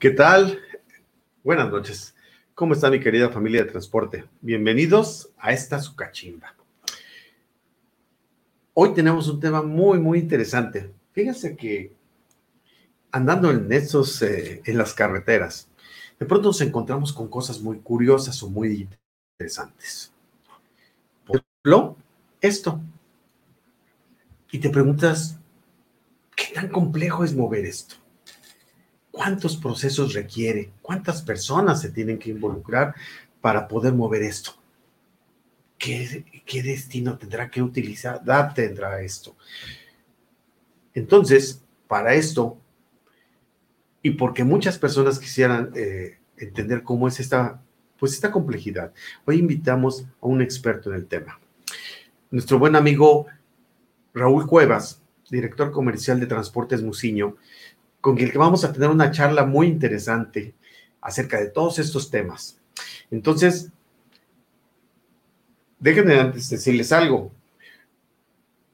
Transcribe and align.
¿Qué 0.00 0.08
tal? 0.08 0.58
Buenas 1.44 1.70
noches. 1.70 2.14
¿Cómo 2.54 2.72
está 2.72 2.88
mi 2.90 3.00
querida 3.00 3.28
familia 3.28 3.64
de 3.64 3.70
transporte? 3.70 4.24
Bienvenidos 4.40 5.30
a 5.36 5.52
esta 5.52 5.78
su 5.78 5.94
cachimba. 5.94 6.56
Hoy 8.72 8.94
tenemos 8.94 9.28
un 9.28 9.38
tema 9.38 9.60
muy, 9.60 9.98
muy 9.98 10.18
interesante. 10.18 10.90
Fíjense 11.12 11.54
que 11.54 11.92
andando 13.12 13.50
en 13.50 13.70
estos, 13.70 14.22
eh, 14.22 14.62
en 14.64 14.78
las 14.78 14.94
carreteras, 14.94 15.68
de 16.18 16.24
pronto 16.24 16.48
nos 16.48 16.62
encontramos 16.62 17.12
con 17.12 17.28
cosas 17.28 17.60
muy 17.60 17.80
curiosas 17.80 18.42
o 18.42 18.48
muy 18.48 18.88
interesantes. 19.38 20.14
Por 21.26 21.44
ejemplo, 21.44 21.98
esto. 22.40 22.80
Y 24.50 24.60
te 24.60 24.70
preguntas, 24.70 25.38
¿qué 26.34 26.54
tan 26.54 26.68
complejo 26.68 27.22
es 27.22 27.34
mover 27.36 27.66
esto? 27.66 27.99
¿Cuántos 29.10 29.56
procesos 29.56 30.14
requiere? 30.14 30.70
¿Cuántas 30.82 31.22
personas 31.22 31.80
se 31.80 31.90
tienen 31.90 32.18
que 32.18 32.30
involucrar 32.30 32.94
para 33.40 33.66
poder 33.66 33.92
mover 33.92 34.22
esto? 34.22 34.52
¿Qué, 35.78 36.42
qué 36.44 36.62
destino 36.62 37.18
tendrá 37.18 37.50
que 37.50 37.62
utilizar? 37.62 38.22
tendrá 38.54 39.00
esto? 39.00 39.36
Entonces, 40.94 41.62
para 41.88 42.14
esto, 42.14 42.58
y 44.02 44.12
porque 44.12 44.44
muchas 44.44 44.78
personas 44.78 45.18
quisieran 45.18 45.72
eh, 45.74 46.18
entender 46.36 46.82
cómo 46.82 47.08
es 47.08 47.20
esta, 47.20 47.62
pues 47.98 48.12
esta 48.12 48.30
complejidad, 48.30 48.92
hoy 49.24 49.38
invitamos 49.38 50.04
a 50.20 50.26
un 50.26 50.40
experto 50.40 50.90
en 50.90 50.96
el 50.96 51.06
tema. 51.06 51.38
Nuestro 52.30 52.58
buen 52.58 52.76
amigo 52.76 53.26
Raúl 54.14 54.46
Cuevas, 54.46 55.02
director 55.30 55.70
comercial 55.70 56.20
de 56.20 56.26
Transportes 56.26 56.82
Musiño, 56.82 57.36
con 58.00 58.18
el 58.18 58.32
que 58.32 58.38
vamos 58.38 58.64
a 58.64 58.72
tener 58.72 58.90
una 58.90 59.10
charla 59.10 59.44
muy 59.44 59.66
interesante 59.66 60.54
acerca 61.00 61.38
de 61.40 61.48
todos 61.48 61.78
estos 61.78 62.10
temas. 62.10 62.58
Entonces, 63.10 63.70
déjenme 65.78 66.18
antes 66.18 66.48
decirles 66.48 66.92
algo. 66.92 67.32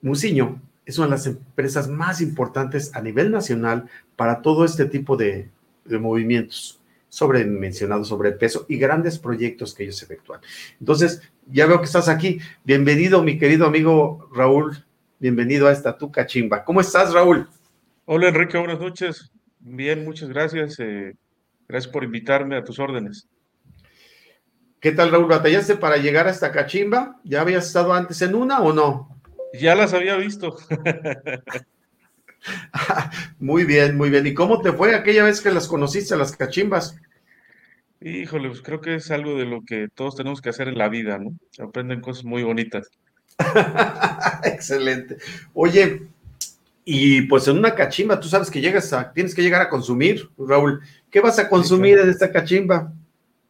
Musiño 0.03 0.61
es 0.85 0.99
una 0.99 1.09
de 1.09 1.13
las 1.13 1.27
empresas 1.27 1.89
más 1.89 2.21
importantes 2.21 2.95
a 2.95 3.01
nivel 3.01 3.31
nacional 3.31 3.89
para 4.15 4.43
todo 4.43 4.65
este 4.65 4.85
tipo 4.85 5.17
de, 5.17 5.51
movimientos 5.89 6.81
sobredimensionados, 7.09 8.09
sobrepeso 8.09 8.67
y 8.69 8.77
grandes 8.77 9.19
proyectos 9.19 9.73
que 9.75 9.85
ellos 9.85 10.03
efectúan. 10.03 10.41
Entonces, 10.81 11.23
ya 11.47 11.67
veo 11.67 11.79
que 11.79 11.87
estás 11.87 12.09
aquí. 12.09 12.41
Bienvenido, 12.65 13.23
mi 13.23 13.39
querido 13.39 13.67
amigo 13.67 14.29
Raúl. 14.35 14.85
Bienvenido 15.19 15.69
a 15.69 15.73
esta 15.73 15.97
tu 15.97 16.11
cachimba. 16.11 16.65
¿Cómo 16.65 16.81
estás, 16.81 17.13
Raúl? 17.13 17.49
Hola 18.09 18.29
Enrique, 18.29 18.57
buenas 18.57 18.79
noches. 18.79 19.33
Bien, 19.59 20.05
muchas 20.05 20.29
gracias. 20.29 20.79
Eh, 20.79 21.17
gracias 21.67 21.93
por 21.93 22.05
invitarme 22.05 22.57
a 22.57 22.63
tus 22.63 22.79
órdenes. 22.79 23.27
¿Qué 24.79 24.93
tal, 24.93 25.11
Raúl? 25.11 25.27
¿Batallaste 25.27 25.75
para 25.75 25.97
llegar 25.97 26.29
a 26.29 26.31
esta 26.31 26.53
cachimba? 26.53 27.21
¿Ya 27.25 27.41
habías 27.41 27.67
estado 27.67 27.93
antes 27.93 28.23
en 28.23 28.37
una 28.37 28.61
o 28.61 28.73
no? 28.73 29.21
Ya 29.55 29.75
las 29.75 29.93
había 29.93 30.15
visto. 30.15 30.57
muy 33.41 33.65
bien, 33.65 33.97
muy 33.97 34.09
bien. 34.09 34.25
¿Y 34.25 34.35
cómo 34.35 34.61
te 34.61 34.71
fue 34.71 34.95
aquella 34.95 35.25
vez 35.25 35.41
que 35.41 35.51
las 35.51 35.67
conociste, 35.67 36.17
las 36.17 36.37
cachimbas? 36.37 36.97
Híjole, 38.01 38.51
pues 38.51 38.63
creo 38.63 38.81
que 38.81 38.95
es 38.95 39.11
algo 39.11 39.37
de 39.37 39.47
lo 39.47 39.65
que 39.65 39.89
todos 39.93 40.15
tenemos 40.15 40.41
que 40.41 40.51
hacer 40.51 40.69
en 40.69 40.79
la 40.79 40.89
vida, 40.89 41.19
¿no? 41.19 41.37
Aprenden 41.59 42.01
cosas 42.01 42.25
muy 42.25 42.45
bonitas. 42.45 42.89
Excelente. 44.45 45.17
Oye, 45.55 46.07
y 46.89 47.23
pues 47.23 47.49
en 47.49 47.59
una 47.59 47.75
cachimba, 47.75 48.21
tú 48.21 48.29
sabes 48.29 48.49
que 48.49 48.61
llegas 48.61 48.93
a, 48.93 49.13
tienes 49.13 49.35
que 49.35 49.43
llegar 49.43 49.61
a 49.61 49.69
consumir, 49.69 50.31
Raúl. 50.39 50.81
¿Qué 51.11 51.21
vas 51.21 51.37
a 51.41 51.49
consumir 51.49 51.99
en 51.99 52.09
esta 52.09 52.31
cachimba? 52.31 52.93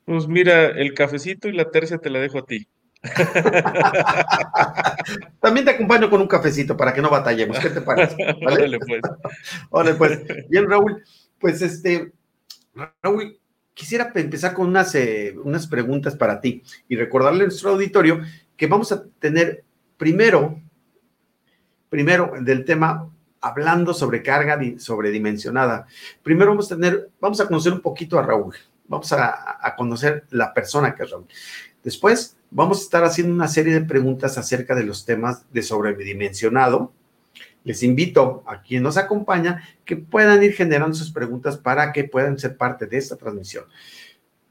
Pues 0.07 0.27
mira, 0.27 0.69
el 0.69 0.95
cafecito 0.95 1.47
y 1.47 1.53
la 1.53 1.71
tercia 1.71 1.99
te 1.99 2.09
la 2.09 2.19
dejo 2.19 2.39
a 2.39 2.47
ti. 2.47 2.67
También 5.41 5.67
te 5.67 5.73
acompaño 5.73 6.09
con 6.09 6.23
un 6.23 6.29
cafecito 6.29 6.79
para 6.79 6.95
que 6.95 7.03
no 7.03 7.11
batallemos. 7.11 7.59
¿Qué 7.59 7.69
te 7.69 7.83
parece? 7.83 8.17
¿Vale? 8.43 8.79
pues. 8.79 9.03
pues. 9.99 10.49
Bien, 10.49 10.67
Raúl. 10.67 11.05
Pues 11.39 11.61
este, 11.61 12.13
Raúl, 13.03 13.39
quisiera 13.75 14.13
empezar 14.15 14.55
con 14.55 14.69
unas, 14.69 14.95
eh, 14.95 15.37
unas 15.45 15.67
preguntas 15.67 16.17
para 16.17 16.41
ti 16.41 16.63
y 16.89 16.97
recordarle 16.97 17.43
a 17.43 17.49
nuestro 17.49 17.73
auditorio 17.73 18.23
que 18.57 18.67
vamos 18.67 18.93
a 18.93 19.05
tener 19.19 19.63
primero, 19.99 20.59
primero 21.91 22.33
del 22.41 22.65
tema 22.65 23.11
hablando 23.49 23.95
sobre 23.95 24.23
carga 24.23 24.59
sobredimensionada. 24.79 25.87
Primero 26.23 26.51
vamos 26.51 26.71
a 26.71 26.75
tener, 26.75 27.11
vamos 27.21 27.41
a 27.41 27.47
conocer 27.47 27.73
un 27.73 27.81
poquito 27.81 28.19
a 28.19 28.23
Raúl, 28.23 28.55
vamos 28.89 29.13
a, 29.13 29.59
a, 29.61 29.77
conocer 29.77 30.25
la 30.31 30.53
persona 30.53 30.95
que 30.95 31.05
es 31.05 31.11
Raúl. 31.11 31.27
Después 31.83 32.37
vamos 32.51 32.81
a 32.81 32.83
estar 32.83 33.05
haciendo 33.05 33.35
una 33.35 33.49
serie 33.49 33.75
de 33.75 33.83
preguntas 33.83 34.39
acerca 34.39 34.75
de 34.75 34.85
los 34.85 35.05
temas 35.05 35.45
de 35.53 35.63
sobredimensionado. 35.63 36.93
Les 37.65 37.83
invito 37.83 38.45
a 38.47 38.63
quien 38.63 38.83
nos 38.83 38.97
acompaña 38.97 39.63
que 39.85 39.97
puedan 39.97 40.43
ir 40.43 40.53
generando 40.53 40.95
sus 40.97 41.11
preguntas 41.11 41.57
para 41.57 41.93
que 41.93 42.05
puedan 42.05 42.39
ser 42.39 42.57
parte 42.57 42.87
de 42.87 42.97
esta 42.97 43.17
transmisión. 43.17 43.65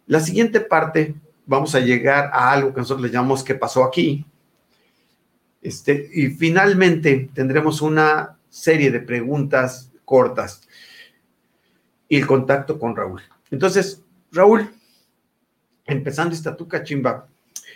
La 0.08 0.20
siguiente 0.20 0.60
parte, 0.60 1.16
vamos 1.46 1.74
a 1.76 1.80
llegar 1.80 2.30
a 2.34 2.52
algo 2.52 2.74
que 2.74 2.82
nosotros 2.82 3.06
le 3.06 3.12
llamamos 3.12 3.44
¿qué 3.44 3.56
pasó 3.56 3.84
aquí? 3.84 4.26
Este, 5.62 6.10
y 6.14 6.28
finalmente 6.28 7.30
tendremos 7.34 7.82
una 7.82 8.38
serie 8.56 8.90
de 8.90 9.02
preguntas 9.02 9.92
cortas 10.06 10.62
y 12.08 12.16
el 12.16 12.26
contacto 12.26 12.80
con 12.80 12.96
Raúl. 12.96 13.22
Entonces, 13.52 14.02
Raúl, 14.32 14.70
empezando 15.86 16.34
esta 16.34 16.56
tu 16.56 16.66
cachimba, 16.66 17.28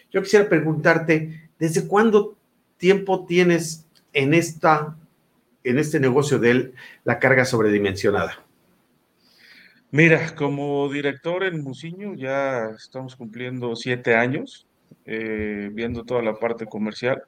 yo 0.09 0.21
quisiera 0.21 0.47
preguntarte, 0.47 1.49
¿desde 1.59 1.85
cuándo 1.85 2.37
tiempo 2.77 3.25
tienes 3.25 3.85
en, 4.13 4.33
esta, 4.33 4.95
en 5.65 5.79
este 5.79 5.99
negocio 5.99 6.39
de 6.39 6.71
la 7.03 7.19
carga 7.19 7.43
sobredimensionada? 7.43 8.41
Mira, 9.91 10.33
como 10.33 10.87
director 10.89 11.43
en 11.43 11.61
Musiño 11.61 12.15
ya 12.15 12.69
estamos 12.69 13.17
cumpliendo 13.17 13.75
siete 13.75 14.15
años, 14.15 14.65
eh, 15.05 15.69
viendo 15.73 16.05
toda 16.05 16.21
la 16.21 16.39
parte 16.39 16.67
comercial. 16.67 17.21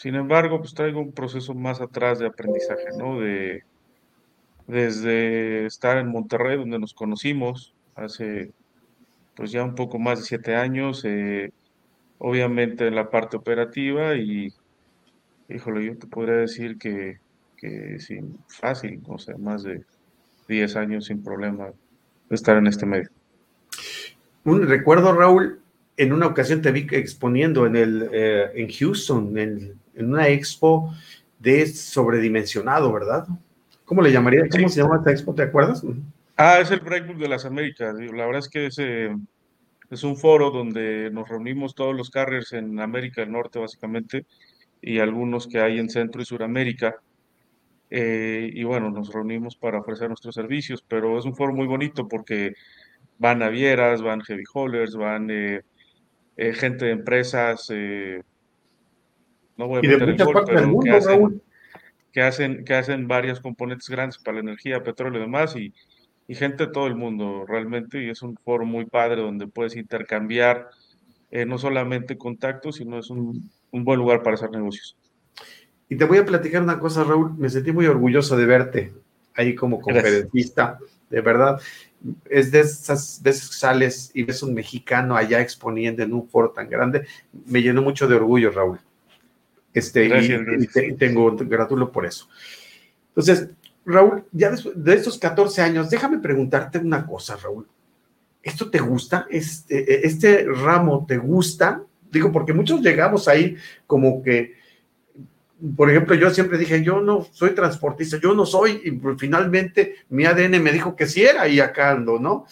Sin 0.00 0.14
embargo, 0.14 0.60
pues 0.60 0.72
traigo 0.72 0.98
un 0.98 1.12
proceso 1.12 1.52
más 1.52 1.82
atrás 1.82 2.18
de 2.18 2.26
aprendizaje, 2.26 2.86
¿no? 2.96 3.20
De, 3.20 3.64
desde 4.66 5.66
estar 5.66 5.98
en 5.98 6.08
Monterrey, 6.08 6.56
donde 6.56 6.78
nos 6.78 6.94
conocimos 6.94 7.74
hace 7.94 8.50
pues 9.36 9.52
ya 9.52 9.62
un 9.62 9.74
poco 9.74 9.98
más 9.98 10.20
de 10.20 10.24
siete 10.24 10.56
años, 10.56 11.04
eh, 11.04 11.52
obviamente 12.16 12.86
en 12.86 12.94
la 12.94 13.10
parte 13.10 13.36
operativa 13.36 14.14
y, 14.14 14.54
híjole, 15.50 15.84
yo 15.84 15.98
te 15.98 16.06
podría 16.06 16.36
decir 16.36 16.78
que, 16.78 17.18
que 17.58 17.98
sin 17.98 18.38
fácil, 18.48 19.02
o 19.06 19.18
sea, 19.18 19.36
más 19.36 19.64
de 19.64 19.84
diez 20.48 20.76
años 20.76 21.04
sin 21.04 21.22
problema 21.22 21.72
estar 22.30 22.56
en 22.56 22.68
este 22.68 22.86
medio. 22.86 23.10
Un 24.44 24.66
recuerdo, 24.66 25.12
Raúl, 25.12 25.59
en 26.00 26.14
una 26.14 26.26
ocasión 26.26 26.62
te 26.62 26.72
vi 26.72 26.86
exponiendo 26.92 27.66
en, 27.66 27.76
el, 27.76 28.08
eh, 28.10 28.50
en 28.54 28.72
Houston, 28.72 29.36
en, 29.36 29.78
una 29.96 30.28
expo 30.28 30.94
de 31.38 31.66
sobredimensionado, 31.66 32.90
¿verdad? 32.90 33.26
¿Cómo 33.84 34.00
le 34.00 34.10
llamaría? 34.10 34.48
¿Cómo 34.48 34.70
se 34.70 34.80
llama 34.80 34.96
esta 34.96 35.10
expo? 35.10 35.34
¿Te 35.34 35.42
acuerdas? 35.42 35.84
Ah, 36.38 36.58
es 36.58 36.70
el 36.70 36.80
Breakbook 36.80 37.18
de 37.18 37.28
las 37.28 37.44
Américas. 37.44 37.94
La 37.94 38.24
verdad 38.24 38.38
es 38.38 38.48
que 38.48 38.66
es, 38.66 38.78
es 38.78 40.02
un 40.02 40.16
foro 40.16 40.50
donde 40.50 41.10
nos 41.10 41.28
reunimos 41.28 41.74
todos 41.74 41.94
los 41.94 42.08
carriers 42.08 42.54
en 42.54 42.80
América 42.80 43.20
del 43.20 43.32
Norte, 43.32 43.58
básicamente, 43.58 44.24
y 44.80 45.00
algunos 45.00 45.46
que 45.46 45.60
hay 45.60 45.78
en 45.78 45.90
Centro 45.90 46.22
y 46.22 46.24
Suramérica. 46.24 46.96
Eh, 47.90 48.50
y 48.54 48.64
bueno, 48.64 48.90
nos 48.90 49.12
reunimos 49.12 49.54
para 49.54 49.80
ofrecer 49.80 50.08
nuestros 50.08 50.34
servicios, 50.34 50.82
pero 50.86 51.18
es 51.18 51.26
un 51.26 51.36
foro 51.36 51.52
muy 51.52 51.66
bonito 51.66 52.08
porque 52.08 52.54
van 53.18 53.40
navieras, 53.40 54.00
van 54.00 54.22
heavy 54.22 54.44
haulers, 54.54 54.94
van 54.94 55.28
eh, 55.30 55.60
eh, 56.40 56.54
gente 56.54 56.86
de 56.86 56.92
empresas, 56.92 57.70
no 59.56 59.68
voy 59.68 59.78
a 59.78 59.82
meter 59.82 60.08
el 60.08 60.24
gol, 60.24 60.44
pero 60.46 60.80
que, 60.80 60.90
hacen, 60.90 61.42
que, 62.12 62.22
hacen, 62.22 62.64
que 62.64 62.74
hacen 62.74 63.06
varias 63.06 63.40
componentes 63.40 63.90
grandes 63.90 64.16
para 64.18 64.36
la 64.36 64.40
energía, 64.40 64.82
petróleo 64.82 65.18
y 65.18 65.24
demás, 65.24 65.54
y, 65.54 65.74
y 66.26 66.34
gente 66.34 66.66
de 66.66 66.72
todo 66.72 66.86
el 66.86 66.94
mundo 66.94 67.44
realmente, 67.46 68.02
y 68.02 68.08
es 68.08 68.22
un 68.22 68.36
foro 68.36 68.64
muy 68.64 68.86
padre 68.86 69.20
donde 69.20 69.48
puedes 69.48 69.76
intercambiar 69.76 70.70
eh, 71.30 71.44
no 71.44 71.58
solamente 71.58 72.16
contactos, 72.16 72.76
sino 72.76 72.98
es 72.98 73.10
un, 73.10 73.50
un, 73.70 73.84
buen 73.84 73.98
lugar 73.98 74.22
para 74.22 74.34
hacer 74.34 74.50
negocios. 74.50 74.96
Y 75.88 75.96
te 75.96 76.04
voy 76.04 76.18
a 76.18 76.24
platicar 76.24 76.62
una 76.62 76.78
cosa, 76.78 77.04
Raúl, 77.04 77.36
me 77.36 77.50
sentí 77.50 77.70
muy 77.70 77.86
orgulloso 77.86 78.36
de 78.36 78.46
verte 78.46 78.92
ahí 79.34 79.54
como 79.54 79.80
conferencista, 79.80 80.78
de 81.10 81.20
verdad. 81.20 81.60
Es 82.24 82.50
de 82.50 82.60
esas 82.60 83.20
veces 83.22 83.48
que 83.48 83.54
sales 83.56 84.10
y 84.14 84.22
ves 84.22 84.42
un 84.42 84.54
mexicano 84.54 85.16
allá 85.16 85.40
exponiendo 85.40 86.02
en 86.02 86.12
un 86.12 86.28
foro 86.28 86.50
tan 86.50 86.68
grande, 86.68 87.06
me 87.46 87.62
llenó 87.62 87.82
mucho 87.82 88.08
de 88.08 88.14
orgullo, 88.14 88.50
Raúl. 88.50 88.80
Este, 89.72 90.06
y, 90.06 90.94
tengo 90.94 91.36
gratulo 91.36 91.92
por 91.92 92.06
eso. 92.06 92.28
Entonces, 93.08 93.50
Raúl, 93.84 94.24
ya 94.32 94.50
de 94.50 94.94
estos 94.94 95.18
14 95.18 95.62
años, 95.62 95.90
déjame 95.90 96.18
preguntarte 96.18 96.78
una 96.78 97.06
cosa, 97.06 97.36
Raúl. 97.36 97.68
¿Esto 98.42 98.70
te 98.70 98.78
gusta? 98.78 99.26
¿Este, 99.30 100.06
este 100.06 100.46
ramo 100.46 101.04
te 101.06 101.18
gusta? 101.18 101.82
Digo, 102.10 102.32
porque 102.32 102.52
muchos 102.52 102.80
llegamos 102.80 103.28
ahí 103.28 103.56
como 103.86 104.22
que, 104.22 104.59
por 105.76 105.90
ejemplo, 105.90 106.14
yo 106.14 106.30
siempre 106.30 106.58
dije, 106.58 106.82
yo 106.82 107.00
no 107.00 107.22
soy 107.24 107.54
transportista, 107.54 108.18
yo 108.18 108.34
no 108.34 108.46
soy, 108.46 108.80
y 108.84 109.16
finalmente 109.18 109.96
mi 110.08 110.24
ADN 110.24 110.62
me 110.62 110.72
dijo 110.72 110.96
que 110.96 111.06
sí 111.06 111.22
era 111.22 111.48
y 111.48 111.60
acá 111.60 111.90
ando, 111.90 112.18
¿no? 112.18 112.46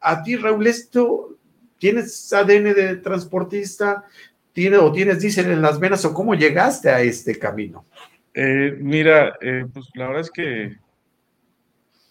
A 0.00 0.22
ti, 0.22 0.36
Raúl, 0.36 0.66
esto, 0.66 1.36
¿tienes 1.78 2.32
ADN 2.32 2.74
de 2.74 2.96
transportista? 2.96 4.04
¿Tiene, 4.52 4.78
¿O 4.78 4.90
tienes 4.90 5.20
diésel 5.20 5.50
en 5.50 5.60
las 5.60 5.78
venas? 5.78 6.04
¿O 6.04 6.14
cómo 6.14 6.34
llegaste 6.34 6.88
a 6.88 7.00
este 7.02 7.38
camino? 7.38 7.84
Eh, 8.32 8.76
mira, 8.78 9.36
eh, 9.40 9.66
pues 9.72 9.86
la 9.94 10.06
verdad 10.06 10.22
es 10.22 10.30
que, 10.30 10.76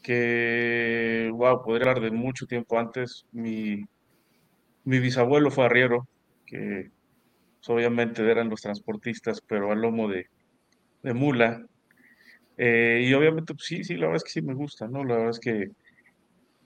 que, 0.03 1.31
wow, 1.33 1.63
podría 1.63 1.89
hablar 1.89 2.03
de 2.03 2.11
mucho 2.11 2.45
tiempo 2.45 2.77
antes. 2.77 3.25
Mi, 3.31 3.83
mi 4.83 4.99
bisabuelo 4.99 5.49
fue 5.49 5.65
arriero, 5.65 6.07
que 6.45 6.91
pues, 7.55 7.69
obviamente 7.69 8.29
eran 8.29 8.49
los 8.49 8.61
transportistas, 8.61 9.41
pero 9.41 9.71
al 9.71 9.81
lomo 9.81 10.07
de, 10.07 10.27
de 11.05 11.13
mula. 11.13 11.65
Eh, 12.57 13.05
y 13.09 13.13
obviamente, 13.13 13.53
pues, 13.53 13.65
sí, 13.67 13.83
sí, 13.83 13.95
la 13.95 14.07
verdad 14.07 14.17
es 14.17 14.23
que 14.25 14.41
sí 14.41 14.41
me 14.41 14.53
gusta, 14.55 14.87
¿no? 14.87 15.03
La 15.03 15.15
verdad 15.15 15.31
es 15.31 15.39
que, 15.39 15.71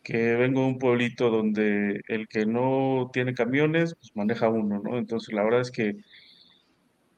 que 0.03 0.35
vengo 0.35 0.61
de 0.61 0.67
un 0.67 0.79
pueblito 0.79 1.29
donde 1.29 2.01
el 2.07 2.27
que 2.27 2.45
no 2.45 3.09
tiene 3.13 3.33
camiones, 3.33 3.95
pues 3.95 4.11
maneja 4.15 4.49
uno, 4.49 4.81
¿no? 4.83 4.97
Entonces, 4.97 5.33
la 5.33 5.43
verdad 5.43 5.61
es 5.61 5.71
que, 5.71 5.95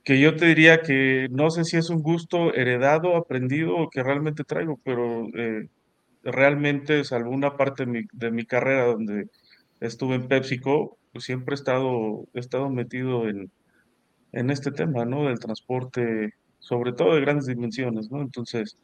que 0.04 0.20
yo 0.20 0.36
te 0.36 0.48
diría 0.48 0.82
que 0.82 1.28
no 1.32 1.50
sé 1.52 1.64
si 1.64 1.78
es 1.78 1.90
un 1.90 2.02
gusto 2.02 2.54
heredado, 2.54 3.16
aprendido 3.16 3.76
o 3.78 3.90
que 3.90 4.04
realmente 4.04 4.44
traigo, 4.44 4.80
pero 4.84 5.28
eh, 5.38 5.70
realmente, 6.24 7.04
salvo 7.06 7.32
una 7.32 7.58
parte 7.58 7.86
de 7.86 7.92
mi, 7.92 8.04
de 8.14 8.32
mi 8.32 8.46
carrera 8.46 8.86
donde 8.86 9.28
estuve 9.80 10.16
en 10.16 10.28
PepsiCo, 10.28 10.98
pues 11.14 11.26
siempre 11.26 11.54
he 11.56 11.58
estado, 11.58 12.28
he 12.34 12.40
estado 12.40 12.70
metido 12.70 13.28
en, 13.30 13.52
en 14.34 14.50
este 14.52 14.72
tema, 14.72 15.06
¿no? 15.06 15.28
Del 15.28 15.40
transporte, 15.40 16.34
sobre 16.62 16.94
todo 16.94 17.16
de 17.16 17.22
grandes 17.22 17.48
dimensiones, 17.48 18.10
¿no? 18.10 18.22
Entonces, 18.22 18.78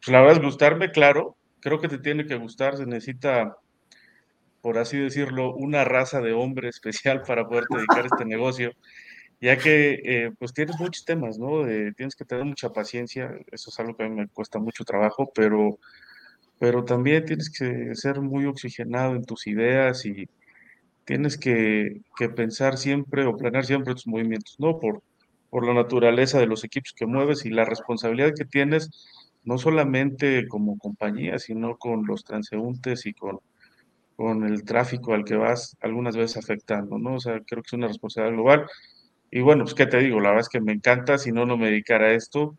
pues 0.00 0.12
la 0.12 0.20
verdad 0.20 0.36
es 0.36 0.42
gustarme, 0.42 0.90
claro, 0.90 1.36
creo 1.60 1.80
que 1.80 1.88
te 1.88 1.98
tiene 1.98 2.26
que 2.26 2.36
gustar, 2.36 2.76
se 2.76 2.84
necesita, 2.84 3.56
por 4.60 4.76
así 4.78 4.98
decirlo, 4.98 5.54
una 5.54 5.84
raza 5.84 6.20
de 6.20 6.32
hombre 6.32 6.68
especial 6.68 7.22
para 7.22 7.48
poder 7.48 7.64
dedicar 7.70 8.06
este 8.06 8.24
negocio, 8.26 8.72
ya 9.40 9.56
que 9.56 10.00
eh, 10.04 10.30
pues 10.38 10.52
tienes 10.52 10.78
muchos 10.78 11.04
temas, 11.04 11.38
¿no? 11.38 11.64
tienes 11.96 12.14
que 12.16 12.24
tener 12.24 12.44
mucha 12.44 12.70
paciencia, 12.70 13.34
eso 13.50 13.70
es 13.70 13.80
algo 13.80 13.96
que 13.96 14.04
a 14.04 14.08
mí 14.08 14.14
me 14.16 14.28
cuesta 14.28 14.58
mucho 14.58 14.84
trabajo, 14.84 15.30
pero, 15.34 15.78
pero 16.58 16.84
también 16.84 17.24
tienes 17.24 17.50
que 17.50 17.94
ser 17.94 18.20
muy 18.20 18.46
oxigenado 18.46 19.14
en 19.16 19.24
tus 19.24 19.46
ideas 19.46 20.04
y 20.06 20.28
tienes 21.04 21.38
que, 21.38 22.02
que 22.16 22.28
pensar 22.28 22.76
siempre 22.78 23.24
o 23.26 23.36
planear 23.36 23.64
siempre 23.64 23.94
tus 23.94 24.06
movimientos, 24.06 24.56
¿no? 24.58 24.78
Por, 24.78 25.02
por 25.52 25.66
la 25.66 25.74
naturaleza 25.74 26.40
de 26.40 26.46
los 26.46 26.64
equipos 26.64 26.94
que 26.96 27.04
mueves 27.04 27.44
y 27.44 27.50
la 27.50 27.66
responsabilidad 27.66 28.32
que 28.34 28.46
tienes, 28.46 28.88
no 29.44 29.58
solamente 29.58 30.48
como 30.48 30.78
compañía, 30.78 31.38
sino 31.38 31.76
con 31.76 32.06
los 32.06 32.24
transeúntes 32.24 33.04
y 33.04 33.12
con, 33.12 33.38
con 34.16 34.44
el 34.44 34.64
tráfico 34.64 35.12
al 35.12 35.24
que 35.26 35.36
vas 35.36 35.76
algunas 35.82 36.16
veces 36.16 36.38
afectando, 36.38 36.96
¿no? 36.96 37.16
O 37.16 37.20
sea, 37.20 37.34
creo 37.46 37.62
que 37.62 37.66
es 37.66 37.72
una 37.74 37.88
responsabilidad 37.88 38.34
global. 38.34 38.66
Y 39.30 39.42
bueno, 39.42 39.64
pues 39.64 39.74
qué 39.74 39.84
te 39.84 39.98
digo, 39.98 40.20
la 40.20 40.30
verdad 40.30 40.40
es 40.40 40.48
que 40.48 40.62
me 40.62 40.72
encanta, 40.72 41.18
si 41.18 41.32
no, 41.32 41.44
no 41.44 41.58
me 41.58 41.66
dedicara 41.66 42.06
a 42.06 42.14
esto. 42.14 42.56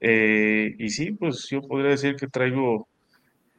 Eh, 0.00 0.74
y 0.78 0.88
sí, 0.88 1.12
pues 1.12 1.48
yo 1.50 1.60
podría 1.60 1.90
decir 1.90 2.16
que 2.16 2.28
traigo 2.28 2.88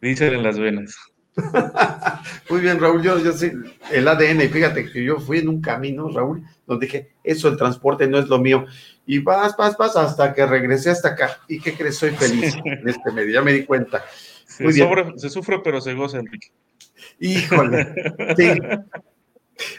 diésel 0.02 0.34
en 0.34 0.42
las 0.42 0.58
venas. 0.58 0.96
Muy 2.50 2.62
bien, 2.62 2.80
Raúl, 2.80 3.02
yo, 3.02 3.18
yo 3.20 3.32
sí, 3.32 3.52
el 3.92 4.08
ADN, 4.08 4.50
fíjate 4.50 4.92
que 4.92 5.04
yo 5.04 5.20
fui 5.20 5.40
en 5.40 5.50
un 5.50 5.62
camino, 5.62 6.10
Raúl, 6.10 6.44
donde 6.68 6.86
dije, 6.86 7.12
eso, 7.24 7.48
el 7.48 7.58
transporte 7.58 8.08
no 8.08 8.20
es 8.20 8.28
lo 8.28 8.40
mío. 8.40 8.66
Y 9.06 9.20
vas, 9.20 9.56
vas, 9.58 9.78
vas, 9.78 9.96
hasta 9.96 10.34
que 10.34 10.46
regresé 10.46 10.90
hasta 10.90 11.10
acá. 11.10 11.40
¿Y 11.48 11.60
qué 11.60 11.74
crees? 11.74 11.98
Soy 11.98 12.12
feliz 12.12 12.56
en 12.64 12.88
este 12.88 13.12
medio, 13.12 13.34
ya 13.34 13.42
me 13.42 13.54
di 13.54 13.66
cuenta. 13.66 14.04
Muy 14.60 14.74
se, 14.74 14.86
bien. 14.86 15.20
se 15.20 15.30
sufre, 15.30 15.60
pero 15.60 15.80
se 15.80 15.94
goza, 15.94 16.20
Enrique. 16.20 16.50
Híjole, 17.20 17.94
sí. 18.38 18.60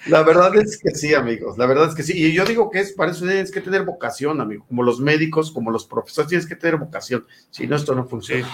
La 0.06 0.22
verdad 0.22 0.54
es 0.56 0.78
que 0.78 0.92
sí, 0.92 1.12
amigos, 1.12 1.58
la 1.58 1.66
verdad 1.66 1.88
es 1.88 1.94
que 1.94 2.04
sí. 2.04 2.12
Y 2.16 2.32
yo 2.32 2.44
digo 2.44 2.70
que 2.70 2.80
es, 2.80 2.92
para 2.92 3.10
eso 3.10 3.24
tienes 3.24 3.50
que 3.50 3.60
tener 3.60 3.84
vocación, 3.84 4.40
amigo. 4.40 4.64
Como 4.68 4.82
los 4.82 5.00
médicos, 5.00 5.50
como 5.50 5.70
los 5.70 5.86
profesores, 5.86 6.28
tienes 6.28 6.46
que 6.46 6.56
tener 6.56 6.76
vocación. 6.76 7.26
Si 7.50 7.66
no, 7.66 7.76
esto 7.76 7.94
no 7.94 8.06
funciona. 8.06 8.48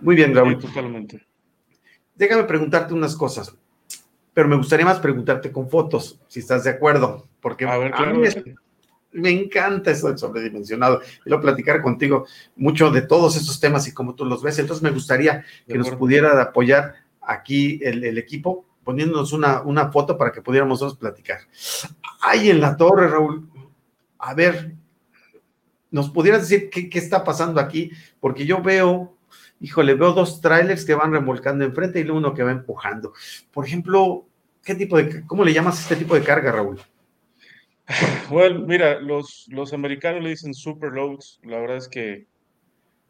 Muy 0.00 0.16
bien, 0.16 0.34
Raúl. 0.34 0.58
totalmente 0.58 1.33
déjame 2.14 2.44
preguntarte 2.44 2.94
unas 2.94 3.16
cosas, 3.16 3.54
pero 4.32 4.48
me 4.48 4.56
gustaría 4.56 4.84
más 4.84 4.98
preguntarte 4.98 5.52
con 5.52 5.68
fotos, 5.68 6.20
si 6.28 6.40
estás 6.40 6.64
de 6.64 6.70
acuerdo, 6.70 7.28
porque 7.40 7.66
a, 7.66 7.78
mí 7.78 8.28
me, 9.12 9.30
encanta 9.30 9.92
eso 9.92 10.08
del 10.08 10.18
sobredimensionado. 10.18 11.00
Quiero 11.22 11.40
platicar 11.40 11.80
contigo 11.80 12.26
mucho 12.56 12.90
de 12.90 13.02
todos 13.02 13.36
estos 13.36 13.60
temas 13.60 13.86
y 13.86 13.94
cómo 13.94 14.14
tú 14.14 14.24
los 14.24 14.42
ves. 14.42 14.58
Entonces 14.58 14.82
me 14.82 14.90
gustaría 14.90 15.44
que 15.68 15.78
nos 15.78 15.90
pudiera 15.92 16.40
apoyar 16.42 16.94
aquí 17.20 17.78
el, 17.82 18.18
equipo 18.18 18.66
poniéndonos 18.82 19.32
una, 19.32 19.62
una, 19.62 19.90
foto 19.90 20.18
para 20.18 20.32
que 20.32 20.42
pudiéramos 20.42 20.80
dos 20.80 20.96
platicar. 20.96 21.38
Ahí 22.20 22.50
en 22.50 22.60
la 22.60 22.76
torre, 22.76 23.08
Raúl, 23.08 23.48
a 24.18 24.34
ver, 24.34 24.74
¿nos 25.90 26.10
pudieras 26.10 26.42
decir 26.42 26.68
qué, 26.68 26.90
qué 26.90 26.98
está 26.98 27.22
pasando 27.22 27.60
aquí? 27.60 27.92
Porque 28.20 28.44
yo 28.44 28.60
veo 28.62 29.13
híjole, 29.64 29.94
veo 29.94 30.12
dos 30.12 30.42
trailers 30.42 30.84
que 30.84 30.94
van 30.94 31.12
remolcando 31.12 31.64
enfrente 31.64 31.98
y 32.00 32.10
uno 32.10 32.34
que 32.34 32.42
va 32.42 32.52
empujando. 32.52 33.14
Por 33.50 33.66
ejemplo, 33.66 34.26
¿qué 34.62 34.74
tipo 34.74 34.98
de, 34.98 35.24
cómo 35.26 35.42
le 35.42 35.54
llamas 35.54 35.80
este 35.80 35.96
tipo 35.96 36.14
de 36.14 36.22
carga, 36.22 36.52
Raúl? 36.52 36.78
Bueno, 38.30 38.60
mira, 38.66 39.00
los, 39.00 39.46
los 39.48 39.72
americanos 39.72 40.22
le 40.22 40.30
dicen 40.30 40.52
super 40.54 40.92
loads. 40.92 41.40
La 41.44 41.58
verdad 41.60 41.78
es 41.78 41.88
que, 41.88 42.26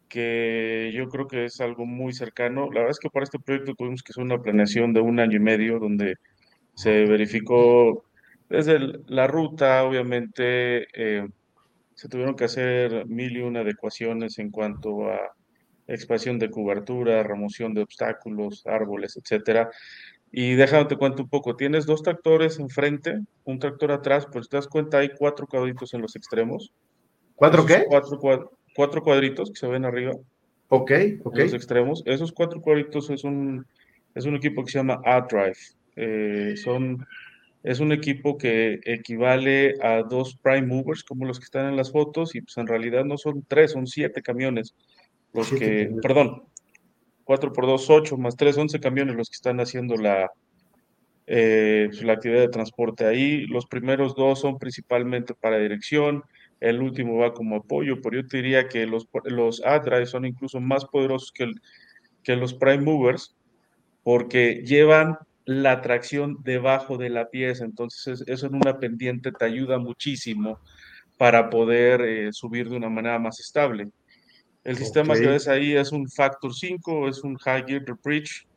que 0.07 0.91
yo 0.93 1.09
creo 1.09 1.27
que 1.27 1.45
es 1.45 1.59
algo 1.59 1.85
muy 1.85 2.13
cercano. 2.13 2.65
La 2.71 2.81
verdad 2.81 2.91
es 2.91 2.99
que 2.99 3.09
para 3.09 3.25
este 3.25 3.39
proyecto 3.39 3.73
tuvimos 3.75 4.01
que 4.01 4.11
hacer 4.11 4.23
una 4.23 4.41
planeación 4.41 4.93
de 4.93 5.01
un 5.01 5.19
año 5.19 5.37
y 5.37 5.41
medio 5.41 5.79
donde 5.79 6.15
se 6.73 7.05
verificó 7.05 8.05
desde 8.49 8.79
la 9.07 9.27
ruta, 9.27 9.83
obviamente, 9.83 10.87
eh, 10.93 11.27
se 11.95 12.07
tuvieron 12.07 12.35
que 12.35 12.45
hacer 12.45 13.05
mil 13.07 13.35
y 13.35 13.41
una 13.41 13.61
adecuaciones 13.61 14.37
en 14.39 14.51
cuanto 14.51 15.09
a 15.09 15.35
expansión 15.87 16.39
de 16.39 16.49
cobertura, 16.49 17.23
remoción 17.23 17.73
de 17.73 17.81
obstáculos, 17.81 18.65
árboles, 18.65 19.17
etcétera. 19.17 19.69
Y 20.31 20.55
déjame 20.55 20.85
te 20.85 20.97
cuento 20.97 21.23
un 21.23 21.29
poco, 21.29 21.55
tienes 21.55 21.85
dos 21.85 22.03
tractores 22.03 22.59
enfrente, 22.59 23.21
un 23.45 23.59
tractor 23.59 23.91
atrás, 23.91 24.27
pues 24.31 24.49
te 24.49 24.57
das 24.57 24.67
cuenta 24.67 24.97
hay 24.97 25.09
cuatro 25.17 25.47
cuadritos 25.47 25.93
en 25.93 26.01
los 26.01 26.15
extremos. 26.15 26.73
¿Cuatro 27.35 27.65
qué? 27.65 27.85
Cuatro, 27.87 28.19
cuatro, 28.75 29.01
cuadritos 29.01 29.49
que 29.51 29.59
se 29.59 29.67
ven 29.67 29.85
arriba. 29.85 30.13
Ok, 30.69 30.91
ok. 31.23 31.37
En 31.37 31.43
los 31.43 31.53
extremos. 31.53 32.03
Esos 32.05 32.31
cuatro 32.31 32.61
cuadritos 32.61 33.09
es 33.09 33.23
un, 33.23 33.65
es 34.13 34.25
un 34.25 34.35
equipo 34.35 34.63
que 34.63 34.71
se 34.71 34.79
llama 34.79 35.01
A-Drive. 35.05 35.57
Eh, 35.95 36.55
son, 36.57 37.05
es 37.63 37.79
un 37.79 37.91
equipo 37.91 38.37
que 38.37 38.79
equivale 38.83 39.75
a 39.81 40.01
dos 40.01 40.35
prime 40.35 40.67
movers 40.67 41.03
como 41.03 41.25
los 41.25 41.39
que 41.39 41.45
están 41.45 41.67
en 41.67 41.77
las 41.77 41.91
fotos 41.91 42.35
y 42.35 42.41
pues 42.41 42.57
en 42.57 42.67
realidad 42.67 43.05
no 43.05 43.17
son 43.17 43.45
tres, 43.47 43.71
son 43.71 43.87
siete 43.87 44.21
camiones 44.21 44.75
los 45.35 45.51
que, 45.51 45.91
perdón, 46.01 46.43
4 47.23 47.51
por 47.53 47.65
2, 47.65 47.89
8 47.89 48.17
más 48.17 48.35
3, 48.35 48.57
11 48.57 48.79
camiones 48.79 49.15
los 49.15 49.29
que 49.29 49.35
están 49.35 49.59
haciendo 49.59 49.95
la, 49.95 50.31
eh, 51.27 51.89
la 52.01 52.13
actividad 52.13 52.41
de 52.41 52.49
transporte 52.49 53.05
ahí. 53.05 53.45
Los 53.47 53.65
primeros 53.65 54.15
dos 54.15 54.39
son 54.41 54.57
principalmente 54.57 55.33
para 55.33 55.57
dirección, 55.57 56.23
el 56.59 56.81
último 56.81 57.17
va 57.17 57.33
como 57.33 57.57
apoyo, 57.57 58.01
pero 58.01 58.21
yo 58.21 58.27
te 58.27 58.37
diría 58.37 58.67
que 58.67 58.85
los, 58.85 59.07
los 59.25 59.63
A-Drive 59.65 60.05
son 60.05 60.25
incluso 60.25 60.59
más 60.61 60.85
poderosos 60.85 61.31
que, 61.31 61.51
que 62.23 62.35
los 62.35 62.53
Prime 62.53 62.83
Movers 62.83 63.35
porque 64.03 64.61
llevan 64.65 65.17
la 65.45 65.81
tracción 65.81 66.37
debajo 66.43 66.97
de 66.97 67.09
la 67.09 67.29
pieza, 67.29 67.65
entonces 67.65 68.23
eso 68.27 68.47
en 68.47 68.55
una 68.55 68.79
pendiente 68.79 69.31
te 69.31 69.45
ayuda 69.45 69.77
muchísimo 69.77 70.59
para 71.17 71.49
poder 71.49 72.01
eh, 72.01 72.33
subir 72.33 72.69
de 72.69 72.77
una 72.77 72.89
manera 72.89 73.19
más 73.19 73.39
estable. 73.39 73.89
El 74.65 74.77
sistema 74.77 75.13
que 75.13 75.27
ves 75.27 75.47
ahí 75.47 75.75
es 75.75 75.91
un 75.91 76.09
Factor 76.09 76.51
5, 76.53 77.07
es 77.07 77.23
un 77.23 77.37
High 77.37 77.65
Gear 77.67 77.85
Bridge, 78.03 78.47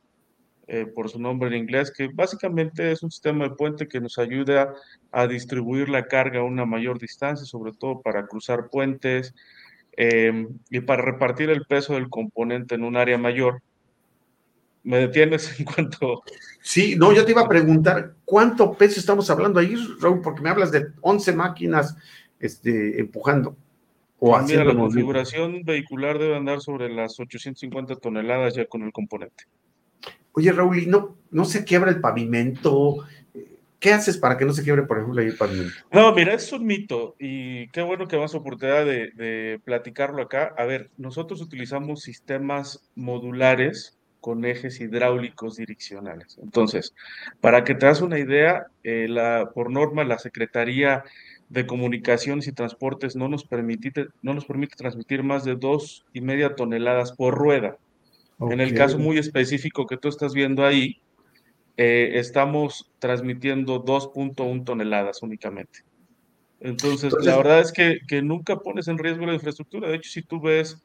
eh, 0.67 0.87
por 0.87 1.11
su 1.11 1.21
nombre 1.21 1.49
en 1.49 1.63
inglés, 1.63 1.93
que 1.95 2.09
básicamente 2.09 2.91
es 2.91 3.03
un 3.03 3.11
sistema 3.11 3.45
de 3.45 3.55
puente 3.55 3.87
que 3.87 4.01
nos 4.01 4.19
ayuda 4.19 4.75
a 5.13 5.27
distribuir 5.27 5.91
la 5.91 6.07
carga 6.07 6.41
a 6.41 6.45
una 6.45 6.65
mayor 6.65 6.99
distancia, 6.99 7.45
sobre 7.45 7.73
todo 7.73 8.01
para 8.01 8.27
cruzar 8.27 8.69
puentes 8.69 9.35
em, 9.99 10.49
y 10.71 10.81
para 10.81 11.03
repartir 11.03 11.51
el 11.51 11.67
peso 11.67 11.93
del 11.93 12.09
componente 12.09 12.75
en 12.75 12.85
un 12.85 12.97
área 12.97 13.19
mayor. 13.19 13.63
¿Me 14.85 14.99
detienes 14.99 15.59
en 15.61 15.67
cuanto...? 15.67 16.23
Sí, 16.63 16.97
no, 16.97 17.13
yo 17.13 17.27
te 17.27 17.33
iba 17.33 17.43
a 17.43 17.49
preguntar, 17.49 18.15
¿cuánto 18.25 18.73
peso 18.73 18.99
estamos 18.99 19.29
hablando 19.29 19.61
ahí, 19.61 19.75
Raúl? 20.01 20.23
Porque 20.23 20.41
me 20.41 20.49
hablas 20.49 20.71
de 20.73 20.87
11 21.03 21.33
máquinas 21.35 21.97
este, 22.41 22.99
empujando. 22.99 23.57
O 24.19 24.39
Mira, 24.43 24.65
la 24.65 24.75
configuración 24.75 25.63
vehicular 25.65 26.19
debe 26.19 26.37
andar 26.37 26.61
sobre 26.61 26.93
las 26.93 27.19
850 27.21 27.97
toneladas 27.97 28.55
ya 28.55 28.67
con 28.67 28.83
el 28.83 28.93
componente. 28.93 29.45
Oye, 30.33 30.53
Raúl, 30.53 30.79
¿y 30.79 30.87
no, 30.87 31.17
no 31.31 31.45
se 31.45 31.65
quiebra 31.65 31.91
el 31.91 32.01
pavimento? 32.01 33.07
¿Qué 33.79 33.93
haces 33.93 34.19
para 34.19 34.37
que 34.37 34.45
no 34.45 34.53
se 34.53 34.65
quiebre, 34.65 34.83
por 34.83 34.99
ejemplo, 34.99 35.23
el 35.23 35.37
pavimento? 35.37 35.73
No, 35.93 36.13
mira, 36.13 36.35
es 36.35 36.53
un 36.53 36.67
mito 36.67 37.15
y 37.21 37.69
qué 37.69 37.83
bueno 37.83 38.09
que 38.09 38.17
vas 38.17 38.35
a 38.35 38.39
oportunidad 38.39 38.85
de, 38.85 39.13
de 39.15 39.61
platicarlo 39.65 40.23
acá. 40.23 40.53
A 40.59 40.65
ver, 40.65 40.91
nosotros 40.97 41.41
utilizamos 41.41 42.03
sistemas 42.03 42.83
modulares 42.97 43.99
con 44.21 44.45
ejes 44.45 44.81
hidráulicos 44.81 45.57
direccionales. 45.57 46.39
Entonces, 46.43 46.95
para 47.41 47.65
que 47.65 47.75
te 47.75 47.87
das 47.87 48.01
una 48.01 48.19
idea, 48.19 48.67
eh, 48.83 49.07
la, 49.09 49.51
por 49.55 49.71
norma 49.71 50.05
la 50.05 50.19
Secretaría 50.19 51.05
de 51.49 51.67
Comunicaciones 51.67 52.47
y 52.47 52.53
Transportes 52.53 53.17
no 53.17 53.29
nos, 53.29 53.45
permite, 53.45 53.93
no 54.23 54.35
nos 54.35 54.45
permite 54.45 54.77
transmitir 54.77 55.23
más 55.23 55.45
de 55.45 55.57
dos 55.57 56.05
y 56.13 56.21
media 56.21 56.55
toneladas 56.55 57.13
por 57.13 57.35
rueda. 57.35 57.77
En 58.41 58.61
el 58.61 58.75
caso 58.75 58.99
muy 58.99 59.19
específico 59.19 59.87
que 59.87 59.97
tú 59.97 60.09
estás 60.09 60.33
viendo 60.33 60.65
ahí, 60.65 61.01
eh, 61.77 62.13
estamos 62.15 62.91
transmitiendo 62.99 63.85
2.1 63.85 64.65
toneladas 64.65 65.23
únicamente. 65.23 65.81
Entonces, 66.61 67.13
la 67.21 67.37
verdad 67.37 67.61
es 67.61 67.73
que, 67.73 67.99
que, 68.07 68.23
nunca 68.23 68.57
pones 68.57 68.87
en 68.89 68.99
riesgo 68.99 69.27
la 69.27 69.35
infraestructura. 69.35 69.89
De 69.89 69.97
hecho, 69.97 70.11
si 70.11 70.23
tú 70.23 70.41
ves 70.41 70.81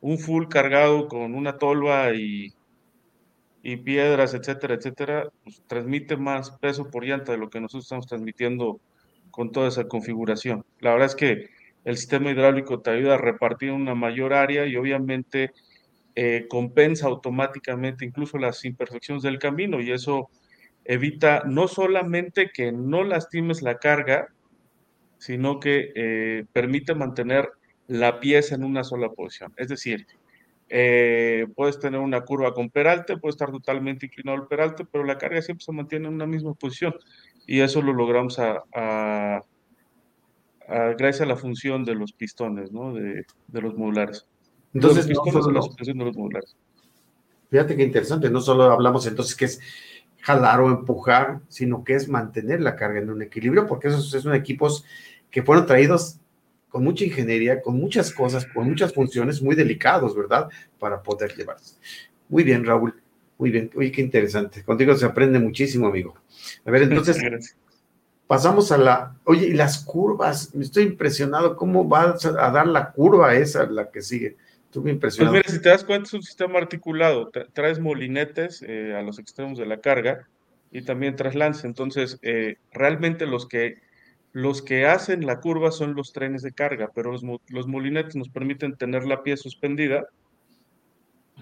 un 0.00 0.18
full 0.18 0.46
cargado 0.48 1.08
con 1.08 1.34
una 1.34 1.58
tolva 1.58 2.12
y 2.14 2.52
y 3.62 3.76
piedras, 3.76 4.34
etcétera, 4.34 4.74
etcétera, 4.74 5.30
pues, 5.44 5.62
transmite 5.66 6.16
más 6.16 6.50
peso 6.50 6.90
por 6.90 7.04
llanta 7.04 7.32
de 7.32 7.38
lo 7.38 7.48
que 7.48 7.60
nosotros 7.60 7.84
estamos 7.84 8.06
transmitiendo 8.06 8.80
con 9.32 9.50
toda 9.50 9.66
esa 9.68 9.88
configuración. 9.88 10.64
La 10.78 10.92
verdad 10.92 11.06
es 11.06 11.16
que 11.16 11.48
el 11.84 11.96
sistema 11.96 12.30
hidráulico 12.30 12.80
te 12.80 12.90
ayuda 12.90 13.14
a 13.14 13.18
repartir 13.18 13.72
una 13.72 13.96
mayor 13.96 14.32
área 14.32 14.66
y 14.66 14.76
obviamente 14.76 15.50
eh, 16.14 16.46
compensa 16.48 17.08
automáticamente 17.08 18.04
incluso 18.04 18.38
las 18.38 18.64
imperfecciones 18.64 19.24
del 19.24 19.40
camino 19.40 19.80
y 19.80 19.90
eso 19.90 20.28
evita 20.84 21.42
no 21.46 21.66
solamente 21.66 22.50
que 22.52 22.70
no 22.70 23.02
lastimes 23.02 23.62
la 23.62 23.78
carga, 23.78 24.28
sino 25.18 25.58
que 25.58 25.92
eh, 25.94 26.44
permite 26.52 26.94
mantener 26.94 27.48
la 27.86 28.20
pieza 28.20 28.54
en 28.54 28.64
una 28.64 28.84
sola 28.84 29.08
posición. 29.10 29.52
Es 29.56 29.68
decir, 29.68 30.06
eh, 30.68 31.46
puedes 31.54 31.78
tener 31.78 32.00
una 32.00 32.22
curva 32.22 32.54
con 32.54 32.70
peralte, 32.70 33.16
puede 33.18 33.32
estar 33.32 33.50
totalmente 33.50 34.06
inclinado 34.06 34.38
el 34.38 34.48
peralte, 34.48 34.84
pero 34.84 35.04
la 35.04 35.18
carga 35.18 35.42
siempre 35.42 35.64
se 35.64 35.72
mantiene 35.72 36.08
en 36.08 36.14
una 36.14 36.26
misma 36.26 36.54
posición. 36.54 36.94
Y 37.46 37.60
eso 37.60 37.82
lo 37.82 37.92
logramos 37.92 38.38
a, 38.38 39.42
gracias 40.68 41.20
a 41.22 41.26
la 41.26 41.36
función 41.36 41.84
de 41.84 41.94
los 41.94 42.12
pistones, 42.12 42.72
¿no? 42.72 42.94
De, 42.94 43.24
los 43.52 43.76
modulares. 43.76 44.26
Entonces, 44.74 45.08
los 45.08 45.20
pistones 45.20 45.46
la 45.46 45.94
de 45.94 46.04
los 46.04 46.16
modulares. 46.16 46.56
Fíjate 47.50 47.76
qué 47.76 47.82
interesante, 47.82 48.30
no 48.30 48.40
solo 48.40 48.64
hablamos 48.64 49.06
entonces 49.06 49.36
que 49.36 49.44
es 49.44 49.60
jalar 50.20 50.60
o 50.60 50.70
empujar, 50.70 51.40
sino 51.48 51.84
que 51.84 51.94
es 51.94 52.08
mantener 52.08 52.62
la 52.62 52.76
carga 52.76 53.00
en 53.00 53.10
un 53.10 53.20
equilibrio, 53.20 53.66
porque 53.66 53.88
esos 53.88 54.08
son 54.08 54.34
equipos 54.34 54.84
que 55.30 55.42
fueron 55.42 55.66
traídos 55.66 56.18
con 56.70 56.84
mucha 56.84 57.04
ingeniería, 57.04 57.60
con 57.60 57.76
muchas 57.76 58.10
cosas, 58.12 58.46
con 58.46 58.66
muchas 58.66 58.94
funciones 58.94 59.42
muy 59.42 59.54
delicados, 59.54 60.16
¿verdad? 60.16 60.48
Para 60.78 61.02
poder 61.02 61.34
llevarse. 61.36 61.76
Muy 62.30 62.44
bien, 62.44 62.64
Raúl. 62.64 63.01
Muy 63.38 63.50
bien. 63.50 63.70
Uy, 63.74 63.90
qué 63.90 64.00
interesante. 64.00 64.62
Contigo 64.62 64.94
se 64.96 65.06
aprende 65.06 65.38
muchísimo, 65.38 65.86
amigo. 65.88 66.14
A 66.64 66.70
ver, 66.70 66.82
entonces, 66.82 67.56
pasamos 68.26 68.70
a 68.72 68.78
la... 68.78 69.16
Oye, 69.24 69.48
y 69.48 69.52
las 69.52 69.84
curvas. 69.84 70.54
Me 70.54 70.64
estoy 70.64 70.84
impresionado. 70.84 71.56
¿Cómo 71.56 71.84
vas 71.84 72.24
a 72.24 72.50
dar 72.50 72.66
la 72.66 72.92
curva 72.92 73.34
esa, 73.34 73.66
la 73.66 73.90
que 73.90 74.02
sigue? 74.02 74.36
Estuve 74.64 74.90
impresionado. 74.90 75.34
Pues 75.34 75.44
mira, 75.46 75.58
si 75.58 75.62
te 75.62 75.68
das 75.68 75.84
cuenta, 75.84 76.06
es 76.06 76.14
un 76.14 76.22
sistema 76.22 76.58
articulado. 76.58 77.30
Traes 77.52 77.78
molinetes 77.78 78.62
eh, 78.66 78.94
a 78.96 79.02
los 79.02 79.18
extremos 79.18 79.58
de 79.58 79.66
la 79.66 79.80
carga 79.80 80.28
y 80.70 80.82
también 80.82 81.16
traslance. 81.16 81.66
Entonces, 81.66 82.18
eh, 82.22 82.56
realmente 82.72 83.26
los 83.26 83.46
que 83.46 83.80
los 84.32 84.62
que 84.62 84.86
hacen 84.86 85.26
la 85.26 85.40
curva 85.40 85.70
son 85.70 85.94
los 85.94 86.12
trenes 86.12 86.42
de 86.42 86.52
carga, 86.52 86.90
pero 86.94 87.12
los, 87.12 87.22
molinetes 87.66 88.16
nos 88.16 88.30
permiten 88.30 88.76
tener 88.76 89.04
la 89.04 89.22
pieza 89.22 89.42
suspendida 89.42 90.06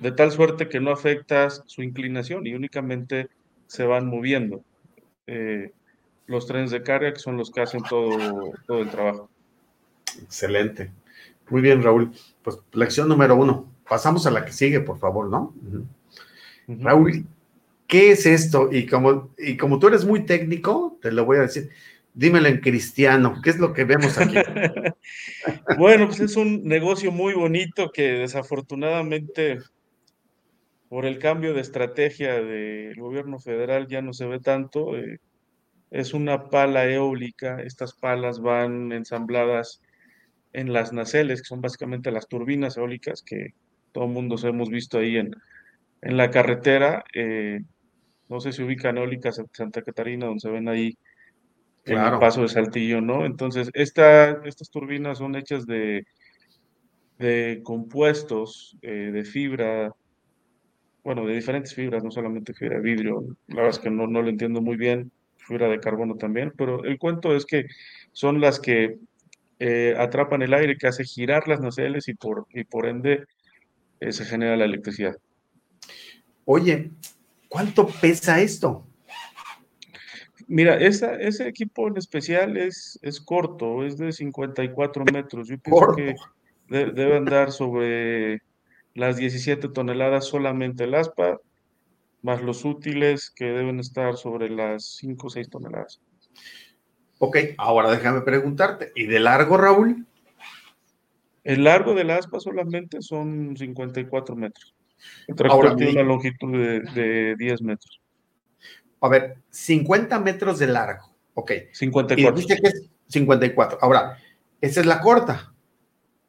de 0.00 0.12
tal 0.12 0.32
suerte 0.32 0.68
que 0.68 0.80
no 0.80 0.90
afectas 0.90 1.62
su 1.66 1.82
inclinación 1.82 2.46
y 2.46 2.54
únicamente 2.54 3.28
se 3.66 3.84
van 3.84 4.06
moviendo. 4.06 4.64
Eh, 5.26 5.72
los 6.26 6.46
trenes 6.46 6.70
de 6.70 6.82
carga, 6.82 7.12
que 7.12 7.18
son 7.18 7.36
los 7.36 7.50
que 7.50 7.60
hacen 7.60 7.82
todo, 7.88 8.52
todo 8.66 8.80
el 8.80 8.88
trabajo. 8.88 9.28
Excelente. 10.22 10.90
Muy 11.50 11.60
bien, 11.60 11.82
Raúl. 11.82 12.12
Pues 12.42 12.58
lección 12.72 13.08
número 13.08 13.36
uno. 13.36 13.70
Pasamos 13.88 14.26
a 14.26 14.30
la 14.30 14.44
que 14.44 14.52
sigue, 14.52 14.80
por 14.80 14.98
favor, 14.98 15.28
¿no? 15.28 15.52
Raúl, 16.68 17.26
¿qué 17.86 18.12
es 18.12 18.24
esto? 18.26 18.70
Y 18.72 18.86
como, 18.86 19.30
y 19.36 19.56
como 19.56 19.78
tú 19.78 19.88
eres 19.88 20.04
muy 20.04 20.24
técnico, 20.24 20.98
te 21.02 21.12
lo 21.12 21.24
voy 21.24 21.38
a 21.38 21.42
decir. 21.42 21.70
Dímelo 22.14 22.48
en 22.48 22.60
cristiano, 22.60 23.40
¿qué 23.42 23.50
es 23.50 23.58
lo 23.58 23.72
que 23.72 23.84
vemos 23.84 24.18
aquí? 24.18 24.34
bueno, 25.78 26.06
pues 26.06 26.20
es 26.20 26.36
un 26.36 26.64
negocio 26.64 27.12
muy 27.12 27.34
bonito 27.34 27.90
que 27.92 28.02
desafortunadamente 28.02 29.58
por 30.90 31.06
el 31.06 31.20
cambio 31.20 31.54
de 31.54 31.60
estrategia 31.60 32.42
del 32.42 32.96
gobierno 32.96 33.38
federal 33.38 33.86
ya 33.86 34.02
no 34.02 34.12
se 34.12 34.26
ve 34.26 34.40
tanto. 34.40 34.98
Eh, 34.98 35.20
es 35.92 36.14
una 36.14 36.48
pala 36.50 36.90
eólica, 36.90 37.62
estas 37.62 37.94
palas 37.94 38.40
van 38.40 38.90
ensambladas 38.90 39.80
en 40.52 40.72
las 40.72 40.92
naceles, 40.92 41.42
que 41.42 41.46
son 41.46 41.60
básicamente 41.60 42.10
las 42.10 42.26
turbinas 42.26 42.76
eólicas 42.76 43.22
que 43.22 43.54
todo 43.92 44.06
el 44.06 44.10
mundo 44.10 44.36
hemos 44.42 44.68
visto 44.68 44.98
ahí 44.98 45.16
en, 45.16 45.30
en 46.02 46.16
la 46.16 46.28
carretera. 46.32 47.04
Eh, 47.14 47.60
no 48.28 48.40
sé 48.40 48.52
si 48.52 48.64
ubican 48.64 48.98
eólicas 48.98 49.40
Santa 49.52 49.82
Catarina, 49.82 50.26
donde 50.26 50.40
se 50.40 50.50
ven 50.50 50.68
ahí 50.68 50.98
en 51.84 51.98
el 51.98 52.18
paso 52.18 52.42
de 52.42 52.48
Saltillo, 52.48 53.00
¿no? 53.00 53.24
Entonces, 53.24 53.70
esta, 53.74 54.44
estas 54.44 54.70
turbinas 54.70 55.18
son 55.18 55.36
hechas 55.36 55.66
de, 55.66 56.04
de 57.18 57.60
compuestos 57.62 58.76
eh, 58.82 59.10
de 59.12 59.24
fibra, 59.24 59.92
bueno, 61.02 61.26
de 61.26 61.34
diferentes 61.34 61.74
fibras, 61.74 62.04
no 62.04 62.10
solamente 62.10 62.54
fibra 62.54 62.76
de 62.76 62.82
vidrio, 62.82 63.24
la 63.48 63.56
verdad 63.56 63.70
es 63.70 63.78
que 63.78 63.90
no, 63.90 64.06
no 64.06 64.22
lo 64.22 64.28
entiendo 64.28 64.60
muy 64.60 64.76
bien, 64.76 65.10
fibra 65.36 65.68
de 65.68 65.80
carbono 65.80 66.16
también, 66.16 66.52
pero 66.56 66.84
el 66.84 66.98
cuento 66.98 67.34
es 67.34 67.46
que 67.46 67.66
son 68.12 68.40
las 68.40 68.60
que 68.60 68.98
eh, 69.58 69.94
atrapan 69.98 70.42
el 70.42 70.54
aire, 70.54 70.76
que 70.76 70.86
hace 70.86 71.04
girar 71.04 71.48
las 71.48 71.60
nacelles 71.60 72.08
y 72.08 72.14
por, 72.14 72.46
y 72.52 72.64
por 72.64 72.86
ende 72.86 73.24
eh, 74.00 74.12
se 74.12 74.24
genera 74.24 74.56
la 74.56 74.64
electricidad. 74.64 75.16
Oye, 76.44 76.90
¿cuánto 77.48 77.86
pesa 77.86 78.40
esto? 78.40 78.86
Mira, 80.48 80.76
ese 80.78 81.46
equipo 81.46 81.86
en 81.86 81.96
especial 81.96 82.56
es, 82.56 82.98
es 83.02 83.20
corto, 83.20 83.84
es 83.84 83.98
de 83.98 84.10
54 84.10 85.04
metros. 85.12 85.46
Yo 85.46 85.58
pienso 85.58 85.92
que 85.94 86.16
debe 86.68 87.16
andar 87.16 87.52
sobre 87.52 88.42
las 88.94 89.16
17 89.16 89.68
toneladas 89.68 90.26
solamente 90.26 90.84
el 90.84 90.94
aspa, 90.94 91.38
más 92.22 92.42
los 92.42 92.64
útiles 92.64 93.30
que 93.30 93.46
deben 93.46 93.80
estar 93.80 94.16
sobre 94.16 94.50
las 94.50 94.84
5 94.96 95.26
o 95.26 95.30
6 95.30 95.48
toneladas. 95.48 96.00
Ok, 97.18 97.36
ahora 97.58 97.90
déjame 97.90 98.22
preguntarte, 98.22 98.92
¿y 98.94 99.06
de 99.06 99.20
largo, 99.20 99.56
Raúl? 99.56 100.06
El 101.44 101.64
largo 101.64 101.94
del 101.94 102.10
aspa 102.10 102.40
solamente 102.40 103.02
son 103.02 103.56
54 103.56 104.36
metros. 104.36 104.74
El 105.26 105.34
tractor 105.34 105.76
tiene 105.76 105.92
una 105.92 106.02
longitud 106.02 106.52
de, 106.52 106.80
de 106.80 107.36
10 107.36 107.62
metros 107.62 108.00
a 109.00 109.08
ver, 109.08 109.38
50 109.50 110.18
metros 110.20 110.58
de 110.58 110.66
largo. 110.66 111.14
Ok. 111.34 111.52
54. 111.72 112.38
Y 112.38 112.42
dice 112.42 112.60
que 112.60 112.68
es 112.68 112.90
54. 113.08 113.78
Ahora, 113.80 114.18
esa 114.60 114.80
es 114.80 114.86
la 114.86 115.00
corta. 115.00 115.52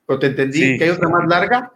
¿O 0.05 0.17
te 0.19 0.27
entendí 0.27 0.77
que 0.77 0.85
hay 0.85 0.89
otra 0.89 1.09
más 1.09 1.27
larga? 1.27 1.71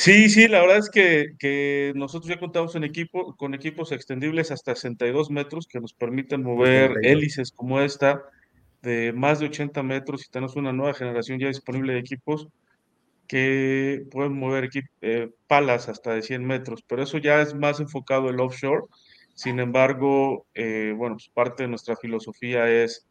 Sí, 0.00 0.30
sí, 0.30 0.48
la 0.48 0.62
verdad 0.62 0.78
es 0.78 0.88
que, 0.88 1.92
nosotros 1.94 2.30
ya 2.30 2.40
contamos 2.40 2.74
en 2.74 2.84
equipo, 2.84 3.36
con 3.36 3.52
equipos 3.52 3.92
extendibles 3.92 4.50
hasta 4.50 4.74
62 4.74 5.30
metros 5.30 5.66
que 5.66 5.78
nos 5.78 5.92
permiten 5.92 6.42
mover 6.42 6.94
hélices 7.02 7.52
como 7.52 7.82
esta 7.82 8.22
de 8.80 9.12
más 9.12 9.40
de 9.40 9.46
80 9.48 9.82
metros 9.82 10.24
y 10.24 10.30
tenemos 10.30 10.56
una 10.56 10.72
nueva 10.72 10.94
generación 10.94 11.38
ya 11.38 11.48
disponible 11.48 11.92
de 11.92 11.98
equipos 11.98 12.48
que 13.28 14.06
pueden 14.10 14.38
mover 14.38 14.70
eh, 15.02 15.28
palas 15.46 15.90
hasta 15.90 16.14
de 16.14 16.22
100 16.22 16.46
metros, 16.46 16.82
pero 16.88 17.02
eso 17.02 17.18
ya 17.18 17.42
es 17.42 17.54
más 17.54 17.78
enfocado 17.78 18.30
el 18.30 18.40
offshore. 18.40 18.86
Sin 19.34 19.60
embargo, 19.60 20.46
eh, 20.54 20.94
bueno, 20.96 21.16
pues 21.16 21.28
parte 21.28 21.64
de 21.64 21.68
nuestra 21.68 21.94
filosofía 21.96 22.70
es 22.70 23.06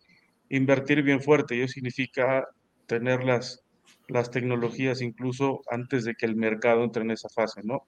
invertir 0.50 1.03
bien 1.03 1.22
fuerte 1.22 1.55
y 1.55 1.62
eso 1.62 1.74
significa 1.74 2.48
tener 2.88 3.24
las, 3.24 3.63
las 4.10 4.32
tecnologías 4.32 5.01
incluso 5.01 5.62
antes 5.70 6.04
de 6.04 6.16
que 6.16 6.25
el 6.25 6.36
mercado 6.36 6.84
entre 6.84 7.04
en 7.04 7.12
esa 7.12 7.30
fase, 7.30 7.62
¿no? 7.63 7.84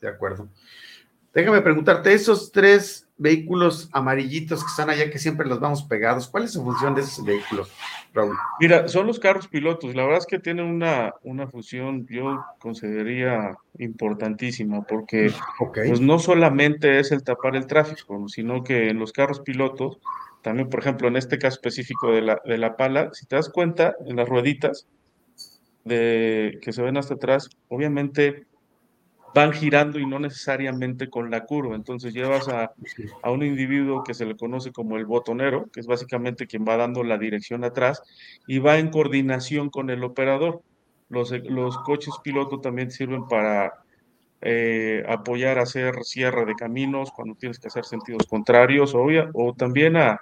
De 0.00 0.08
acuerdo. 0.08 0.48
Déjame 1.34 1.60
preguntarte, 1.60 2.12
esos 2.14 2.50
tres 2.50 3.08
vehículos 3.18 3.90
amarillitos 3.92 4.62
que 4.62 4.70
están 4.70 4.90
allá, 4.90 5.10
que 5.10 5.18
siempre 5.18 5.46
los 5.46 5.60
vamos 5.60 5.82
pegados, 5.84 6.28
¿cuál 6.28 6.44
es 6.44 6.52
su 6.52 6.62
función 6.62 6.94
de 6.94 7.02
esos 7.02 7.24
vehículos, 7.24 7.70
Mira, 8.58 8.88
son 8.88 9.06
los 9.06 9.20
carros 9.20 9.46
pilotos. 9.46 9.94
La 9.94 10.02
verdad 10.02 10.18
es 10.18 10.26
que 10.26 10.40
tienen 10.40 10.64
una, 10.64 11.14
una 11.22 11.46
función, 11.46 12.06
yo 12.08 12.44
consideraría 12.58 13.56
importantísima, 13.78 14.82
porque 14.82 15.30
pues 15.74 16.00
no 16.00 16.18
solamente 16.18 16.98
es 16.98 17.12
el 17.12 17.22
tapar 17.22 17.54
el 17.54 17.66
tráfico, 17.66 18.26
sino 18.28 18.64
que 18.64 18.88
en 18.88 18.98
los 18.98 19.12
carros 19.12 19.40
pilotos, 19.40 19.98
también, 20.42 20.68
por 20.68 20.80
ejemplo, 20.80 21.06
en 21.06 21.16
este 21.16 21.38
caso 21.38 21.54
específico 21.54 22.10
de 22.10 22.22
la, 22.22 22.40
de 22.44 22.58
la 22.58 22.76
pala, 22.76 23.10
si 23.12 23.26
te 23.26 23.36
das 23.36 23.48
cuenta, 23.48 23.94
en 24.06 24.16
las 24.16 24.28
rueditas 24.28 24.88
de, 25.84 26.58
que 26.62 26.72
se 26.72 26.82
ven 26.82 26.96
hasta 26.96 27.14
atrás, 27.14 27.48
obviamente 27.68 28.46
van 29.34 29.52
girando 29.52 29.98
y 29.98 30.06
no 30.06 30.18
necesariamente 30.18 31.08
con 31.08 31.30
la 31.30 31.44
curva. 31.44 31.76
Entonces 31.76 32.12
llevas 32.12 32.48
a, 32.48 32.72
a, 33.22 33.30
un 33.30 33.42
individuo 33.42 34.02
que 34.02 34.14
se 34.14 34.26
le 34.26 34.36
conoce 34.36 34.72
como 34.72 34.96
el 34.96 35.06
botonero, 35.06 35.68
que 35.72 35.80
es 35.80 35.86
básicamente 35.86 36.46
quien 36.46 36.64
va 36.66 36.76
dando 36.76 37.04
la 37.04 37.18
dirección 37.18 37.64
atrás 37.64 38.02
y 38.46 38.58
va 38.58 38.78
en 38.78 38.90
coordinación 38.90 39.70
con 39.70 39.90
el 39.90 40.02
operador. 40.04 40.62
Los, 41.08 41.30
los 41.30 41.78
coches 41.78 42.14
piloto 42.22 42.60
también 42.60 42.90
sirven 42.90 43.26
para 43.28 43.72
eh, 44.40 45.04
apoyar 45.08 45.58
a 45.58 45.62
hacer 45.62 46.04
cierre 46.04 46.44
de 46.44 46.54
caminos 46.54 47.10
cuando 47.12 47.34
tienes 47.34 47.58
que 47.58 47.68
hacer 47.68 47.84
sentidos 47.84 48.26
contrarios 48.26 48.94
o, 48.94 49.06
o 49.34 49.54
también 49.54 49.96
a, 49.96 50.20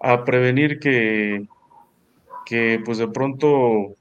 a 0.00 0.24
prevenir 0.24 0.78
que, 0.78 1.46
que 2.44 2.80
pues 2.84 2.98
de 2.98 3.08
pronto 3.08 3.96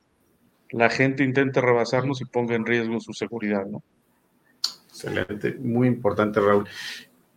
la 0.71 0.89
gente 0.89 1.23
intente 1.23 1.61
rebasarnos 1.61 2.21
y 2.21 2.25
ponga 2.25 2.55
en 2.55 2.65
riesgo 2.65 2.99
su 2.99 3.13
seguridad, 3.13 3.65
¿no? 3.65 3.83
Excelente, 4.89 5.55
muy 5.59 5.87
importante, 5.87 6.39
Raúl. 6.39 6.67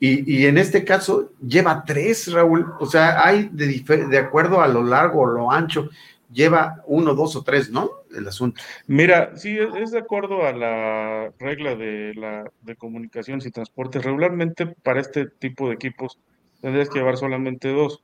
Y, 0.03 0.47
en 0.47 0.57
este 0.57 0.83
caso 0.83 1.33
lleva 1.47 1.85
tres, 1.85 2.33
Raúl. 2.33 2.73
O 2.81 2.87
sea, 2.87 3.23
hay 3.23 3.51
de, 3.53 3.85
de 4.09 4.19
acuerdo 4.19 4.63
a 4.63 4.69
lo 4.69 4.83
largo 4.83 5.21
o 5.21 5.27
lo 5.27 5.53
ancho, 5.53 5.91
lleva 6.33 6.83
uno, 6.87 7.15
dos 7.15 7.37
o 7.37 7.43
tres, 7.43 7.71
¿no? 7.71 7.91
El 8.15 8.27
asunto. 8.27 8.61
Mira, 8.87 9.37
sí, 9.37 9.59
es 9.59 9.91
de 9.91 9.99
acuerdo 9.99 10.47
a 10.47 10.53
la 10.53 11.33
regla 11.39 11.75
de, 11.75 12.15
la, 12.15 12.51
de 12.63 12.77
comunicaciones 12.77 13.47
y 13.47 13.51
transportes. 13.51 14.05
Regularmente 14.05 14.67
para 14.67 15.01
este 15.01 15.27
tipo 15.27 15.69
de 15.69 15.75
equipos 15.75 16.19
tendrías 16.61 16.89
que 16.89 16.99
llevar 16.99 17.17
solamente 17.17 17.69
dos. 17.69 18.03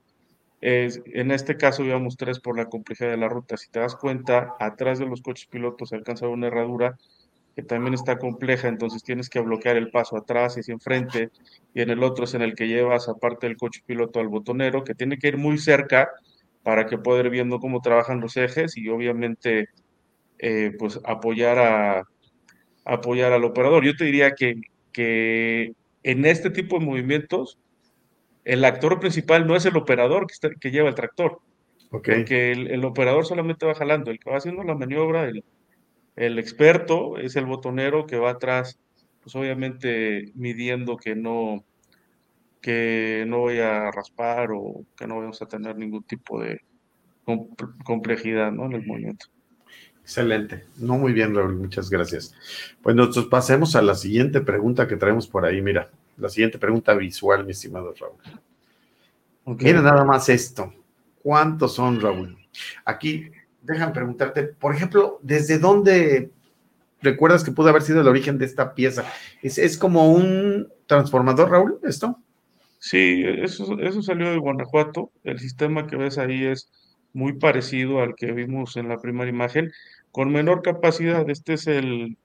En 0.60 1.30
este 1.30 1.56
caso 1.56 1.82
llevamos 1.82 2.16
tres 2.16 2.40
por 2.40 2.56
la 2.56 2.66
complejidad 2.66 3.10
de 3.10 3.18
la 3.18 3.28
ruta. 3.28 3.56
Si 3.56 3.70
te 3.70 3.80
das 3.80 3.94
cuenta, 3.94 4.54
atrás 4.58 4.98
de 4.98 5.06
los 5.06 5.20
coches 5.20 5.46
pilotos 5.46 5.90
se 5.90 5.96
alcanza 5.96 6.28
una 6.28 6.46
herradura 6.46 6.96
que 7.56 7.62
también 7.62 7.94
está 7.94 8.18
compleja, 8.18 8.68
entonces 8.68 9.02
tienes 9.02 9.30
que 9.30 9.40
bloquear 9.40 9.76
el 9.76 9.90
paso 9.90 10.18
atrás 10.18 10.56
y 10.56 10.60
hacia 10.60 10.74
enfrente, 10.74 11.30
y 11.72 11.80
en 11.80 11.88
el 11.88 12.02
otro 12.02 12.24
es 12.24 12.34
en 12.34 12.42
el 12.42 12.54
que 12.54 12.68
llevas, 12.68 13.08
aparte 13.08 13.46
del 13.46 13.56
coche 13.56 13.80
piloto, 13.86 14.20
al 14.20 14.28
botonero, 14.28 14.84
que 14.84 14.94
tiene 14.94 15.18
que 15.18 15.28
ir 15.28 15.38
muy 15.38 15.56
cerca 15.56 16.10
para 16.62 16.84
que 16.84 16.98
pueda 16.98 17.20
ir 17.20 17.30
viendo 17.30 17.58
cómo 17.58 17.80
trabajan 17.80 18.20
los 18.20 18.36
ejes 18.36 18.76
y 18.76 18.90
obviamente 18.90 19.70
eh, 20.38 20.72
pues 20.78 21.00
apoyar, 21.04 21.58
a, 21.58 22.04
apoyar 22.84 23.32
al 23.32 23.44
operador. 23.44 23.86
Yo 23.86 23.96
te 23.96 24.04
diría 24.04 24.32
que, 24.32 24.60
que 24.92 25.72
en 26.02 26.26
este 26.26 26.50
tipo 26.50 26.78
de 26.78 26.84
movimientos, 26.84 27.58
el 28.46 28.64
actor 28.64 29.00
principal 29.00 29.44
no 29.44 29.56
es 29.56 29.66
el 29.66 29.76
operador 29.76 30.28
que, 30.28 30.50
que 30.60 30.70
lleva 30.70 30.88
el 30.88 30.94
tractor, 30.94 31.40
porque 31.90 32.52
el, 32.52 32.68
el, 32.68 32.84
operador 32.84 33.26
solamente 33.26 33.66
va 33.66 33.74
jalando, 33.74 34.12
el 34.12 34.20
que 34.20 34.30
va 34.30 34.36
haciendo 34.36 34.62
la 34.62 34.76
maniobra, 34.76 35.28
el, 35.28 35.44
el 36.14 36.38
experto 36.38 37.18
es 37.18 37.34
el 37.34 37.44
botonero 37.44 38.06
que 38.06 38.18
va 38.18 38.30
atrás, 38.30 38.78
pues 39.20 39.34
obviamente 39.34 40.30
midiendo 40.36 40.96
que 40.96 41.16
no, 41.16 41.64
que 42.62 43.24
no 43.26 43.38
voy 43.38 43.58
a 43.58 43.90
raspar 43.90 44.50
o 44.52 44.84
que 44.96 45.08
no 45.08 45.18
vamos 45.18 45.42
a 45.42 45.46
tener 45.46 45.76
ningún 45.76 46.04
tipo 46.04 46.40
de 46.40 46.60
complejidad 47.84 48.52
¿no? 48.52 48.66
en 48.66 48.74
el 48.74 48.86
movimiento. 48.86 49.26
Excelente. 50.02 50.62
No 50.76 50.98
muy 50.98 51.12
bien, 51.12 51.34
Raúl. 51.34 51.56
Muchas 51.56 51.90
gracias. 51.90 52.32
Pues 52.80 52.94
nosotros 52.94 53.26
pasemos 53.26 53.74
a 53.74 53.82
la 53.82 53.96
siguiente 53.96 54.40
pregunta 54.40 54.86
que 54.86 54.94
traemos 54.94 55.26
por 55.26 55.44
ahí. 55.44 55.60
Mira, 55.60 55.90
la 56.16 56.28
siguiente 56.28 56.58
pregunta 56.58 56.94
visual, 56.94 57.44
mi 57.44 57.52
estimado 57.52 57.94
Raúl. 57.98 59.58
Mira 59.58 59.80
nada 59.80 60.04
más 60.04 60.28
esto. 60.28 60.72
¿Cuántos 61.22 61.74
son, 61.74 62.00
Raúl? 62.00 62.36
Aquí 62.84 63.30
déjame 63.66 63.92
preguntarte, 63.92 64.44
por 64.44 64.74
ejemplo, 64.74 65.18
¿desde 65.22 65.58
dónde 65.58 66.30
recuerdas 67.02 67.44
que 67.44 67.52
pudo 67.52 67.68
haber 67.68 67.82
sido 67.82 68.00
el 68.00 68.08
origen 68.08 68.38
de 68.38 68.46
esta 68.46 68.74
pieza? 68.74 69.04
¿Es, 69.42 69.76
como 69.76 70.12
un 70.12 70.68
transformador, 70.86 71.50
Raúl, 71.50 71.78
esto? 71.82 72.18
Sí, 72.78 73.24
eso, 73.26 73.78
eso 73.80 74.02
salió 74.02 74.30
de 74.30 74.38
Guanajuato. 74.38 75.10
El 75.24 75.38
sistema 75.38 75.86
que 75.86 75.96
ves 75.96 76.18
ahí 76.18 76.44
es 76.44 76.70
muy 77.12 77.32
parecido 77.32 78.00
al 78.00 78.14
que 78.14 78.32
vimos 78.32 78.76
en 78.76 78.88
la 78.88 78.98
primera 78.98 79.28
imagen, 79.28 79.72
con 80.12 80.30
menor 80.30 80.62
capacidad. 80.62 81.28
Este 81.28 81.54
es 81.54 81.66
el, 81.66 82.16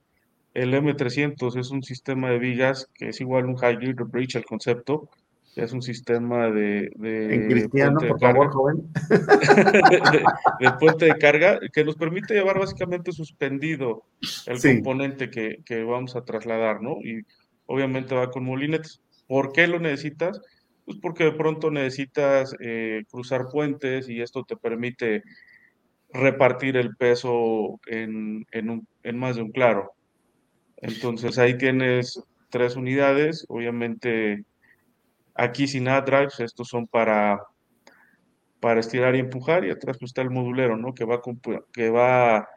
el 0.54 0.74
M300, 0.74 1.58
es 1.58 1.72
un 1.72 1.84
sistema 1.84 2.30
de 2.30 2.40
vigas 2.40 2.90
que 2.94 3.10
es 3.10 3.22
igual 3.22 3.46
un 3.46 3.56
High 3.56 3.78
Gear 3.80 3.96
Bridge, 4.06 4.36
el 4.36 4.46
concepto, 4.46 5.10
es 5.56 5.74
un 5.74 5.82
sistema 5.82 6.50
de, 6.50 6.92
de 6.96 7.36
en 7.36 7.50
cristiano, 7.50 8.00
por 8.00 8.20
favor, 8.20 8.52
joven. 8.52 8.88
de, 10.60 10.72
puente 10.80 11.06
de 11.06 11.18
carga 11.18 11.60
que 11.74 11.84
nos 11.84 11.96
permite 11.96 12.34
llevar 12.34 12.58
básicamente 12.58 13.12
suspendido 13.12 14.04
el 14.46 14.62
componente 14.62 15.30
que, 15.30 15.58
que, 15.66 15.84
vamos 15.84 16.16
a 16.16 16.24
trasladar, 16.24 16.82
¿no? 16.82 16.98
Y 17.04 17.26
obviamente 17.66 18.16
va 18.16 18.32
con 18.32 18.46
molinetes. 18.46 19.02
¿Por 19.28 19.52
qué 19.52 19.68
lo 19.68 19.80
necesitas? 19.80 20.42
Pues 20.86 20.98
porque 21.02 21.26
de 21.26 21.34
pronto 21.34 21.70
necesitas 21.70 22.56
eh, 22.62 23.04
cruzar 23.12 23.48
puentes 23.52 24.08
y 24.08 24.22
esto 24.22 24.44
te 24.44 24.56
permite 24.56 25.24
repartir 26.14 26.78
el 26.78 26.96
peso 26.96 27.80
en, 27.88 28.46
en, 28.52 28.70
un, 28.70 28.88
en 29.04 29.18
más 29.18 29.36
de 29.36 29.42
un 29.42 29.52
claro. 29.52 29.94
Entonces 30.82 31.38
ahí 31.38 31.58
tienes 31.58 32.22
tres 32.50 32.76
unidades, 32.76 33.46
obviamente 33.48 34.46
Aquí 35.36 35.68
sin 35.68 35.86
drives, 35.86 36.40
estos 36.40 36.68
son 36.68 36.88
para, 36.88 37.42
para 38.60 38.80
estirar 38.80 39.16
y 39.16 39.20
empujar, 39.20 39.66
y 39.66 39.72
atrás 39.72 39.98
pues, 40.00 40.10
está 40.10 40.22
el 40.22 40.30
modulero, 40.30 40.78
¿no? 40.78 40.94
Que 40.94 41.06
va, 41.06 41.22
que 41.72 41.90
va 41.90 42.48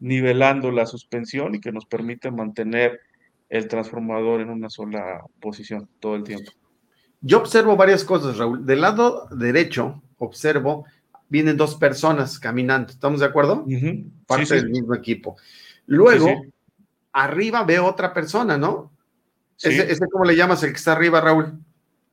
nivelando 0.00 0.70
la 0.70 0.86
suspensión 0.86 1.54
y 1.54 1.60
que 1.60 1.72
nos 1.72 1.86
permite 1.86 2.30
mantener 2.30 3.00
el 3.48 3.68
transformador 3.68 4.40
en 4.40 4.50
una 4.50 4.68
sola 4.68 5.24
posición 5.40 5.88
todo 6.00 6.16
el 6.16 6.24
tiempo. 6.24 6.50
Yo 7.20 7.38
observo 7.38 7.76
varias 7.76 8.04
cosas, 8.04 8.36
Raúl. 8.36 8.66
Del 8.66 8.80
lado 8.80 9.28
derecho, 9.30 10.02
observo, 10.18 10.84
vienen 11.28 11.56
dos 11.56 11.76
personas 11.76 12.38
caminando. 12.38 12.92
¿Estamos 12.92 13.20
de 13.20 13.26
acuerdo? 13.26 13.64
Parte 14.26 14.56
del 14.56 14.70
mismo 14.70 14.94
equipo. 14.94 15.36
Luego, 15.86 16.28
arriba 17.14 17.64
veo 17.64 17.86
otra 17.86 18.12
persona, 18.12 18.58
¿no? 18.58 18.92
Ese, 19.58 19.90
ese, 19.90 20.06
¿Cómo 20.10 20.24
le 20.24 20.36
llamas 20.36 20.62
el 20.62 20.70
que 20.70 20.76
está 20.76 20.92
arriba, 20.92 21.20
Raúl? 21.20 21.58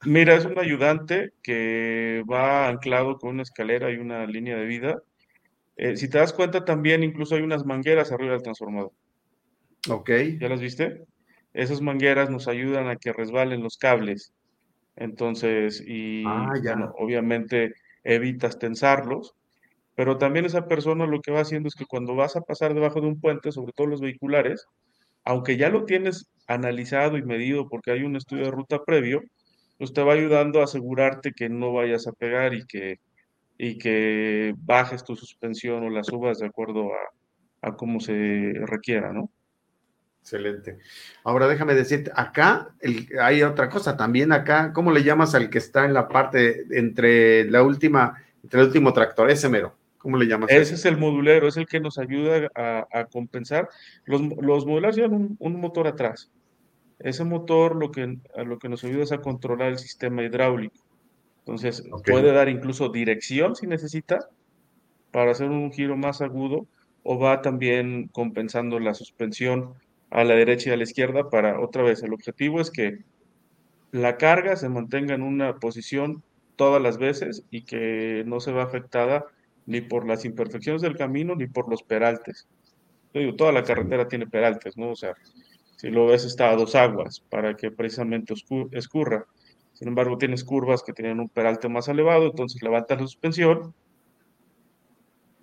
Mira, 0.06 0.36
es 0.36 0.46
un 0.46 0.58
ayudante 0.58 1.34
que 1.44 2.24
va 2.32 2.70
anclado 2.70 3.18
con 3.18 3.32
una 3.32 3.44
escalera 3.44 3.92
y 3.92 3.98
una 3.98 4.26
línea 4.26 4.56
de 4.56 4.66
vida. 4.66 5.02
Eh, 5.76 5.98
si 5.98 6.10
te 6.10 6.20
das 6.20 6.34
cuenta, 6.34 6.64
también 6.64 7.04
incluso 7.04 7.36
hay 7.36 7.42
unas 7.42 7.66
mangueras 7.66 8.12
arriba 8.12 8.34
del 8.34 8.44
transformador. 8.44 8.92
Ok. 9.90 10.10
¿Ya 10.40 10.48
las 10.48 10.62
viste? 10.62 11.04
Esas 11.54 11.82
mangueras 11.82 12.30
nos 12.30 12.48
ayudan 12.48 12.88
a 12.88 12.96
que 12.96 13.12
resbalen 13.12 13.64
los 13.64 13.78
cables. 13.78 14.34
Entonces, 14.96 15.84
y 15.86 16.24
ah, 16.28 16.52
obviamente 16.98 17.74
evitas 18.04 18.60
tensarlos, 18.60 19.36
pero 19.96 20.18
también 20.18 20.46
esa 20.46 20.68
persona 20.68 21.06
lo 21.06 21.22
que 21.22 21.32
va 21.32 21.42
haciendo 21.42 21.68
es 21.68 21.76
que 21.76 21.86
cuando 21.86 22.16
vas 22.16 22.36
a 22.36 22.42
pasar 22.42 22.74
debajo 22.74 23.02
de 23.02 23.08
un 23.08 23.20
puente, 23.20 23.52
sobre 23.52 23.74
todo 23.74 23.88
los 23.88 24.02
vehiculares, 24.02 24.68
aunque 25.24 25.58
ya 25.58 25.70
lo 25.70 25.86
tienes 25.86 26.28
analizado 26.48 27.18
y 27.18 27.24
medido 27.24 27.70
porque 27.70 27.92
hay 27.92 28.04
un 28.04 28.16
estudio 28.16 28.46
de 28.46 28.52
ruta 28.52 28.84
previo, 28.84 29.22
pues 29.78 29.94
te 29.94 30.04
va 30.04 30.14
ayudando 30.14 30.62
a 30.62 30.66
asegurarte 30.66 31.34
que 31.34 31.50
no 31.50 31.74
vayas 31.74 32.08
a 32.08 32.12
pegar 32.12 32.54
y 32.54 32.66
que, 32.66 33.00
y 33.58 33.78
que 33.78 34.54
bajes 34.58 35.04
tu 35.04 35.16
suspensión 35.16 35.84
o 35.84 35.90
la 35.90 36.04
subas 36.04 36.40
de 36.40 36.48
acuerdo 36.48 36.90
a, 36.94 37.70
a 37.70 37.76
cómo 37.76 38.00
se 38.00 38.54
requiera, 38.66 39.12
¿no? 39.14 39.32
Excelente. 40.22 40.78
Ahora 41.24 41.48
déjame 41.48 41.74
decirte, 41.74 42.12
acá 42.16 42.76
hay 43.20 43.42
otra 43.42 43.70
cosa, 43.70 43.98
también 43.98 44.32
acá, 44.32 44.72
¿cómo 44.72 44.92
le 44.92 45.04
llamas 45.04 45.34
al 45.34 45.50
que 45.50 45.58
está 45.58 45.86
en 45.86 45.96
la 45.96 46.08
parte 46.08 46.66
entre 46.72 47.50
la 47.50 47.64
última, 47.64 48.22
entre 48.44 48.62
el 48.62 48.68
último 48.68 48.94
tractor, 48.94 49.32
ese 49.32 49.50
mero? 49.50 49.76
¿Cómo 50.02 50.18
le 50.18 50.26
llamas? 50.26 50.50
Ese 50.52 50.74
es 50.74 50.86
el 50.86 50.98
modulero, 50.98 51.48
es 51.48 51.58
el 51.58 51.68
que 51.68 51.80
nos 51.80 52.00
ayuda 52.00 52.50
a, 52.56 53.06
compensar. 53.06 53.70
Los, 54.06 54.22
los 54.42 54.66
modulares 54.66 54.96
llevan 54.96 55.38
un, 55.38 55.62
motor 55.62 55.88
atrás. 55.88 56.32
Ese 56.98 57.24
motor 57.24 57.76
lo 57.76 57.92
que, 57.92 58.18
lo 58.44 58.58
que 58.58 58.70
nos 58.70 58.84
ayuda 58.84 59.04
es 59.04 59.12
a 59.12 59.22
controlar 59.22 59.70
el 59.70 59.78
sistema 59.78 60.24
hidráulico. 60.24 60.84
Entonces, 61.40 61.88
puede 62.06 62.32
dar 62.32 62.50
incluso 62.50 62.90
dirección 62.90 63.56
si 63.56 63.68
necesita 63.68 64.28
para 65.12 65.32
hacer 65.32 65.50
un 65.50 65.72
giro 65.72 65.98
más 65.98 66.22
agudo 66.22 66.68
o 67.04 67.20
va 67.20 67.42
también 67.42 68.08
compensando 68.08 68.80
la 68.80 68.94
suspensión 68.94 69.74
a 70.10 70.24
la 70.24 70.36
derecha 70.36 70.70
y 70.70 70.74
a 70.74 70.78
la 70.78 70.84
izquierda 70.84 71.30
para, 71.30 71.60
otra 71.60 71.84
vez, 71.84 72.04
el 72.04 72.14
objetivo 72.14 72.60
es 72.60 72.72
que 72.72 73.00
la 73.92 74.18
carga 74.18 74.56
se 74.56 74.70
mantenga 74.70 75.14
en 75.14 75.22
una 75.22 75.56
posición 75.56 76.24
todas 76.56 76.82
las 76.82 76.98
veces 76.98 77.44
y 77.50 77.64
que 77.64 78.24
no 78.26 78.40
se 78.40 78.52
va 78.52 78.64
afectada 78.64 79.26
ni 79.72 79.80
por 79.80 80.06
las 80.06 80.26
imperfecciones 80.26 80.82
del 80.82 80.98
camino, 80.98 81.34
ni 81.34 81.48
por 81.48 81.70
los 81.70 81.82
peraltes. 81.82 82.48
digo, 83.14 83.36
toda 83.36 83.54
la 83.54 83.64
carretera 83.64 84.08
tiene 84.08 84.28
peraltes, 84.28 84.78
¿no? 84.78 84.92
O 84.92 84.96
sea, 84.96 85.14
si 85.78 85.90
lo 85.90 86.08
ves 86.08 86.26
está 86.26 86.50
a 86.50 86.56
dos 86.58 86.76
aguas 86.76 87.22
para 87.30 87.56
que 87.56 87.72
precisamente 87.72 88.34
escurra. 88.74 89.26
Sin 89.72 89.88
embargo, 89.88 90.18
tienes 90.18 90.44
curvas 90.44 90.84
que 90.84 90.92
tienen 90.92 91.22
un 91.22 91.30
peralte 91.30 91.70
más 91.70 91.88
elevado, 91.88 92.26
entonces 92.26 92.62
levantas 92.62 93.00
la 93.00 93.08
suspensión, 93.08 93.74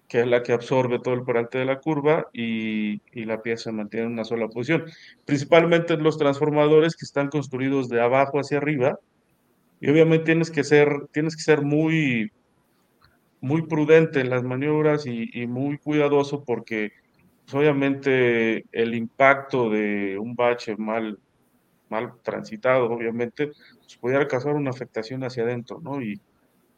que 0.09 0.21
es 0.21 0.27
la 0.27 0.43
que 0.43 0.53
absorbe 0.53 0.99
todo 0.99 1.14
el 1.14 1.25
peralte 1.25 1.59
de 1.59 1.64
la 1.64 1.81
curva 1.81 2.29
y, 2.33 3.01
la 3.14 3.41
pieza 3.41 3.73
mantiene 3.73 4.07
en 4.07 4.12
una 4.12 4.25
sola 4.25 4.49
posición. 4.49 4.85
Principalmente 5.25 5.97
los 5.97 6.19
transformadores 6.19 6.97
que 6.97 7.07
están 7.07 7.29
construidos 7.29 7.88
de 7.88 8.01
abajo 8.03 8.38
hacia 8.38 8.59
arriba, 8.59 8.99
y 9.81 9.88
obviamente 9.88 10.27
tienes 10.27 10.51
que 10.51 10.64
ser, 10.64 11.07
tienes 11.12 11.35
que 11.35 11.43
ser 11.43 11.62
muy, 11.62 12.31
muy 13.40 13.62
prudente 13.62 14.20
en 14.20 14.31
las 14.31 14.42
maniobras 14.42 15.07
y, 15.07 15.46
muy 15.46 15.79
cuidadoso 15.79 16.44
porque 16.44 16.92
pues, 17.44 17.55
obviamente 17.55 18.64
el 18.72 18.94
impacto 18.94 19.70
de 19.70 20.18
un 20.18 20.35
bache 20.35 20.77
mal, 20.77 21.18
mal 21.88 22.14
transitado, 22.22 22.90
obviamente, 22.90 23.48
pues, 23.48 23.96
pudiera 24.01 24.27
causar 24.27 24.55
una 24.55 24.70
afectación 24.70 25.24
hacia 25.24 25.44
adentro, 25.44 25.81
¿no? 25.81 26.03
Y 26.03 26.20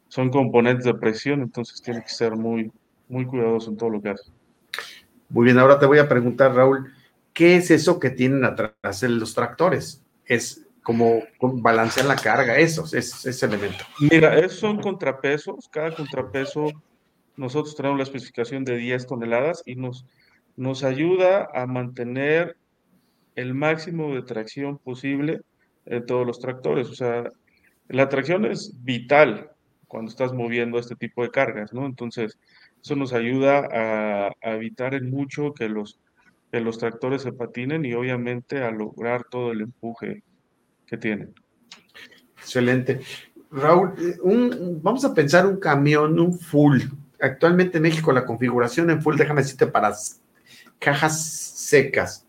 son 0.07 0.29
componentes 0.29 0.85
de 0.85 0.93
presión, 0.93 1.41
entonces 1.41 1.81
tiene 1.81 2.01
que 2.01 2.09
ser 2.09 2.35
muy, 2.35 2.71
muy 3.07 3.25
cuidadoso 3.25 3.71
en 3.71 3.77
todo 3.77 3.89
lo 3.89 4.01
que 4.01 4.09
hace. 4.09 4.31
Muy 5.29 5.45
bien, 5.45 5.57
ahora 5.57 5.79
te 5.79 5.85
voy 5.85 5.99
a 5.99 6.09
preguntar, 6.09 6.53
Raúl, 6.53 6.91
¿qué 7.33 7.55
es 7.55 7.71
eso 7.71 7.99
que 7.99 8.09
tienen 8.09 8.43
atrás 8.43 9.03
los 9.03 9.33
tractores? 9.33 10.03
¿Es 10.25 10.67
como 10.83 11.23
balancear 11.41 12.07
la 12.07 12.15
carga, 12.15 12.57
esos, 12.57 12.93
ese, 12.93 13.29
ese 13.29 13.45
elemento. 13.45 13.83
Mira, 13.99 14.37
esos 14.37 14.59
son 14.59 14.79
contrapesos, 14.79 15.69
cada 15.69 15.93
contrapeso 15.93 16.67
nosotros 17.37 17.75
tenemos 17.75 17.97
la 17.97 18.03
especificación 18.03 18.65
de 18.65 18.77
10 18.77 19.07
toneladas 19.07 19.63
y 19.65 19.75
nos, 19.75 20.05
nos 20.55 20.83
ayuda 20.83 21.49
a 21.53 21.65
mantener 21.65 22.57
el 23.35 23.53
máximo 23.53 24.13
de 24.13 24.23
tracción 24.23 24.77
posible 24.77 25.41
en 25.85 26.05
todos 26.05 26.27
los 26.27 26.39
tractores. 26.39 26.89
O 26.89 26.95
sea, 26.95 27.31
la 27.87 28.09
tracción 28.09 28.45
es 28.45 28.73
vital 28.83 29.51
cuando 29.87 30.09
estás 30.09 30.33
moviendo 30.33 30.77
este 30.77 30.95
tipo 30.95 31.23
de 31.23 31.31
cargas, 31.31 31.73
¿no? 31.73 31.85
Entonces, 31.85 32.37
eso 32.81 32.95
nos 32.95 33.13
ayuda 33.13 33.67
a, 33.71 34.27
a 34.41 34.51
evitar 34.55 34.93
en 34.93 35.09
mucho 35.09 35.53
que 35.53 35.69
los, 35.69 35.99
que 36.51 36.59
los 36.59 36.77
tractores 36.77 37.21
se 37.21 37.33
patinen 37.33 37.85
y 37.85 37.93
obviamente 37.93 38.63
a 38.63 38.71
lograr 38.71 39.23
todo 39.29 39.51
el 39.51 39.61
empuje 39.61 40.23
que 40.91 40.97
tienen. 40.97 41.33
Excelente. 42.37 42.99
Raúl, 43.49 43.93
un, 44.23 44.79
vamos 44.83 45.05
a 45.05 45.13
pensar 45.13 45.47
un 45.47 45.57
camión, 45.57 46.19
un 46.19 46.37
full. 46.37 46.81
Actualmente 47.19 47.77
en 47.77 47.83
México 47.83 48.11
la 48.11 48.25
configuración 48.25 48.89
en 48.89 49.01
full, 49.01 49.15
déjame 49.15 49.41
decirte, 49.41 49.67
para 49.67 49.93
cajas 50.79 51.25
secas. 51.55 52.27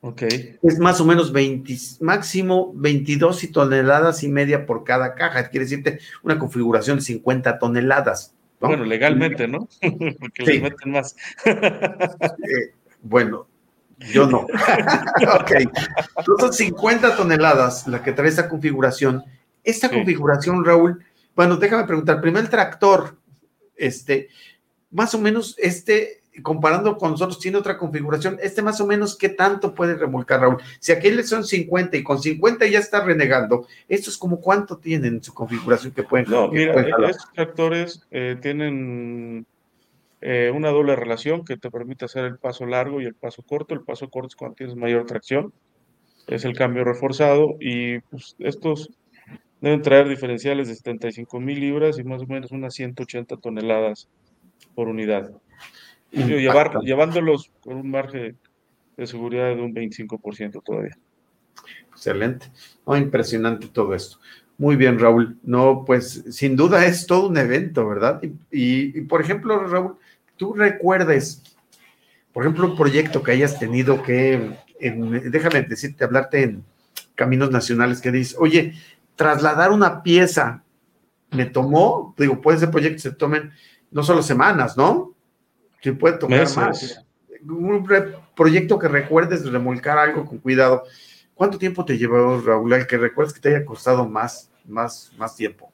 Ok. 0.00 0.22
Es 0.62 0.78
más 0.80 1.00
o 1.00 1.04
menos 1.04 1.32
20, 1.32 1.72
máximo 2.00 2.72
22 2.74 3.48
toneladas 3.52 4.24
y 4.24 4.28
media 4.28 4.66
por 4.66 4.82
cada 4.82 5.14
caja. 5.14 5.48
Quiere 5.48 5.64
decirte 5.64 6.00
una 6.24 6.38
configuración 6.38 6.98
de 6.98 7.04
50 7.04 7.60
toneladas. 7.60 8.34
Bueno, 8.58 8.84
legalmente, 8.84 9.46
¿no? 9.46 9.68
Porque 10.20 10.42
le 10.42 10.60
meten 10.60 10.90
más. 10.90 11.16
Eh, 11.46 12.74
bueno, 13.02 13.46
yo 13.98 14.26
no. 14.26 14.38
ok. 15.40 15.52
son 16.38 16.52
50 16.52 17.16
toneladas 17.16 17.86
la 17.86 18.02
que 18.02 18.12
trae 18.12 18.28
esta 18.28 18.48
configuración. 18.48 19.24
Esta 19.62 19.88
configuración, 19.88 20.64
Raúl, 20.64 21.04
bueno, 21.34 21.56
déjame 21.56 21.84
preguntar, 21.84 22.20
primero 22.20 22.44
el 22.44 22.50
tractor, 22.50 23.16
este, 23.76 24.28
más 24.90 25.14
o 25.14 25.18
menos, 25.18 25.56
este, 25.58 26.22
comparando 26.42 26.96
con 26.98 27.12
nosotros, 27.12 27.38
tiene 27.38 27.58
otra 27.58 27.78
configuración, 27.78 28.38
este 28.42 28.62
más 28.62 28.80
o 28.80 28.86
menos, 28.86 29.16
¿qué 29.16 29.28
tanto 29.30 29.74
puede 29.74 29.94
remolcar, 29.94 30.40
Raúl? 30.40 30.58
Si 30.80 30.92
aquel 30.92 31.24
son 31.24 31.44
50 31.44 31.96
y 31.96 32.02
con 32.02 32.20
50 32.20 32.66
ya 32.66 32.78
está 32.78 33.02
renegando, 33.02 33.66
¿estos 33.88 34.18
como 34.18 34.40
cuánto 34.40 34.76
tienen 34.76 35.22
su 35.22 35.32
configuración 35.32 35.92
que 35.92 36.02
pueden? 36.02 36.26
No, 36.28 36.48
mira, 36.48 36.80
estos 37.08 37.32
tractores 37.32 38.06
eh, 38.10 38.36
tienen 38.40 39.46
eh, 40.26 40.50
una 40.50 40.70
doble 40.70 40.96
relación 40.96 41.44
que 41.44 41.58
te 41.58 41.70
permite 41.70 42.06
hacer 42.06 42.24
el 42.24 42.38
paso 42.38 42.64
largo 42.64 42.98
y 42.98 43.04
el 43.04 43.14
paso 43.14 43.42
corto. 43.42 43.74
El 43.74 43.82
paso 43.82 44.08
corto 44.08 44.28
es 44.28 44.36
cuando 44.36 44.54
tienes 44.54 44.74
mayor 44.74 45.04
tracción, 45.04 45.52
es 46.26 46.46
el 46.46 46.56
cambio 46.56 46.82
reforzado 46.82 47.56
y 47.60 47.98
pues, 47.98 48.34
estos 48.38 48.90
deben 49.60 49.82
traer 49.82 50.08
diferenciales 50.08 50.68
de 50.68 50.76
75 50.76 51.40
mil 51.40 51.60
libras 51.60 51.98
y 51.98 52.04
más 52.04 52.22
o 52.22 52.26
menos 52.26 52.52
unas 52.52 52.72
180 52.72 53.36
toneladas 53.36 54.08
por 54.74 54.88
unidad. 54.88 55.30
Y 56.10 56.22
llevar, 56.22 56.80
llevándolos 56.80 57.50
con 57.60 57.76
un 57.76 57.90
margen 57.90 58.38
de 58.96 59.06
seguridad 59.06 59.54
de 59.54 59.60
un 59.60 59.74
25% 59.74 60.62
todavía. 60.64 60.96
Excelente. 61.90 62.46
impresionante 62.86 63.68
todo 63.68 63.94
esto. 63.94 64.18
Muy 64.56 64.76
bien, 64.76 64.98
Raúl. 64.98 65.36
No, 65.42 65.84
pues 65.84 66.24
sin 66.30 66.56
duda 66.56 66.86
es 66.86 67.06
todo 67.06 67.28
un 67.28 67.36
evento, 67.36 67.86
¿verdad? 67.86 68.22
y 68.50 69.02
por 69.02 69.20
ejemplo, 69.20 69.66
Raúl, 69.66 69.98
tú 70.36 70.54
recuerdes, 70.54 71.42
por 72.32 72.44
ejemplo, 72.44 72.66
un 72.66 72.76
proyecto 72.76 73.22
que 73.22 73.32
hayas 73.32 73.58
tenido 73.58 74.02
que, 74.02 74.56
déjame 74.80 75.62
decirte, 75.62 76.04
hablarte 76.04 76.42
en 76.42 76.64
caminos 77.14 77.50
nacionales, 77.50 78.00
que 78.00 78.10
dices, 78.10 78.36
oye, 78.38 78.74
trasladar 79.16 79.70
una 79.70 80.02
pieza 80.02 80.62
me 81.30 81.46
tomó, 81.46 82.14
digo, 82.16 82.40
puede 82.40 82.58
ser 82.58 82.70
proyecto 82.70 83.02
se 83.02 83.12
tomen 83.12 83.52
no 83.90 84.02
solo 84.02 84.22
semanas, 84.22 84.76
¿no? 84.76 85.14
Sí 85.82 85.92
puede 85.92 86.18
tomar 86.18 86.46
más. 86.56 87.04
Un 87.46 87.86
proyecto 88.34 88.78
que 88.78 88.88
recuerdes 88.88 89.44
remolcar 89.50 89.98
algo 89.98 90.24
con 90.24 90.38
cuidado. 90.38 90.84
¿Cuánto 91.34 91.58
tiempo 91.58 91.84
te 91.84 91.98
llevó, 91.98 92.40
Raúl, 92.40 92.72
el 92.72 92.86
que 92.86 92.96
recuerdes 92.96 93.34
que 93.34 93.40
te 93.40 93.54
haya 93.54 93.66
costado 93.66 94.08
más, 94.08 94.50
más, 94.66 95.12
más 95.18 95.36
tiempo? 95.36 95.70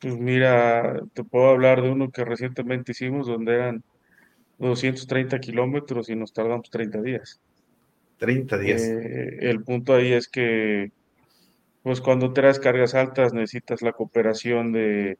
Pues 0.00 0.16
mira, 0.16 1.00
te 1.12 1.24
puedo 1.24 1.50
hablar 1.50 1.82
de 1.82 1.90
uno 1.90 2.10
que 2.10 2.24
recientemente 2.24 2.92
hicimos 2.92 3.26
donde 3.26 3.54
eran 3.54 3.84
230 4.58 5.38
kilómetros 5.40 6.08
y 6.08 6.16
nos 6.16 6.32
tardamos 6.32 6.70
30 6.70 7.02
días. 7.02 7.40
30 8.18 8.58
días. 8.58 8.82
Eh, 8.82 9.38
el 9.40 9.62
punto 9.62 9.94
ahí 9.94 10.12
es 10.12 10.28
que, 10.28 10.92
pues 11.82 12.00
cuando 12.00 12.32
traes 12.32 12.58
cargas 12.58 12.94
altas 12.94 13.34
necesitas 13.34 13.82
la 13.82 13.92
cooperación 13.92 14.72
de 14.72 15.18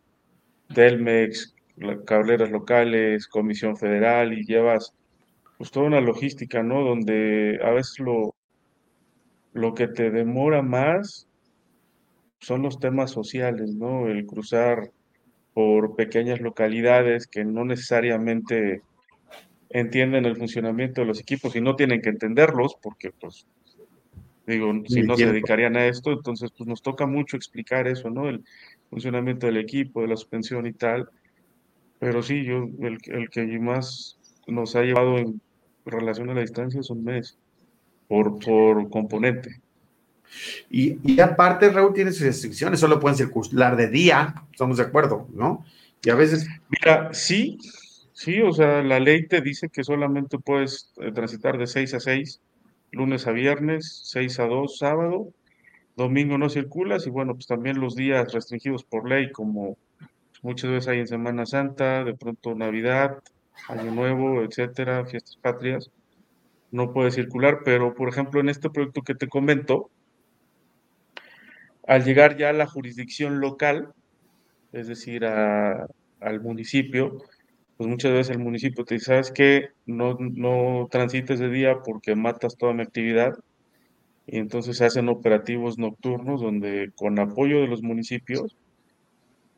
Delmex, 0.69 1.55
cableras 2.07 2.51
locales, 2.51 3.27
Comisión 3.29 3.77
Federal 3.77 4.33
y 4.33 4.45
llevas 4.45 4.95
pues 5.59 5.71
toda 5.71 5.87
una 5.87 6.01
logística, 6.01 6.63
¿no? 6.63 6.83
Donde 6.83 7.61
a 7.63 7.71
veces 7.71 7.99
lo, 7.99 8.35
lo 9.53 9.75
que 9.75 9.89
te 9.89 10.11
demora 10.11 10.63
más 10.63 11.30
son 12.41 12.63
los 12.63 12.81
temas 12.81 13.11
sociales, 13.11 13.75
¿no? 13.75 14.09
El 14.09 14.27
cruzar 14.27 14.91
por 15.53 15.97
pequeñas 15.97 16.41
localidades 16.41 17.27
que 17.27 17.45
no 17.45 17.65
necesariamente 17.65 18.83
entienden 19.69 20.25
el 20.25 20.37
funcionamiento 20.37 21.01
de 21.01 21.07
los 21.07 21.21
equipos 21.21 21.55
y 21.55 21.61
no 21.61 21.77
tienen 21.77 22.01
que 22.01 22.09
entenderlos 22.09 22.77
porque, 22.83 23.11
pues, 23.13 23.47
digo, 24.47 24.73
si 24.89 25.03
no 25.03 25.17
se 25.17 25.27
dedicarían 25.27 25.77
a 25.77 25.87
esto, 25.87 26.13
entonces, 26.13 26.51
pues 26.57 26.67
nos 26.67 26.83
toca 26.83 27.07
mucho 27.07 27.37
explicar 27.37 27.87
eso, 27.87 28.11
¿no? 28.11 28.29
El 28.29 28.45
funcionamiento 28.89 29.47
del 29.47 29.59
equipo, 29.59 30.03
de 30.03 30.09
la 30.09 30.17
suspensión 30.17 30.67
y 30.67 30.73
tal. 30.73 31.09
Pero 31.99 32.23
sí, 32.23 32.45
yo, 32.45 32.69
el, 32.81 32.99
el 33.05 33.29
que 33.31 33.47
más 33.59 34.19
nos 34.47 34.75
ha 34.75 34.83
llevado 34.83 35.19
en 35.19 35.41
relación 35.85 36.31
a 36.31 36.35
la 36.35 36.41
distancia 36.41 36.81
es 36.81 36.91
un 36.91 37.05
mes 37.05 37.39
por, 38.09 38.39
por 38.41 38.91
componente. 38.91 39.61
Y, 40.71 41.21
aparte, 41.21 41.71
Raúl 41.71 41.93
tiene 41.93 42.13
sus 42.13 42.23
restricciones, 42.23 42.81
solo 42.81 43.01
pueden 43.01 43.17
circular 43.17 43.77
de 43.77 43.89
día, 43.89 44.35
estamos 44.51 44.77
de 44.79 44.85
acuerdo, 44.85 45.29
¿no? 45.35 45.65
Y 46.03 46.11
a 46.11 46.15
veces. 46.15 46.49
Mira, 46.69 47.13
sí, 47.13 47.59
sí, 48.13 48.41
o 48.41 48.53
sea, 48.53 48.83
la 48.83 49.01
ley 49.01 49.27
te 49.27 49.41
dice 49.41 49.69
que 49.69 49.85
solamente 49.85 50.39
puedes 50.39 50.93
eh, 51.01 51.13
transitar 51.13 51.59
de 51.59 51.67
6 51.67 51.95
a 51.95 52.01
6, 52.01 52.41
lunes 52.93 53.27
a 53.27 53.33
viernes, 53.33 54.01
6 54.05 54.41
a 54.41 54.47
2, 54.47 54.79
sábado, 54.79 55.33
domingo 55.97 56.39
no 56.39 56.49
circulas, 56.49 57.07
y 57.07 57.11
bueno, 57.11 57.35
pues 57.35 57.47
también 57.47 57.81
los 57.81 57.95
días 57.95 58.33
restringidos 58.33 58.85
por 58.85 59.09
ley, 59.09 59.31
como 59.33 59.77
muchas 60.43 60.71
veces 60.71 60.89
hay 60.89 61.01
en 61.01 61.09
Semana 61.09 61.45
Santa, 61.45 62.05
de 62.05 62.15
pronto 62.15 62.55
Navidad, 62.55 63.19
Año 63.69 63.91
Nuevo, 63.91 64.43
etcétera, 64.43 65.05
fiestas 65.05 65.37
patrias, 65.37 65.91
no 66.71 66.93
puede 66.93 67.11
circular, 67.11 67.61
pero 67.65 67.95
por 67.95 68.09
ejemplo 68.09 68.41
en 68.41 68.49
este 68.49 68.71
proyecto 68.71 69.03
que 69.03 69.15
te 69.15 69.29
comento, 69.29 69.91
al 71.91 72.05
llegar 72.05 72.37
ya 72.37 72.51
a 72.51 72.53
la 72.53 72.69
jurisdicción 72.69 73.41
local, 73.41 73.93
es 74.71 74.87
decir, 74.87 75.25
al 75.25 76.41
municipio, 76.41 77.19
pues 77.77 77.91
muchas 77.91 78.13
veces 78.13 78.31
el 78.31 78.39
municipio 78.39 78.85
te 78.85 78.95
dice, 78.95 79.07
¿sabes 79.07 79.33
qué? 79.33 79.71
No, 79.87 80.17
no 80.21 80.87
transites 80.89 81.41
de 81.41 81.49
día 81.49 81.81
porque 81.85 82.15
matas 82.15 82.57
toda 82.57 82.75
mi 82.75 82.83
actividad. 82.83 83.37
Y 84.25 84.39
entonces 84.39 84.77
se 84.77 84.85
hacen 84.85 85.09
operativos 85.09 85.79
nocturnos 85.79 86.41
donde 86.41 86.93
con 86.95 87.19
apoyo 87.19 87.61
de 87.61 87.67
los 87.67 87.83
municipios 87.83 88.57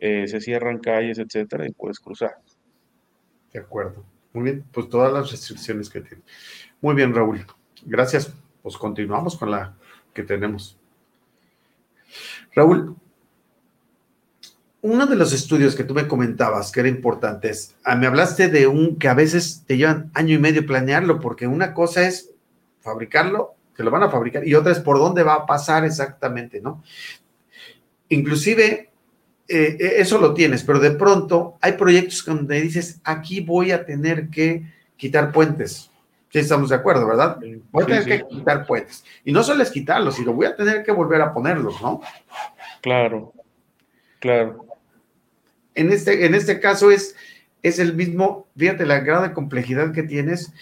eh, 0.01 0.27
se 0.27 0.41
cierran 0.41 0.79
calles, 0.79 1.19
etcétera, 1.19 1.67
y 1.67 1.73
puedes 1.73 2.01
cruzar. 2.01 2.37
De 3.53 3.61
acuerdo. 3.61 4.07
Muy 4.33 4.45
bien, 4.45 4.65
pues 4.73 4.89
todas 4.89 5.13
las 5.13 5.31
restricciones 5.31 5.91
que 5.91 6.01
tiene. 6.01 6.23
Muy 6.81 6.95
bien, 6.95 7.15
Raúl. 7.15 7.45
Gracias. 7.85 8.35
Pues 8.63 8.79
continuamos 8.79 9.37
con 9.37 9.51
la 9.51 9.77
que 10.15 10.23
tenemos. 10.23 10.82
Raúl, 12.55 12.97
uno 14.83 15.07
de 15.07 15.15
los 15.15 15.33
estudios 15.33 15.77
que 15.77 15.85
tú 15.85 15.95
me 15.95 16.09
comentabas 16.09 16.73
que 16.73 16.81
era 16.81 16.89
importante 16.89 17.49
es, 17.49 17.77
ah, 17.85 17.95
me 17.95 18.09
hablaste 18.09 18.49
de 18.49 18.67
un 18.67 18.99
que 18.99 19.09
a 19.09 19.15
veces 19.15 19.63
te 19.65 19.77
llevan 19.77 20.11
año 20.13 20.35
y 20.35 20.39
medio 20.39 20.67
planearlo, 20.67 21.21
porque 21.21 21.47
una 21.47 21.73
cosa 21.73 22.07
es 22.07 22.31
fabricarlo, 22.81 23.55
que 23.77 23.85
lo 23.85 23.93
van 23.93 24.03
a 24.03 24.11
fabricar, 24.11 24.47
y 24.47 24.55
otra 24.55 24.73
es 24.73 24.81
por 24.81 24.99
dónde 24.99 25.23
va 25.23 25.35
a 25.35 25.47
pasar 25.47 25.85
exactamente, 25.85 26.61
¿no? 26.61 26.83
Inclusive, 28.09 28.91
eh, 29.49 29.77
eh, 29.79 29.95
eso 29.99 30.19
lo 30.19 30.35
tienes, 30.35 30.65
pero 30.65 30.81
de 30.81 30.91
pronto 30.91 31.59
hay 31.61 31.73
proyectos 31.73 32.25
donde 32.27 32.61
dices, 32.61 33.01
aquí 33.05 33.41
voy 33.41 33.71
a 33.71 33.87
tener 33.87 34.31
que 34.31 34.65
quitar 34.97 35.31
puentes. 35.31 35.92
Sí, 36.33 36.39
estamos 36.39 36.71
de 36.71 36.77
acuerdo, 36.77 37.07
¿verdad? 37.07 37.39
Voy 37.71 37.83
a 37.83 37.87
tener 37.87 38.05
que 38.05 38.27
quitar 38.27 38.67
puentes. 38.67 39.05
Y 39.25 39.33
no 39.33 39.43
solo 39.43 39.63
es 39.63 39.71
quitarlos, 39.71 40.17
sino 40.17 40.33
voy 40.33 40.47
a 40.47 40.57
tener 40.57 40.83
que 40.83 40.91
volver 40.91 41.21
a 41.21 41.35
ponerlos, 41.35 41.81
¿no? 41.83 42.01
Claro, 42.81 43.35
claro 44.19 44.73
en 45.75 45.91
este, 45.91 46.27
en 46.27 46.35
este 46.35 46.61
caso 46.61 46.91
es, 46.91 47.17
es 47.63 47.79
el 47.79 47.95
mismo, 47.95 48.47
fíjate 48.57 48.87
la 48.87 49.01
gran 49.01 49.33
complejidad 49.33 49.93
que 49.93 50.03
tienes 50.03 50.53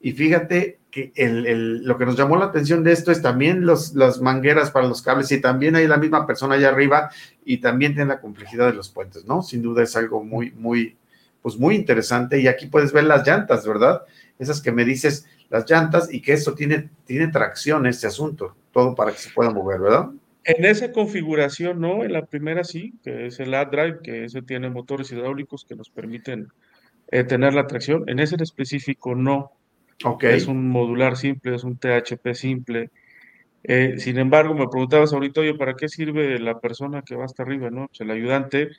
y 0.00 0.12
fíjate 0.12 0.78
que 0.90 1.12
el, 1.14 1.84
lo 1.84 1.98
que 1.98 2.06
nos 2.06 2.16
llamó 2.16 2.36
la 2.36 2.46
atención 2.46 2.82
de 2.82 2.92
esto 2.92 3.12
es 3.12 3.22
también 3.22 3.64
los, 3.64 3.94
las 3.94 4.20
mangueras 4.20 4.70
para 4.70 4.88
los 4.88 5.02
cables 5.02 5.30
y 5.30 5.40
también 5.40 5.76
hay 5.76 5.86
la 5.86 5.98
misma 5.98 6.26
persona 6.26 6.56
allá 6.56 6.68
arriba 6.68 7.10
y 7.44 7.58
también 7.58 7.94
tiene 7.94 8.08
la 8.08 8.20
complejidad 8.20 8.66
de 8.66 8.74
los 8.74 8.88
puentes, 8.88 9.24
¿no? 9.24 9.42
Sin 9.42 9.62
duda 9.62 9.82
es 9.82 9.94
algo 9.94 10.24
muy, 10.24 10.50
muy, 10.52 10.96
pues 11.42 11.58
muy 11.58 11.74
interesante 11.74 12.40
y 12.40 12.48
aquí 12.48 12.66
puedes 12.66 12.92
ver 12.92 13.04
las 13.04 13.26
llantas, 13.26 13.66
¿verdad? 13.66 14.02
Esas 14.38 14.60
que 14.60 14.72
me 14.72 14.84
dices, 14.84 15.26
las 15.48 15.68
llantas 15.68 16.12
y 16.12 16.20
que 16.20 16.32
esto 16.32 16.54
tiene, 16.54 16.90
tiene 17.04 17.28
tracción 17.28 17.86
este 17.86 18.06
asunto, 18.06 18.56
todo 18.72 18.94
para 18.94 19.12
que 19.12 19.18
se 19.18 19.30
pueda 19.30 19.50
mover, 19.50 19.80
¿verdad? 19.80 20.10
En 20.44 20.64
esa 20.64 20.90
configuración, 20.90 21.80
no, 21.80 22.02
en 22.02 22.12
la 22.12 22.24
primera 22.24 22.64
sí, 22.64 22.94
que 23.02 23.26
es 23.26 23.40
el 23.40 23.52
A-Drive, 23.54 24.00
que 24.02 24.24
ese 24.24 24.42
tiene 24.42 24.70
motores 24.70 25.12
hidráulicos 25.12 25.64
que 25.64 25.76
nos 25.76 25.90
permiten 25.90 26.48
eh, 27.10 27.24
tener 27.24 27.52
la 27.52 27.66
tracción. 27.66 28.04
En 28.08 28.20
ese 28.20 28.36
en 28.36 28.42
específico, 28.42 29.14
no. 29.14 29.52
Okay. 30.02 30.36
Es 30.36 30.46
un 30.46 30.68
modular 30.70 31.18
simple, 31.18 31.54
es 31.54 31.64
un 31.64 31.76
THP 31.76 32.32
simple. 32.32 32.90
Eh, 33.62 33.96
sin 33.98 34.18
embargo, 34.18 34.54
me 34.54 34.66
preguntabas 34.68 35.12
ahorita, 35.12 35.42
oye, 35.42 35.54
¿para 35.54 35.74
qué 35.74 35.88
sirve 35.88 36.38
la 36.38 36.58
persona 36.58 37.02
que 37.02 37.16
va 37.16 37.26
hasta 37.26 37.42
arriba? 37.42 37.68
¿no? 37.68 37.88
Pues 37.88 38.00
el 38.00 38.10
ayudante 38.10 38.70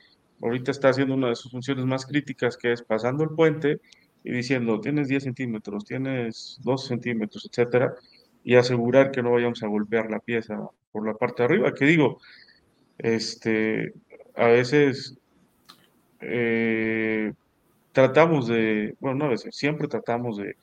ahorita 0.42 0.70
está 0.70 0.88
haciendo 0.88 1.14
una 1.14 1.28
de 1.28 1.36
sus 1.36 1.52
funciones 1.52 1.84
más 1.84 2.04
críticas, 2.04 2.56
que 2.56 2.72
es 2.72 2.82
pasando 2.82 3.24
el 3.24 3.30
puente 3.30 3.80
y 4.24 4.32
diciendo, 4.32 4.80
tienes 4.80 5.08
10 5.08 5.22
centímetros, 5.22 5.84
tienes 5.84 6.58
12 6.62 6.88
centímetros, 6.88 7.48
etcétera, 7.50 7.94
y 8.44 8.56
asegurar 8.56 9.10
que 9.10 9.22
no 9.22 9.32
vayamos 9.32 9.62
a 9.62 9.68
golpear 9.68 10.10
la 10.10 10.18
pieza 10.18 10.58
por 10.90 11.06
la 11.06 11.14
parte 11.14 11.42
de 11.42 11.44
arriba, 11.46 11.74
que 11.74 11.84
digo, 11.84 12.20
este, 12.98 13.94
a 14.36 14.46
veces 14.46 15.16
eh, 16.20 17.32
tratamos 17.92 18.48
de, 18.48 18.96
bueno, 19.00 19.18
no 19.18 19.24
a 19.26 19.28
veces, 19.28 19.56
siempre 19.56 19.88
tratamos 19.88 20.38
de, 20.38 20.56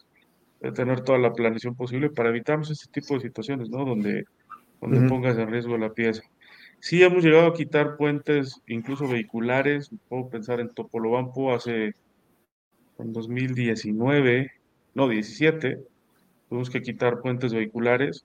tener 0.74 1.02
toda 1.02 1.18
la 1.18 1.32
planeación 1.32 1.74
posible 1.74 2.10
para 2.10 2.30
evitarnos 2.30 2.70
este 2.70 2.92
tipo 2.92 3.14
de 3.14 3.22
situaciones, 3.22 3.70
¿no? 3.70 3.86
Donde, 3.86 4.26
donde 4.82 5.08
pongas 5.08 5.38
en 5.38 5.50
riesgo 5.50 5.78
la 5.78 5.94
pieza. 5.94 6.22
Sí 6.80 7.04
hemos 7.04 7.24
llegado 7.24 7.48
a 7.48 7.54
quitar 7.54 7.98
puentes, 7.98 8.62
incluso 8.68 9.08
vehiculares, 9.08 9.90
puedo 10.08 10.30
pensar 10.30 10.60
en 10.60 10.70
Topolobampo 10.70 11.54
hace, 11.54 11.94
en 12.98 13.14
2019, 13.14 14.52
no, 14.94 15.08
17, 15.08 15.80
tuvimos 16.48 16.70
que 16.70 16.82
quitar 16.82 17.22
puentes 17.22 17.54
vehiculares 17.54 18.24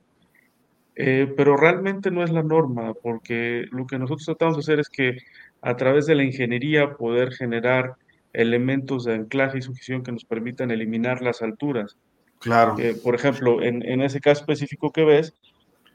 eh, 0.96 1.32
pero 1.36 1.56
realmente 1.56 2.10
no 2.10 2.22
es 2.22 2.30
la 2.30 2.42
norma, 2.42 2.94
porque 2.94 3.66
lo 3.72 3.86
que 3.86 3.98
nosotros 3.98 4.26
tratamos 4.26 4.56
de 4.56 4.60
hacer 4.60 4.80
es 4.80 4.88
que 4.88 5.18
a 5.60 5.76
través 5.76 6.06
de 6.06 6.14
la 6.14 6.22
ingeniería 6.22 6.94
poder 6.94 7.32
generar 7.32 7.94
elementos 8.32 9.04
de 9.04 9.14
anclaje 9.14 9.58
y 9.58 9.62
sujeción 9.62 10.02
que 10.02 10.12
nos 10.12 10.24
permitan 10.24 10.70
eliminar 10.70 11.22
las 11.22 11.42
alturas. 11.42 11.96
Claro. 12.40 12.76
por 13.02 13.14
ejemplo, 13.14 13.62
en, 13.62 13.82
en, 13.88 14.02
ese 14.02 14.20
caso 14.20 14.42
específico 14.42 14.92
que 14.92 15.02
ves, 15.02 15.32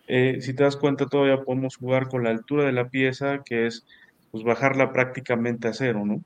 eh, 0.10 0.42
si 0.42 0.56
te 0.56 0.64
das 0.64 0.76
cuenta, 0.76 1.06
todavía 1.06 1.44
podemos 1.44 1.78
jugar 1.78 2.08
con 2.08 2.24
la 2.24 2.32
altura 2.32 2.66
de 2.66 2.72
la 2.72 2.90
pieza, 2.90 3.44
que 3.46 3.68
es 3.68 3.86
pues, 4.32 4.44
bajarla 4.44 4.92
prácticamente 4.92 5.68
a 5.68 5.74
cero, 5.74 6.02
¿no? 6.04 6.22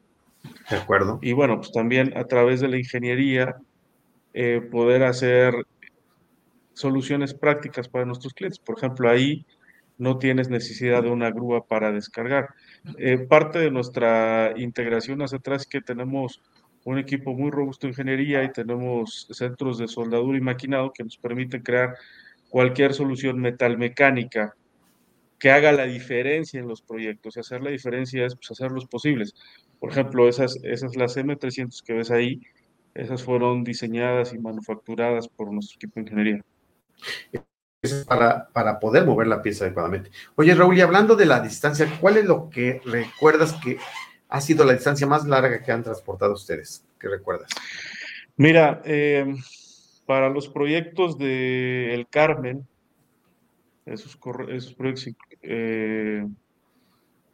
De 0.69 0.77
acuerdo. 0.77 1.19
Y 1.21 1.33
bueno, 1.33 1.57
pues 1.57 1.71
también 1.73 2.17
a 2.17 2.23
través 2.23 2.61
de 2.61 2.69
la 2.69 2.77
ingeniería 2.77 3.57
eh, 4.33 4.61
poder 4.71 5.03
hacer 5.03 5.53
soluciones 6.73 7.33
prácticas 7.33 7.89
para 7.89 8.05
nuestros 8.05 8.33
clientes. 8.33 8.59
Por 8.59 8.77
ejemplo, 8.77 9.09
ahí 9.09 9.45
no 9.97 10.17
tienes 10.17 10.49
necesidad 10.49 11.03
de 11.03 11.09
una 11.09 11.29
grúa 11.29 11.65
para 11.65 11.91
descargar. 11.91 12.49
Eh, 12.97 13.17
parte 13.17 13.59
de 13.59 13.69
nuestra 13.69 14.53
integración 14.55 15.21
hacia 15.21 15.39
atrás 15.39 15.63
es 15.63 15.67
que 15.67 15.81
tenemos 15.81 16.41
un 16.85 16.99
equipo 16.99 17.33
muy 17.33 17.51
robusto 17.51 17.85
de 17.85 17.91
ingeniería 17.91 18.43
y 18.43 18.51
tenemos 18.51 19.27
centros 19.31 19.77
de 19.77 19.89
soldadura 19.89 20.37
y 20.37 20.41
maquinado 20.41 20.91
que 20.93 21.03
nos 21.03 21.17
permiten 21.17 21.61
crear 21.61 21.95
cualquier 22.53 22.93
solución 22.93 23.39
metalmecánica 23.39 24.53
que 25.39 25.49
haga 25.49 25.71
la 25.71 25.85
diferencia 25.85 26.59
en 26.59 26.67
los 26.67 26.83
proyectos. 26.83 27.35
Y 27.35 27.39
hacer 27.39 27.63
la 27.63 27.71
diferencia 27.71 28.27
es 28.27 28.35
pues, 28.35 28.51
hacerlos 28.51 28.85
posibles. 28.85 29.33
Por 29.79 29.89
ejemplo, 29.89 30.29
esas, 30.29 30.59
esas 30.61 30.95
las 30.95 31.17
M300 31.17 31.81
que 31.83 31.93
ves 31.93 32.11
ahí, 32.11 32.41
esas 32.93 33.23
fueron 33.23 33.63
diseñadas 33.63 34.35
y 34.35 34.37
manufacturadas 34.37 35.27
por 35.27 35.51
nuestro 35.51 35.77
equipo 35.77 35.93
de 35.95 36.01
ingeniería 36.01 36.41
es 37.81 38.05
para, 38.05 38.47
para 38.49 38.79
poder 38.79 39.03
mover 39.03 39.25
la 39.25 39.41
pieza 39.41 39.65
adecuadamente. 39.65 40.11
Oye, 40.35 40.53
Raúl, 40.53 40.77
y 40.77 40.81
hablando 40.81 41.15
de 41.15 41.25
la 41.25 41.39
distancia, 41.39 41.89
¿cuál 41.99 42.17
es 42.17 42.25
lo 42.25 42.51
que 42.51 42.81
recuerdas 42.85 43.53
que 43.63 43.77
ha 44.29 44.41
sido 44.41 44.63
la 44.63 44.73
distancia 44.73 45.07
más 45.07 45.25
larga 45.25 45.59
que 45.63 45.71
han 45.71 45.83
transportado 45.83 46.33
ustedes? 46.33 46.85
¿Qué 46.99 47.09
recuerdas? 47.09 47.49
Mira, 48.37 48.79
eh, 48.85 49.25
para 50.05 50.29
los 50.29 50.49
proyectos 50.49 51.17
de 51.17 51.93
El 51.93 52.07
Carmen, 52.07 52.67
esos, 53.85 54.17
esos 54.49 54.73
proyectos, 54.73 55.15
eh, 55.41 56.25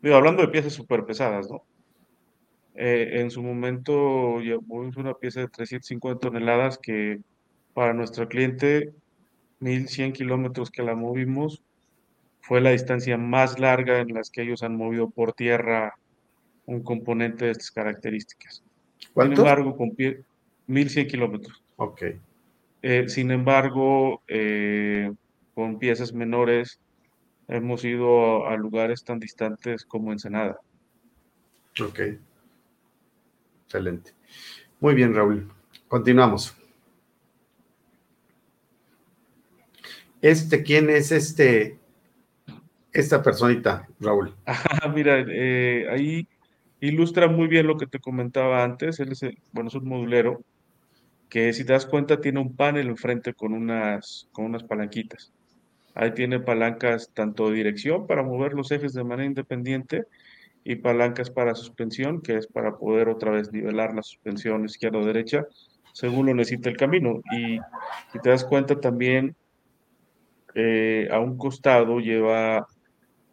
hablando 0.03 0.41
de 0.41 0.47
piezas 0.49 0.73
súper 0.73 1.05
pesadas, 1.05 1.49
¿no? 1.49 1.63
Eh, 2.75 3.19
en 3.19 3.29
su 3.29 3.43
momento 3.43 4.39
movimos 4.65 4.95
una 4.97 5.13
pieza 5.13 5.41
de 5.41 5.49
350 5.49 6.19
toneladas 6.19 6.77
que 6.77 7.19
para 7.73 7.93
nuestro 7.93 8.27
cliente 8.27 8.93
1100 9.59 10.13
kilómetros 10.13 10.71
que 10.71 10.83
la 10.83 10.95
movimos, 10.95 11.61
fue 12.41 12.61
la 12.61 12.71
distancia 12.71 13.17
más 13.17 13.59
larga 13.59 13.99
en 13.99 14.13
las 14.13 14.29
que 14.29 14.41
ellos 14.41 14.63
han 14.63 14.75
movido 14.75 15.09
por 15.09 15.33
tierra 15.33 15.95
un 16.65 16.81
componente 16.81 17.45
de 17.45 17.51
estas 17.51 17.71
características. 17.71 18.63
¿Cuánto? 19.13 19.35
Sin 19.35 19.45
embargo, 19.45 19.75
con 19.75 19.91
pie, 19.91 20.21
1100 20.67 21.07
kilómetros. 21.07 21.61
Ok. 21.75 22.03
Eh, 22.81 23.09
sin 23.09 23.31
embargo, 23.31 24.21
eh, 24.27 25.11
con 25.53 25.79
piezas 25.79 26.13
menores, 26.13 26.79
hemos 27.47 27.83
ido 27.83 28.47
a, 28.47 28.53
a, 28.53 28.57
lugares 28.57 29.03
tan 29.03 29.19
distantes 29.19 29.85
como 29.85 30.11
Ensenada. 30.11 30.57
Ok. 31.81 31.99
Excelente. 33.65 34.13
Muy 34.79 34.95
bien, 34.95 35.13
Raúl. 35.13 35.51
Continuamos. 35.87 36.55
Este, 40.21 40.63
¿quién 40.63 40.89
es 40.89 41.11
este, 41.11 41.77
esta 42.91 43.23
personita, 43.23 43.87
Raúl? 43.99 44.35
mira, 44.93 45.23
eh, 45.27 45.87
ahí 45.89 46.27
ilustra 46.81 47.27
muy 47.27 47.47
bien 47.47 47.67
lo 47.67 47.77
que 47.77 47.87
te 47.87 47.99
comentaba 47.99 48.63
antes. 48.63 48.99
Él 48.99 49.11
es, 49.11 49.21
bueno, 49.51 49.69
es 49.69 49.75
un 49.75 49.87
modulero 49.87 50.41
que 51.29 51.53
si 51.53 51.63
te 51.63 51.73
das 51.73 51.85
cuenta 51.85 52.19
tiene 52.19 52.39
un 52.39 52.55
panel 52.55 52.87
enfrente 52.87 53.33
con 53.33 53.53
unas, 53.53 54.27
con 54.31 54.45
unas 54.45 54.63
palanquitas. 54.63 55.31
Ahí 55.93 56.13
tiene 56.13 56.39
palancas 56.39 57.11
tanto 57.13 57.49
de 57.49 57.55
dirección 57.55 58.07
para 58.07 58.23
mover 58.23 58.53
los 58.53 58.71
ejes 58.71 58.93
de 58.93 59.03
manera 59.03 59.25
independiente 59.25 60.05
y 60.63 60.75
palancas 60.75 61.29
para 61.29 61.55
suspensión, 61.55 62.21
que 62.21 62.37
es 62.37 62.47
para 62.47 62.77
poder 62.77 63.09
otra 63.09 63.31
vez 63.31 63.51
nivelar 63.51 63.93
la 63.93 64.03
suspensión 64.03 64.65
izquierda 64.65 64.99
o 64.99 65.05
derecha 65.05 65.45
según 65.93 66.27
lo 66.27 66.33
necesita 66.33 66.69
el 66.69 66.77
camino. 66.77 67.21
Y 67.31 67.59
si 68.11 68.19
te 68.21 68.29
das 68.29 68.45
cuenta 68.45 68.79
también 68.79 69.35
eh, 70.55 71.07
a 71.11 71.19
un 71.19 71.37
costado 71.37 71.99
lleva 71.99 72.67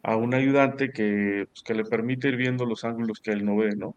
a 0.03 0.15
un 0.15 0.33
ayudante 0.33 0.91
que, 0.91 1.47
pues, 1.49 1.63
que, 1.63 1.73
le 1.73 1.83
permite 1.83 2.29
ir 2.29 2.37
viendo 2.37 2.65
los 2.65 2.83
ángulos 2.83 3.19
que 3.19 3.31
él 3.31 3.45
no 3.45 3.57
ve, 3.57 3.75
¿no? 3.75 3.95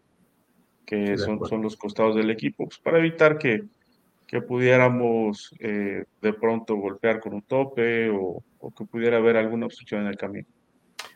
Que 0.85 1.17
son, 1.17 1.39
son, 1.45 1.61
los 1.61 1.77
costados 1.77 2.15
del 2.15 2.29
equipo, 2.31 2.65
pues, 2.65 2.79
para 2.79 2.99
evitar 2.99 3.37
que, 3.37 3.63
que 4.31 4.41
pudiéramos 4.41 5.53
eh, 5.59 6.05
de 6.21 6.33
pronto 6.33 6.77
golpear 6.77 7.19
con 7.19 7.33
un 7.33 7.41
tope 7.41 8.09
o, 8.09 8.41
o, 8.59 8.73
que 8.73 8.85
pudiera 8.85 9.17
haber 9.17 9.35
alguna 9.35 9.65
obstrucción 9.65 10.01
en 10.01 10.07
el 10.07 10.17
camino. 10.17 10.47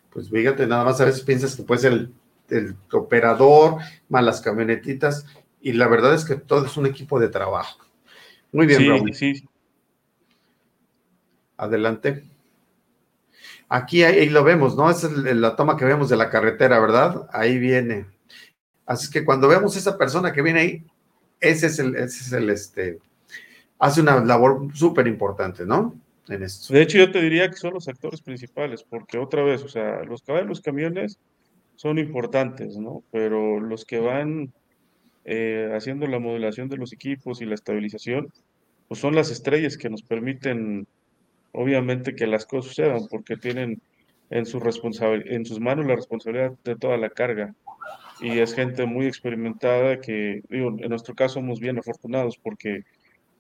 Pues 0.10 0.30
fíjate, 0.30 0.68
nada 0.68 0.84
más 0.84 1.00
a 1.00 1.06
veces 1.06 1.22
piensas 1.22 1.56
que 1.56 1.64
puede 1.64 1.80
ser 1.80 1.94
el, 1.94 2.14
el 2.50 2.76
operador, 2.92 3.78
más 4.10 4.22
las 4.22 4.42
camionetitas, 4.42 5.26
y 5.62 5.72
la 5.72 5.88
verdad 5.88 6.14
es 6.14 6.26
que 6.26 6.36
todo 6.36 6.66
es 6.66 6.76
un 6.76 6.88
equipo 6.88 7.18
de 7.18 7.30
trabajo. 7.30 7.86
Muy 8.52 8.66
bien, 8.66 8.86
Raúl. 8.86 9.14
Sí. 9.14 9.48
Adelante. 11.56 12.26
Aquí 13.70 14.04
ahí, 14.04 14.30
lo 14.30 14.44
vemos, 14.44 14.76
¿no? 14.76 14.90
Esa 14.92 15.08
es 15.08 15.14
la 15.38 15.56
toma 15.56 15.78
que 15.78 15.86
vemos 15.86 16.10
de 16.10 16.18
la 16.18 16.30
carretera, 16.30 16.80
¿verdad? 16.80 17.30
Ahí 17.32 17.60
viene. 17.60 18.08
Así 18.86 19.10
que 19.10 19.24
cuando 19.24 19.48
vemos 19.48 19.78
esa 19.78 19.98
persona 19.98 20.34
que 20.34 20.42
viene 20.42 20.60
ahí, 20.60 20.86
ese 21.40 21.68
es 21.68 21.80
el, 21.80 21.96
ese 21.96 22.24
es 22.24 22.34
el, 22.34 22.50
este, 22.50 23.00
hace 23.80 24.02
una 24.02 24.24
labor 24.24 24.76
súper 24.76 25.08
importante, 25.08 25.66
¿no? 25.66 25.96
En 26.28 26.44
esto. 26.44 26.74
De 26.74 26.82
hecho, 26.82 26.98
yo 26.98 27.12
te 27.12 27.22
diría 27.22 27.50
que 27.50 27.58
son 27.58 27.74
los 27.74 27.88
actores 27.88 28.22
principales, 28.22 28.84
porque 28.84 29.18
otra 29.18 29.44
vez, 29.44 29.64
o 29.64 29.70
sea, 29.70 30.04
los 30.04 30.24
caballos, 30.24 30.48
los 30.48 30.62
camiones 30.62 31.20
son 31.76 32.00
importantes, 32.00 32.78
¿no? 32.78 33.04
Pero 33.12 33.60
los 33.60 33.86
que 33.86 34.00
van 34.00 34.52
eh, 35.26 35.72
haciendo 35.76 36.08
la 36.08 36.20
modelación 36.20 36.70
de 36.70 36.78
los 36.78 36.94
equipos 36.94 37.42
y 37.42 37.46
la 37.46 37.56
estabilización, 37.56 38.32
pues 38.88 39.00
son 39.00 39.16
las 39.16 39.32
estrellas 39.32 39.78
que 39.78 39.90
nos 39.90 40.04
permiten, 40.04 40.88
obviamente, 41.52 42.16
que 42.16 42.28
las 42.28 42.46
cosas 42.46 42.70
sucedan, 42.70 43.08
porque 43.10 43.38
tienen 43.38 43.82
en, 44.30 44.46
su 44.46 44.58
en 44.58 45.46
sus 45.46 45.60
manos 45.60 45.86
la 45.86 45.96
responsabilidad 45.96 46.54
de 46.64 46.76
toda 46.76 46.98
la 46.98 47.10
carga. 47.10 47.54
Y 48.22 48.40
es 48.40 48.54
gente 48.54 48.86
muy 48.86 49.08
experimentada 49.08 50.00
que, 50.00 50.42
digo, 50.50 50.70
en 50.80 50.90
nuestro 50.90 51.16
caso 51.16 51.36
somos 51.36 51.60
bien 51.60 51.78
afortunados 51.78 52.38
porque 52.38 52.84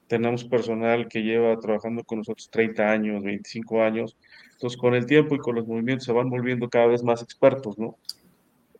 tenemos 0.07 0.43
personal 0.43 1.07
que 1.07 1.23
lleva 1.23 1.57
trabajando 1.59 2.03
con 2.03 2.19
nosotros 2.19 2.49
30 2.51 2.91
años, 2.91 3.23
25 3.23 3.81
años. 3.81 4.17
Entonces, 4.53 4.77
con 4.77 4.93
el 4.93 5.05
tiempo 5.05 5.35
y 5.35 5.39
con 5.39 5.55
los 5.55 5.67
movimientos 5.67 6.05
se 6.05 6.11
van 6.11 6.29
volviendo 6.29 6.69
cada 6.69 6.88
vez 6.88 7.03
más 7.03 7.21
expertos, 7.21 7.77
¿no? 7.77 7.97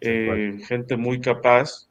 Eh, 0.02 0.60
gente 0.68 0.98
muy 0.98 1.20
capaz 1.20 1.88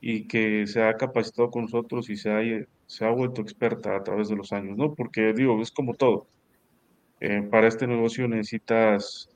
y 0.00 0.26
que 0.26 0.66
se 0.66 0.82
ha 0.82 0.96
capacitado 0.96 1.50
con 1.50 1.62
nosotros 1.62 2.10
y 2.10 2.16
se 2.16 2.30
ha, 2.30 2.40
se 2.86 3.04
ha 3.04 3.10
vuelto 3.10 3.40
experta 3.40 3.96
a 3.96 4.02
través 4.02 4.28
de 4.28 4.36
los 4.36 4.52
años, 4.52 4.76
¿no? 4.76 4.94
Porque, 4.94 5.32
digo, 5.32 5.60
es 5.62 5.70
como 5.70 5.94
todo. 5.94 6.26
Eh, 7.20 7.42
para 7.50 7.68
este 7.68 7.86
negocio 7.86 8.26
necesitas 8.26 9.31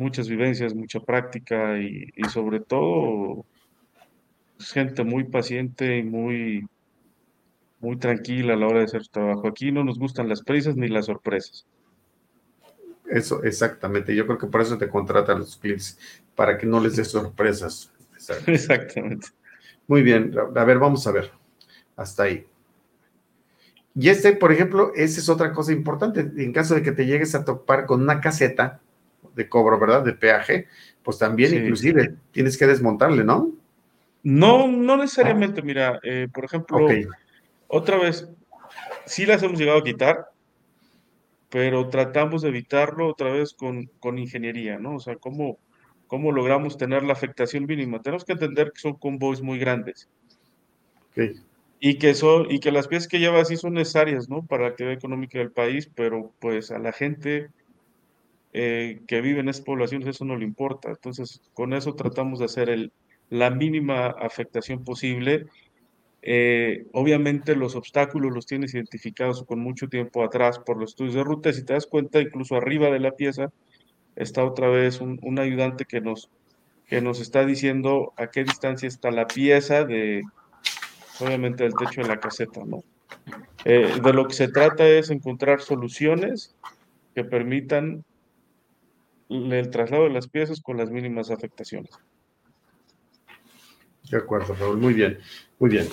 muchas 0.00 0.28
vivencias, 0.28 0.74
mucha 0.74 1.00
práctica 1.00 1.78
y, 1.78 2.10
y 2.16 2.24
sobre 2.24 2.60
todo 2.60 3.44
gente 4.58 5.04
muy 5.04 5.24
paciente 5.24 5.98
y 5.98 6.02
muy 6.02 6.66
muy 7.80 7.96
tranquila 7.96 8.54
a 8.54 8.56
la 8.56 8.66
hora 8.66 8.80
de 8.80 8.84
hacer 8.84 9.02
su 9.02 9.10
trabajo. 9.10 9.48
Aquí 9.48 9.72
no 9.72 9.82
nos 9.82 9.98
gustan 9.98 10.28
las 10.28 10.42
prisas 10.42 10.76
ni 10.76 10.88
las 10.88 11.06
sorpresas. 11.06 11.66
Eso, 13.08 13.42
exactamente. 13.42 14.14
Yo 14.14 14.26
creo 14.26 14.38
que 14.38 14.46
por 14.46 14.60
eso 14.60 14.78
te 14.78 14.88
contratan 14.88 15.40
los 15.40 15.56
clientes, 15.56 15.98
para 16.36 16.56
que 16.58 16.66
no 16.66 16.78
les 16.78 16.96
des 16.96 17.08
sorpresas. 17.08 17.92
Exactamente. 18.46 19.28
Muy 19.88 20.02
bien. 20.02 20.32
A 20.54 20.64
ver, 20.64 20.78
vamos 20.78 21.06
a 21.06 21.10
ver. 21.10 21.30
Hasta 21.96 22.24
ahí. 22.24 22.46
Y 23.94 24.08
este, 24.10 24.34
por 24.34 24.52
ejemplo, 24.52 24.92
esa 24.94 25.18
es 25.18 25.28
otra 25.28 25.52
cosa 25.52 25.72
importante. 25.72 26.20
En 26.20 26.52
caso 26.52 26.74
de 26.74 26.82
que 26.82 26.92
te 26.92 27.06
llegues 27.06 27.34
a 27.34 27.44
topar 27.44 27.86
con 27.86 28.02
una 28.02 28.20
caseta 28.20 28.80
de 29.34 29.48
cobro, 29.48 29.78
¿verdad? 29.78 30.04
De 30.04 30.12
peaje, 30.12 30.66
pues 31.02 31.18
también 31.18 31.54
inclusive 31.54 32.14
tienes 32.32 32.58
que 32.58 32.66
desmontarle, 32.66 33.24
¿no? 33.24 33.52
No, 34.22 34.68
no 34.68 34.96
necesariamente. 34.96 35.62
Mira, 35.62 35.98
eh, 36.02 36.28
por 36.32 36.44
ejemplo, 36.44 36.78
otra 37.68 37.98
vez, 37.98 38.28
sí 39.06 39.26
las 39.26 39.42
hemos 39.42 39.58
llegado 39.58 39.78
a 39.78 39.84
quitar, 39.84 40.26
pero 41.48 41.88
tratamos 41.88 42.42
de 42.42 42.48
evitarlo 42.48 43.08
otra 43.08 43.30
vez 43.32 43.54
con, 43.54 43.86
con 43.98 44.18
ingeniería, 44.18 44.78
¿no? 44.78 44.96
O 44.96 45.00
sea, 45.00 45.16
¿cómo, 45.16 45.58
¿cómo 46.06 46.32
logramos 46.32 46.76
tener 46.76 47.02
la 47.02 47.12
afectación 47.12 47.66
mínima? 47.66 48.02
Tenemos 48.02 48.24
que 48.24 48.32
entender 48.32 48.72
que 48.72 48.80
son 48.80 48.94
convoys 48.94 49.40
muy 49.40 49.58
grandes. 49.58 50.08
Y 51.80 51.98
que, 51.98 52.14
son, 52.14 52.50
y 52.50 52.60
que 52.60 52.70
las 52.70 52.88
piezas 52.88 53.08
que 53.08 53.18
lleva 53.18 53.40
así 53.40 53.56
son 53.56 53.74
necesarias, 53.74 54.28
¿no? 54.28 54.46
Para 54.46 54.64
la 54.64 54.68
actividad 54.70 54.94
económica 54.94 55.38
del 55.38 55.50
país, 55.50 55.90
pero 55.94 56.32
pues 56.38 56.70
a 56.70 56.78
la 56.78 56.92
gente 56.92 57.48
eh, 58.52 59.00
que 59.06 59.20
vive 59.20 59.40
en 59.40 59.48
esas 59.48 59.64
poblaciones 59.64 60.08
eso 60.08 60.24
no 60.24 60.36
le 60.36 60.44
importa. 60.44 60.90
Entonces, 60.90 61.40
con 61.54 61.72
eso 61.72 61.94
tratamos 61.94 62.38
de 62.38 62.46
hacer 62.46 62.70
el, 62.70 62.92
la 63.28 63.50
mínima 63.50 64.06
afectación 64.06 64.84
posible 64.84 65.46
eh, 66.22 66.84
obviamente 66.92 67.56
los 67.56 67.76
obstáculos 67.76 68.32
los 68.32 68.44
tienes 68.44 68.74
identificados 68.74 69.42
con 69.44 69.58
mucho 69.58 69.88
tiempo 69.88 70.22
atrás 70.22 70.58
por 70.58 70.76
los 70.76 70.90
estudios 70.90 71.14
de 71.14 71.24
ruta. 71.24 71.52
Si 71.52 71.64
te 71.64 71.72
das 71.72 71.86
cuenta, 71.86 72.20
incluso 72.20 72.56
arriba 72.56 72.90
de 72.90 73.00
la 73.00 73.12
pieza 73.12 73.50
está 74.16 74.44
otra 74.44 74.68
vez 74.68 75.00
un, 75.00 75.38
ayudante 75.38 75.86
que 75.86 76.00
nos, 76.00 76.30
que 76.86 77.00
nos 77.00 77.20
está 77.20 77.46
diciendo 77.46 78.12
a 78.16 78.26
qué 78.26 78.44
distancia 78.44 78.86
está 78.86 79.10
la 79.10 79.26
pieza 79.26 79.84
de, 79.84 80.22
obviamente, 81.20 81.62
del 81.64 81.74
techo 81.74 82.02
de 82.02 82.08
la 82.08 82.20
caseta, 82.20 82.62
¿no? 82.66 82.82
Eh, 83.64 83.92
de 84.02 84.12
lo 84.12 84.26
que 84.26 84.34
se 84.34 84.48
trata 84.48 84.86
es 84.86 85.10
encontrar 85.10 85.60
soluciones 85.60 86.54
que 87.14 87.24
permitan 87.24 88.04
el 89.30 89.70
traslado 89.70 90.04
de 90.04 90.10
las 90.10 90.28
piezas 90.28 90.60
con 90.60 90.76
las 90.76 90.90
mínimas 90.90 91.30
afectaciones. 91.30 91.90
De 94.10 94.18
acuerdo, 94.18 94.54
Raúl. 94.54 94.78
Muy 94.78 94.92
bien, 94.92 95.18
muy 95.58 95.70
bien. 95.70 95.88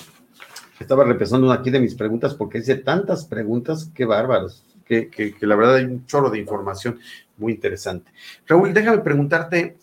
Estaba 0.80 1.04
repasando 1.04 1.52
aquí 1.52 1.70
de 1.70 1.80
mis 1.80 1.96
preguntas 1.96 2.34
porque 2.34 2.60
hice 2.60 2.76
tantas 2.76 3.26
preguntas, 3.26 3.92
qué 3.94 4.06
bárbaros, 4.06 4.64
que, 4.86 5.10
que, 5.10 5.36
la 5.42 5.56
verdad 5.56 5.76
hay 5.76 5.86
un 5.86 6.06
chorro 6.06 6.30
de 6.30 6.40
información 6.40 7.00
muy 7.38 7.54
interesante. 7.54 8.12
Raúl, 8.48 8.74
déjame 8.74 9.00
preguntarte 9.00 9.78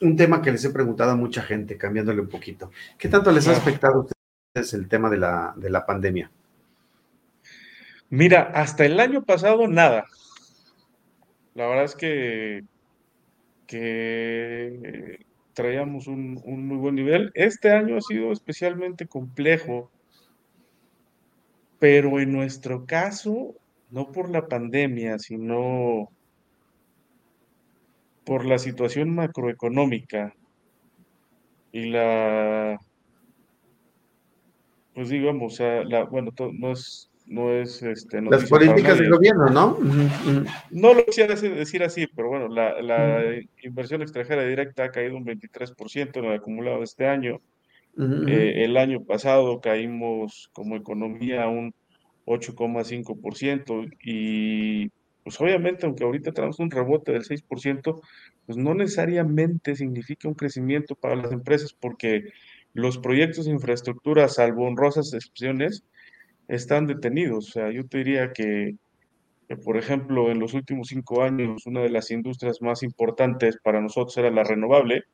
un 0.00 0.16
tema 0.16 0.42
que 0.42 0.50
les 0.50 0.64
he 0.64 0.70
preguntado 0.70 1.12
a 1.12 1.16
mucha 1.16 1.42
gente, 1.42 1.76
cambiándole 1.76 2.20
un 2.20 2.28
poquito. 2.28 2.70
¿Qué 2.98 3.08
tanto 3.08 3.30
les 3.30 3.46
ha 3.46 3.52
afectado 3.52 4.00
a 4.00 4.06
ustedes 4.54 4.74
el 4.74 4.88
tema 4.88 5.08
de 5.08 5.18
la, 5.18 5.54
de 5.56 5.70
la 5.70 5.86
pandemia? 5.86 6.30
Mira, 8.10 8.50
hasta 8.54 8.84
el 8.84 8.98
año 8.98 9.22
pasado 9.22 9.68
nada. 9.68 10.04
La 11.54 11.66
verdad 11.66 11.84
es 11.84 11.94
que, 11.94 12.64
traíamos 15.52 16.06
un, 16.06 16.40
muy 16.44 16.76
buen 16.78 16.94
nivel. 16.94 17.30
Este 17.34 17.70
año 17.70 17.96
ha 17.96 18.00
sido 18.00 18.32
especialmente 18.32 19.06
complejo, 19.06 19.90
pero 21.78 22.20
en 22.20 22.32
nuestro 22.32 22.86
caso, 22.86 23.54
no 23.90 24.12
por 24.12 24.30
la 24.30 24.48
pandemia, 24.48 25.18
sino 25.18 26.10
por 28.24 28.46
la 28.46 28.58
situación 28.58 29.14
macroeconómica 29.14 30.34
y 31.72 31.86
la, 31.86 32.78
pues 34.94 35.08
digamos, 35.08 35.58
la, 35.60 36.04
bueno, 36.04 36.32
no 36.52 36.72
es 36.72 37.11
no 37.26 37.52
es 37.52 37.82
este, 37.82 38.20
las 38.20 38.48
políticas 38.48 38.98
del 38.98 39.10
gobierno, 39.10 39.48
¿no? 39.48 39.78
No 40.70 40.94
lo 40.94 41.04
quisiera 41.04 41.34
decir 41.34 41.82
así, 41.82 42.06
pero 42.06 42.28
bueno, 42.28 42.48
la, 42.48 43.22
inversión 43.62 44.02
extranjera 44.02 44.44
directa 44.44 44.84
ha 44.84 44.90
caído 44.90 45.16
un 45.16 45.24
23% 45.24 46.16
en 46.16 46.24
el 46.24 46.34
acumulado 46.34 46.78
de 46.78 46.84
este 46.84 47.06
año. 47.06 47.40
Eh, 47.98 48.64
el 48.64 48.78
año 48.78 49.04
pasado 49.04 49.60
caímos 49.60 50.48
como 50.54 50.76
economía 50.76 51.46
un 51.48 51.74
8,5% 52.24 53.90
y 54.02 54.88
pues 55.22 55.40
obviamente 55.40 55.86
aunque 55.86 56.04
ahorita 56.04 56.32
tenemos 56.32 56.58
un 56.58 56.70
rebote 56.70 57.12
del 57.12 57.24
6%, 57.24 58.00
pues 58.46 58.58
no 58.58 58.74
necesariamente 58.74 59.76
significa 59.76 60.28
un 60.28 60.34
crecimiento 60.34 60.94
para 60.94 61.16
las 61.16 61.32
empresas 61.32 61.74
porque 61.78 62.32
los 62.74 62.98
proyectos 62.98 63.44
de 63.44 63.52
infraestructura, 63.52 64.28
salvo 64.28 64.66
honrosas 64.66 65.12
excepciones, 65.12 65.84
están 66.48 66.86
detenidos. 66.86 67.48
O 67.48 67.52
sea, 67.52 67.70
yo 67.70 67.86
te 67.86 67.98
diría 67.98 68.32
que, 68.32 68.76
por 69.64 69.76
ejemplo, 69.76 70.30
en 70.30 70.38
los 70.38 70.54
últimos 70.54 70.88
cinco 70.88 71.22
años, 71.22 71.66
una 71.66 71.80
de 71.80 71.90
las 71.90 72.10
industrias 72.10 72.62
más 72.62 72.82
importantes 72.82 73.58
para 73.62 73.80
nosotros 73.80 74.16
era 74.18 74.30
la 74.30 74.44
renovable, 74.44 75.04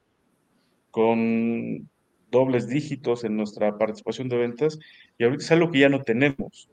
con 0.90 1.88
dobles 2.30 2.68
dígitos 2.68 3.24
en 3.24 3.36
nuestra 3.36 3.76
participación 3.78 4.28
de 4.28 4.36
ventas, 4.36 4.78
y 5.18 5.24
ahorita 5.24 5.44
es 5.44 5.52
algo 5.52 5.70
que 5.70 5.80
ya 5.80 5.88
no 5.88 6.02
tenemos. 6.02 6.68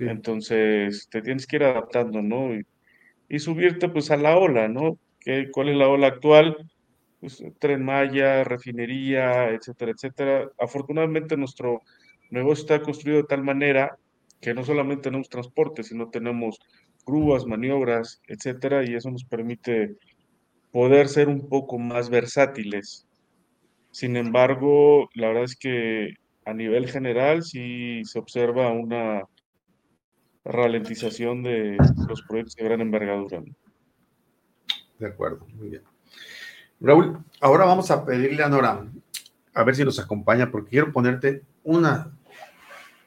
Entonces, 0.00 1.08
te 1.10 1.22
tienes 1.22 1.46
que 1.46 1.56
ir 1.56 1.64
adaptando, 1.64 2.20
¿no? 2.22 2.54
Y, 2.54 2.66
y, 3.28 3.38
subirte 3.38 3.88
pues 3.88 4.10
a 4.10 4.16
la 4.16 4.36
ola, 4.36 4.68
¿no? 4.68 4.98
¿Qué, 5.20 5.48
¿Cuál 5.50 5.70
es 5.70 5.76
la 5.76 5.88
ola 5.88 6.08
actual? 6.08 6.70
Pues, 7.20 7.42
tren 7.60 7.84
Maya, 7.84 8.44
refinería, 8.44 9.50
etcétera, 9.50 9.92
etcétera. 9.92 10.50
Afortunadamente 10.58 11.36
nuestro 11.36 11.80
negocio 12.32 12.62
está 12.62 12.82
construido 12.82 13.18
de 13.18 13.28
tal 13.28 13.44
manera 13.44 13.96
que 14.40 14.54
no 14.54 14.64
solamente 14.64 15.04
tenemos 15.04 15.28
transporte, 15.28 15.82
sino 15.84 16.10
tenemos 16.10 16.58
grúas, 17.06 17.46
maniobras, 17.46 18.20
etcétera, 18.26 18.84
y 18.84 18.94
eso 18.94 19.10
nos 19.10 19.24
permite 19.24 19.96
poder 20.72 21.08
ser 21.08 21.28
un 21.28 21.48
poco 21.48 21.78
más 21.78 22.10
versátiles. 22.10 23.06
Sin 23.90 24.16
embargo, 24.16 25.08
la 25.14 25.28
verdad 25.28 25.44
es 25.44 25.56
que 25.56 26.14
a 26.44 26.54
nivel 26.54 26.88
general 26.88 27.42
sí 27.42 28.02
se 28.04 28.18
observa 28.18 28.72
una 28.72 29.22
ralentización 30.44 31.42
de 31.42 31.76
los 32.08 32.22
proyectos 32.22 32.56
de 32.56 32.64
gran 32.64 32.80
envergadura. 32.80 33.42
De 34.98 35.06
acuerdo, 35.06 35.46
muy 35.54 35.68
bien. 35.68 35.82
Raúl, 36.80 37.18
ahora 37.40 37.64
vamos 37.64 37.90
a 37.90 38.04
pedirle 38.04 38.42
a 38.42 38.48
Nora 38.48 38.84
a 39.54 39.64
ver 39.64 39.74
si 39.76 39.84
nos 39.84 39.98
acompaña, 39.98 40.50
porque 40.50 40.70
quiero 40.70 40.92
ponerte 40.92 41.42
una, 41.62 42.12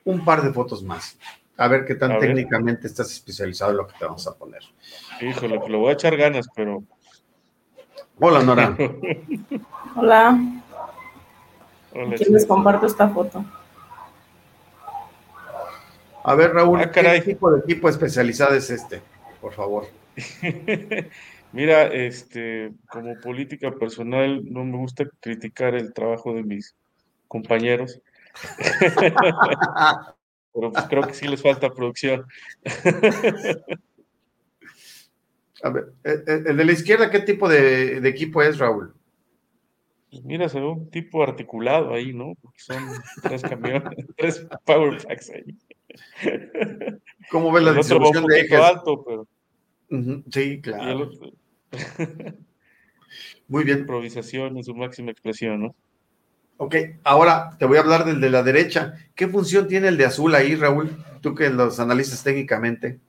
un 0.06 0.24
par 0.24 0.42
de 0.42 0.54
fotos 0.54 0.82
más. 0.82 1.18
A 1.58 1.68
ver 1.68 1.86
qué 1.86 1.96
tan 1.96 2.20
técnicamente 2.20 2.88
estás 2.88 3.12
especializado 3.12 3.72
en 3.72 3.78
lo 3.78 3.88
que 3.88 3.98
te 3.98 4.06
vamos 4.06 4.26
a 4.28 4.36
poner. 4.36 4.62
Híjole, 5.22 5.60
lo 5.68 5.80
voy 5.80 5.90
a 5.90 5.94
echar 5.94 6.16
ganas, 6.16 6.48
pero. 6.56 6.84
Hola, 8.20 8.44
Nora. 8.44 8.78
Hola. 9.96 10.40
Hola 11.94 12.16
¿Quién 12.16 12.34
les 12.34 12.46
comparto 12.46 12.86
esta 12.86 13.08
foto? 13.10 13.44
A 16.24 16.36
ver, 16.36 16.54
Raúl, 16.54 16.82
ah, 16.82 16.92
¿qué 16.92 17.22
tipo 17.22 17.52
de 17.52 17.60
equipo 17.60 17.88
especializado 17.88 18.56
es 18.56 18.70
este? 18.70 19.02
Por 19.40 19.54
favor. 19.54 19.86
Mira, 21.52 21.84
este, 21.84 22.74
como 22.90 23.20
política 23.22 23.72
personal, 23.72 24.42
no 24.52 24.66
me 24.66 24.78
gusta 24.78 25.06
criticar 25.22 25.76
el 25.76 25.94
trabajo 25.94 26.34
de 26.34 26.44
mis 26.44 26.76
compañeros. 27.28 28.02
Pero 30.54 30.72
pues 30.72 30.86
creo 30.86 31.04
que 31.04 31.14
sí 31.14 31.28
les 31.28 31.42
falta 31.42 31.70
producción. 31.70 32.26
A 35.64 35.70
ver, 35.70 35.94
eh, 36.04 36.24
eh, 36.28 36.44
el 36.46 36.58
de 36.58 36.66
la 36.66 36.72
izquierda, 36.72 37.10
¿qué 37.10 37.22
tipo 37.22 37.50
de, 37.50 37.98
equipo 38.08 38.44
es, 38.44 38.60
Raúl? 38.60 38.94
Pues 40.12 40.24
mira, 40.24 40.48
se 40.48 40.60
ve 40.60 40.68
un 40.68 40.90
tipo 40.92 41.24
articulado 41.24 41.94
ahí, 41.94 42.14
¿no? 42.14 42.36
Porque 42.42 42.60
son 42.60 42.78
tres 43.24 43.42
camiones, 43.42 43.84
tres 44.18 44.48
power 44.64 45.04
packs 45.04 45.32
ahí. 45.32 45.58
¿Cómo 47.32 47.52
ves 47.52 47.64
la 47.64 47.74
distribución 47.74 48.26
de 48.26 48.42
ejes? 48.42 48.60
alto, 48.60 49.04
pero... 49.04 49.28
Sí, 50.32 50.62
claro. 50.62 51.10
Muy 53.48 53.64
bien. 53.64 53.80
Improvisación 53.80 54.58
en 54.58 54.64
su 54.64 54.76
máxima 54.76 55.12
expresión, 55.12 55.64
¿no? 55.64 55.76
Ok, 56.58 56.76
ahora 57.04 57.56
te 57.60 57.66
voy 57.66 57.78
a 57.78 57.82
hablar 57.82 58.06
del 58.06 58.22
de 58.22 58.30
la 58.30 58.44
derecha. 58.44 58.94
¿Qué 59.14 59.28
función 59.28 59.68
tiene 59.68 59.90
el 59.90 59.98
de 59.98 60.06
azul 60.06 60.34
ahí, 60.36 60.56
Raúl? 60.56 60.96
Tú 61.22 61.36
que 61.36 61.50
los 61.50 61.80
analizas 61.80 62.24
técnicamente. 62.24 63.00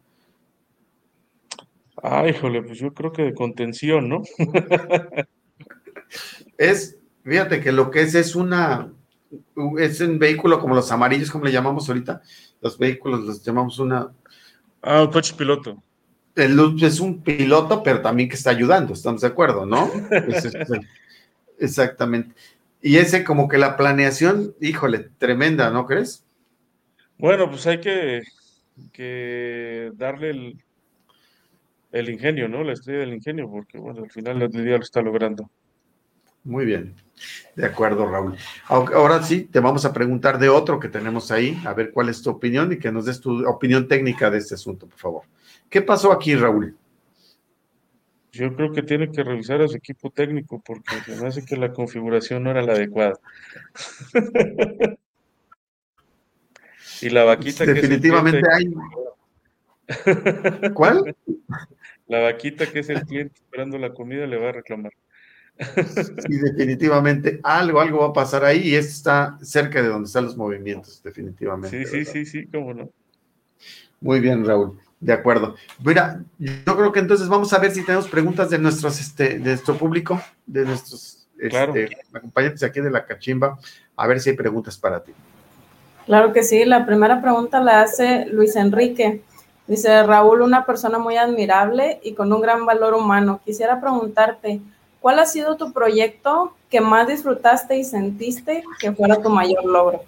Ay, 2.02 2.30
híjole, 2.30 2.62
pues 2.62 2.78
yo 2.78 2.92
creo 2.92 3.12
que 3.12 3.22
de 3.22 3.34
contención, 3.34 4.08
¿no? 4.08 4.22
es, 6.58 6.98
fíjate 7.24 7.60
que 7.60 7.72
lo 7.72 7.90
que 7.90 8.02
es 8.02 8.14
es 8.14 8.36
una, 8.36 8.92
es 9.78 10.00
un 10.00 10.18
vehículo 10.18 10.60
como 10.60 10.74
los 10.74 10.90
amarillos, 10.90 11.30
como 11.30 11.44
le 11.44 11.52
llamamos 11.52 11.88
ahorita. 11.88 12.22
Los 12.60 12.78
vehículos 12.78 13.24
los 13.24 13.42
llamamos 13.42 13.78
una. 13.78 14.10
Ah, 14.82 15.02
un 15.02 15.10
coche 15.10 15.34
piloto 15.36 15.82
es 16.36 17.00
un 17.00 17.22
piloto, 17.22 17.82
pero 17.82 18.02
también 18.02 18.28
que 18.28 18.36
está 18.36 18.50
ayudando, 18.50 18.92
estamos 18.92 19.22
de 19.22 19.28
acuerdo, 19.28 19.64
¿no? 19.64 19.90
exactamente. 21.58 22.34
Y 22.86 22.98
ese 22.98 23.24
como 23.24 23.48
que 23.48 23.58
la 23.58 23.76
planeación, 23.76 24.54
híjole, 24.60 25.08
tremenda, 25.18 25.70
¿no 25.70 25.86
crees? 25.86 26.24
Bueno, 27.18 27.50
pues 27.50 27.66
hay 27.66 27.80
que, 27.80 28.22
que 28.92 29.90
darle 29.96 30.30
el, 30.30 30.64
el, 31.90 32.10
ingenio, 32.10 32.48
¿no? 32.48 32.62
La 32.62 32.74
estrella 32.74 33.00
del 33.00 33.14
ingenio, 33.14 33.50
porque 33.50 33.78
bueno, 33.78 34.04
al 34.04 34.10
final 34.12 34.38
del 34.38 34.52
día 34.52 34.76
lo 34.76 34.84
está 34.84 35.02
logrando. 35.02 35.50
Muy 36.44 36.64
bien, 36.64 36.94
de 37.56 37.66
acuerdo, 37.66 38.08
Raúl. 38.08 38.36
Ahora 38.68 39.20
sí, 39.20 39.48
te 39.50 39.58
vamos 39.58 39.84
a 39.84 39.92
preguntar 39.92 40.38
de 40.38 40.48
otro 40.48 40.78
que 40.78 40.88
tenemos 40.88 41.32
ahí, 41.32 41.60
a 41.66 41.74
ver 41.74 41.90
cuál 41.90 42.08
es 42.08 42.22
tu 42.22 42.30
opinión 42.30 42.72
y 42.72 42.78
que 42.78 42.92
nos 42.92 43.06
des 43.06 43.20
tu 43.20 43.44
opinión 43.48 43.88
técnica 43.88 44.30
de 44.30 44.38
este 44.38 44.54
asunto, 44.54 44.86
por 44.86 44.98
favor. 45.00 45.22
¿Qué 45.68 45.82
pasó 45.82 46.12
aquí, 46.12 46.36
Raúl? 46.36 46.76
Yo 48.36 48.54
creo 48.54 48.72
que 48.72 48.82
tiene 48.82 49.10
que 49.10 49.24
revisar 49.24 49.62
a 49.62 49.68
su 49.68 49.76
equipo 49.76 50.10
técnico 50.10 50.62
porque 50.64 50.94
me 51.20 51.26
hace 51.26 51.44
que 51.44 51.56
la 51.56 51.72
configuración 51.72 52.44
no 52.44 52.50
era 52.50 52.62
la 52.62 52.72
adecuada. 52.72 53.18
y 57.02 57.08
la 57.10 57.24
vaquita 57.24 57.64
Definitivamente 57.64 58.42
que 58.42 58.48
hay. 58.54 58.66
¿Cuál? 60.74 61.16
La 62.06 62.20
vaquita 62.20 62.70
que 62.70 62.80
es 62.80 62.88
el 62.90 63.02
cliente 63.02 63.34
esperando 63.36 63.78
la 63.78 63.94
comida 63.94 64.26
le 64.26 64.36
va 64.36 64.50
a 64.50 64.52
reclamar. 64.52 64.92
Sí, 65.58 66.36
definitivamente 66.36 67.40
algo, 67.42 67.80
algo 67.80 68.00
va 68.00 68.08
a 68.08 68.12
pasar 68.12 68.44
ahí 68.44 68.60
y 68.68 68.74
está 68.74 69.38
cerca 69.40 69.80
de 69.82 69.88
donde 69.88 70.06
están 70.06 70.24
los 70.24 70.36
movimientos, 70.36 71.02
definitivamente. 71.02 71.86
Sí, 71.86 72.04
sí, 72.04 72.04
sí, 72.04 72.26
sí, 72.26 72.46
cómo 72.48 72.74
no. 72.74 72.90
Muy 74.00 74.20
bien, 74.20 74.44
Raúl. 74.44 74.78
De 75.00 75.12
acuerdo. 75.12 75.56
Mira, 75.84 76.20
yo 76.38 76.76
creo 76.76 76.90
que 76.92 77.00
entonces 77.00 77.28
vamos 77.28 77.52
a 77.52 77.58
ver 77.58 77.70
si 77.70 77.84
tenemos 77.84 78.08
preguntas 78.08 78.48
de 78.50 78.58
nuestros, 78.58 78.98
este, 78.98 79.38
de 79.38 79.50
nuestro 79.50 79.76
público, 79.76 80.20
de 80.46 80.64
nuestros 80.64 81.26
este, 81.38 81.90
acompañantes 82.12 82.62
aquí 82.62 82.80
de 82.80 82.90
la 82.90 83.04
cachimba, 83.04 83.58
a 83.96 84.06
ver 84.06 84.20
si 84.20 84.30
hay 84.30 84.36
preguntas 84.36 84.78
para 84.78 85.02
ti. 85.02 85.12
Claro 86.06 86.32
que 86.32 86.42
sí, 86.42 86.64
la 86.64 86.86
primera 86.86 87.20
pregunta 87.20 87.60
la 87.60 87.82
hace 87.82 88.26
Luis 88.26 88.56
Enrique. 88.56 89.22
Dice 89.66 90.02
Raúl, 90.04 90.42
una 90.42 90.64
persona 90.64 90.98
muy 90.98 91.16
admirable 91.16 92.00
y 92.02 92.14
con 92.14 92.32
un 92.32 92.40
gran 92.40 92.64
valor 92.64 92.94
humano. 92.94 93.40
Quisiera 93.44 93.80
preguntarte, 93.80 94.60
¿cuál 95.00 95.18
ha 95.18 95.26
sido 95.26 95.56
tu 95.56 95.72
proyecto 95.72 96.54
que 96.70 96.80
más 96.80 97.08
disfrutaste 97.08 97.76
y 97.76 97.84
sentiste 97.84 98.62
que 98.78 98.92
fuera 98.92 99.20
tu 99.20 99.28
mayor 99.28 99.64
logro? 99.64 100.04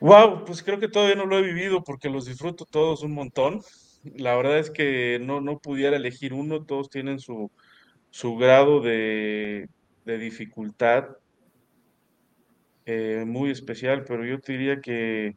Wow, 0.00 0.44
pues 0.44 0.62
creo 0.62 0.78
que 0.78 0.88
todavía 0.88 1.16
no 1.16 1.24
lo 1.24 1.38
he 1.38 1.42
vivido 1.42 1.82
porque 1.82 2.10
los 2.10 2.26
disfruto 2.26 2.66
todos 2.66 3.02
un 3.02 3.12
montón. 3.12 3.62
La 4.14 4.36
verdad 4.36 4.58
es 4.58 4.70
que 4.70 5.18
no, 5.22 5.40
no 5.40 5.58
pudiera 5.58 5.96
elegir 5.96 6.34
uno, 6.34 6.64
todos 6.64 6.90
tienen 6.90 7.18
su, 7.18 7.50
su 8.10 8.36
grado 8.36 8.80
de, 8.80 9.68
dificultad 10.04 11.16
eh, 12.84 13.24
muy 13.26 13.50
especial, 13.50 14.04
pero 14.04 14.24
yo 14.24 14.38
te 14.38 14.52
diría 14.52 14.80
que, 14.80 15.36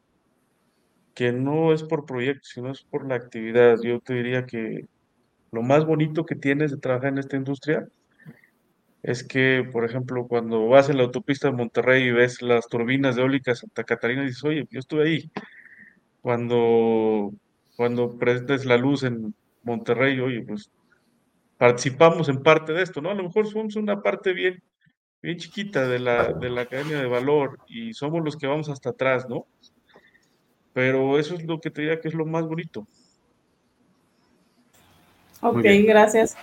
que 1.15 1.31
no 1.31 1.73
es 1.73 1.83
por 1.83 2.05
proyecto, 2.05 2.43
sino 2.43 2.71
es 2.71 2.83
por 2.83 3.07
la 3.07 3.15
actividad. 3.15 3.77
Yo 3.81 3.99
te 4.01 4.13
diría 4.13 4.45
que 4.45 4.85
lo 5.51 5.61
más 5.61 5.85
bonito 5.85 6.25
que 6.25 6.35
tienes 6.35 6.71
de 6.71 6.77
trabajar 6.77 7.13
en 7.13 7.19
esta 7.19 7.37
industria 7.37 7.87
es 9.01 9.23
que, 9.23 9.67
por 9.71 9.85
ejemplo, 9.85 10.27
cuando 10.27 10.67
vas 10.67 10.89
en 10.89 10.97
la 10.97 11.03
autopista 11.03 11.47
de 11.49 11.55
Monterrey 11.55 12.03
y 12.03 12.11
ves 12.11 12.41
las 12.41 12.67
turbinas 12.67 13.15
de 13.15 13.21
eólica 13.21 13.55
Santa 13.55 13.83
Catarina, 13.83 14.23
dices, 14.23 14.43
oye, 14.43 14.67
yo 14.69 14.79
estuve 14.79 15.03
ahí. 15.03 15.31
Cuando, 16.21 17.31
cuando 17.77 18.17
prendes 18.17 18.65
la 18.65 18.77
luz 18.77 19.03
en 19.03 19.33
Monterrey, 19.63 20.19
oye, 20.19 20.41
pues 20.41 20.69
participamos 21.57 22.27
en 22.27 22.43
parte 22.43 22.73
de 22.73 22.83
esto, 22.83 23.01
¿no? 23.01 23.09
A 23.09 23.13
lo 23.13 23.23
mejor 23.23 23.47
somos 23.47 23.75
una 23.77 24.01
parte 24.01 24.33
bien, 24.33 24.61
bien 25.21 25.37
chiquita 25.37 25.87
de 25.87 25.99
la, 25.99 26.33
de 26.33 26.49
la 26.49 26.65
cadena 26.65 26.99
de 26.99 27.07
valor 27.07 27.59
y 27.67 27.93
somos 27.93 28.23
los 28.23 28.35
que 28.35 28.47
vamos 28.47 28.69
hasta 28.69 28.89
atrás, 28.89 29.27
¿no? 29.29 29.45
Pero 30.73 31.17
eso 31.19 31.35
es 31.35 31.43
lo 31.45 31.59
que 31.59 31.71
te 31.71 31.81
diría 31.81 32.01
que 32.01 32.09
es 32.09 32.13
lo 32.13 32.25
más 32.25 32.45
bonito. 32.45 32.85
Ok, 35.41 35.63
gracias. 35.85 36.37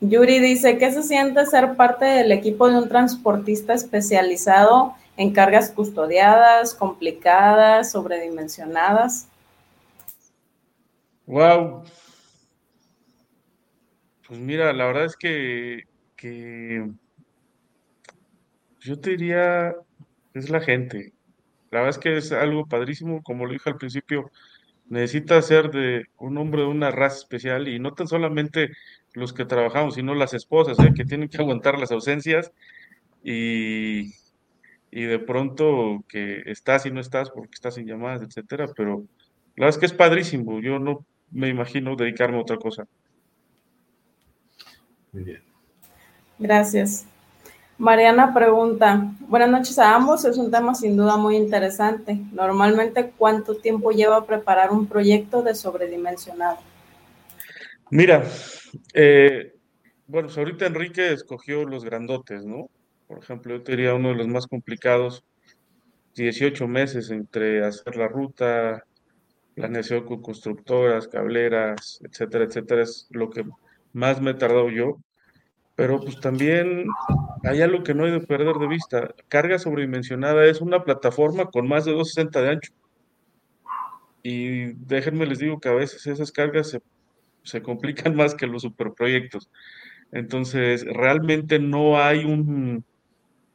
Yuri 0.00 0.38
dice, 0.38 0.78
¿qué 0.78 0.92
se 0.92 1.02
siente 1.02 1.44
ser 1.46 1.74
parte 1.74 2.04
del 2.04 2.30
equipo 2.30 2.68
de 2.68 2.78
un 2.78 2.88
transportista 2.88 3.74
especializado 3.74 4.94
en 5.16 5.32
cargas 5.32 5.70
custodiadas, 5.70 6.74
complicadas, 6.74 7.90
sobredimensionadas? 7.90 9.28
Wow. 11.26 11.82
Pues 14.26 14.38
mira, 14.38 14.72
la 14.72 14.86
verdad 14.86 15.06
es 15.06 15.16
que, 15.16 15.84
yo 18.80 19.00
te 19.00 19.10
diría, 19.10 19.74
es 20.34 20.48
la 20.48 20.60
gente. 20.60 21.12
La 21.70 21.80
verdad 21.80 21.96
es 21.96 21.98
que 21.98 22.16
es 22.16 22.32
algo 22.32 22.66
padrísimo, 22.66 23.22
como 23.22 23.46
lo 23.46 23.52
dije 23.52 23.68
al 23.68 23.76
principio, 23.76 24.30
necesita 24.86 25.42
ser 25.42 25.70
de 25.70 26.06
un 26.18 26.38
hombre 26.38 26.62
de 26.62 26.68
una 26.68 26.90
raza 26.90 27.16
especial 27.16 27.68
y 27.68 27.78
no 27.78 27.94
tan 27.94 28.06
solamente 28.06 28.70
los 29.14 29.32
que 29.32 29.44
trabajamos, 29.44 29.94
sino 29.94 30.14
las 30.14 30.34
esposas, 30.34 30.78
¿eh? 30.80 30.92
que 30.94 31.04
tienen 31.04 31.28
que 31.28 31.38
aguantar 31.42 31.78
las 31.78 31.90
ausencias 31.92 32.52
y, 33.22 34.14
y 34.90 35.02
de 35.02 35.18
pronto 35.18 36.04
que 36.08 36.42
estás 36.46 36.86
y 36.86 36.90
no 36.90 37.00
estás 37.00 37.30
porque 37.30 37.54
estás 37.54 37.78
en 37.78 37.86
llamadas, 37.86 38.22
etcétera, 38.22 38.68
pero 38.76 39.04
la 39.56 39.66
verdad 39.66 39.70
es 39.70 39.78
que 39.78 39.86
es 39.86 39.92
padrísimo, 39.92 40.60
yo 40.60 40.78
no 40.78 41.04
me 41.30 41.48
imagino 41.48 41.96
dedicarme 41.96 42.38
a 42.38 42.42
otra 42.42 42.56
cosa. 42.56 42.86
Muy 45.12 45.24
bien. 45.24 45.42
Gracias. 46.38 47.06
Mariana 47.78 48.34
pregunta, 48.34 49.12
buenas 49.20 49.50
noches 49.50 49.78
a 49.78 49.94
ambos, 49.94 50.24
es 50.24 50.36
un 50.36 50.50
tema 50.50 50.74
sin 50.74 50.96
duda 50.96 51.16
muy 51.16 51.36
interesante. 51.36 52.20
Normalmente, 52.32 53.12
¿cuánto 53.16 53.54
tiempo 53.54 53.92
lleva 53.92 54.26
preparar 54.26 54.72
un 54.72 54.86
proyecto 54.86 55.42
de 55.42 55.54
sobredimensionado? 55.54 56.58
Mira, 57.90 58.22
eh, 58.92 59.54
bueno, 60.06 60.28
pues 60.28 60.36
ahorita 60.36 60.66
Enrique 60.66 61.12
escogió 61.12 61.64
los 61.64 61.84
grandotes, 61.84 62.44
¿no? 62.44 62.68
Por 63.06 63.18
ejemplo, 63.18 63.56
yo 63.56 63.62
te 63.62 63.72
diría 63.72 63.94
uno 63.94 64.10
de 64.10 64.16
los 64.16 64.28
más 64.28 64.46
complicados, 64.46 65.24
18 66.14 66.68
meses 66.68 67.10
entre 67.10 67.64
hacer 67.64 67.96
la 67.96 68.08
ruta, 68.08 68.84
planeación 69.54 70.04
con 70.04 70.20
constructoras, 70.20 71.08
cableras, 71.08 72.00
etcétera, 72.04 72.44
etcétera, 72.44 72.82
es 72.82 73.06
lo 73.10 73.30
que 73.30 73.44
más 73.94 74.20
me 74.20 74.32
he 74.32 74.34
tardado 74.34 74.68
yo. 74.70 74.98
Pero 75.76 76.00
pues 76.00 76.20
también 76.20 76.86
hay 77.44 77.62
algo 77.62 77.82
que 77.84 77.94
no 77.94 78.04
hay 78.04 78.12
de 78.12 78.20
perder 78.20 78.56
de 78.56 78.68
vista. 78.68 79.14
Carga 79.28 79.58
sobredimensionada 79.58 80.44
es 80.46 80.60
una 80.60 80.84
plataforma 80.84 81.46
con 81.46 81.68
más 81.68 81.84
de 81.86 81.92
260 81.92 82.42
de 82.42 82.50
ancho. 82.50 82.72
Y 84.22 84.74
déjenme 84.74 85.26
les 85.26 85.38
digo 85.38 85.60
que 85.60 85.68
a 85.68 85.74
veces 85.74 86.06
esas 86.06 86.32
cargas 86.32 86.70
se, 86.70 86.80
se 87.42 87.62
complican 87.62 88.14
más 88.16 88.34
que 88.34 88.46
los 88.46 88.62
superproyectos. 88.62 89.50
Entonces, 90.12 90.84
realmente 90.84 91.58
no 91.58 92.00
hay 92.00 92.24
un, 92.24 92.84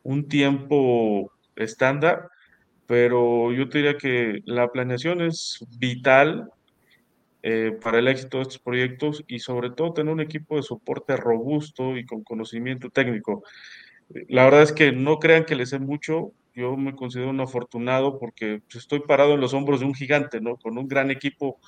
un 0.04 0.28
tiempo 0.28 1.32
estándar, 1.56 2.30
pero 2.86 3.52
yo 3.52 3.70
te 3.70 3.80
diría 3.80 3.98
que 3.98 4.42
la 4.46 4.72
planeación 4.72 5.22
es 5.22 5.66
vital 5.80 6.50
eh, 7.42 7.78
para 7.82 8.00
el 8.00 8.08
éxito 8.08 8.38
de 8.38 8.44
estos 8.44 8.60
proyectos 8.60 9.24
y 9.28 9.40
sobre 9.40 9.70
todo 9.72 9.94
tener 9.94 10.14
un 10.14 10.22
equipo 10.22 10.56
de 10.56 10.64
soporte 10.64 11.18
robusto 11.18 11.98
y 11.98 12.06
con 12.06 12.24
conocimiento 12.24 12.90
técnico. 12.90 13.44
La 14.30 14.46
verdad 14.46 14.62
es 14.62 14.72
que 14.72 14.92
no 14.92 15.18
crean 15.18 15.46
que 15.46 15.56
les 15.56 15.72
sé 15.72 15.80
mucho, 15.80 16.32
yo 16.54 16.78
me 16.78 16.96
considero 16.96 17.32
un 17.32 17.42
afortunado 17.42 18.20
porque 18.20 18.62
estoy 18.74 19.02
parado 19.02 19.34
en 19.34 19.42
los 19.42 19.54
hombros 19.54 19.80
de 19.80 19.88
un 19.88 19.96
gigante, 19.96 20.40
¿no? 20.40 20.56
Con 20.58 20.78
un 20.78 20.88
gran 20.88 21.10
equipo 21.10 21.60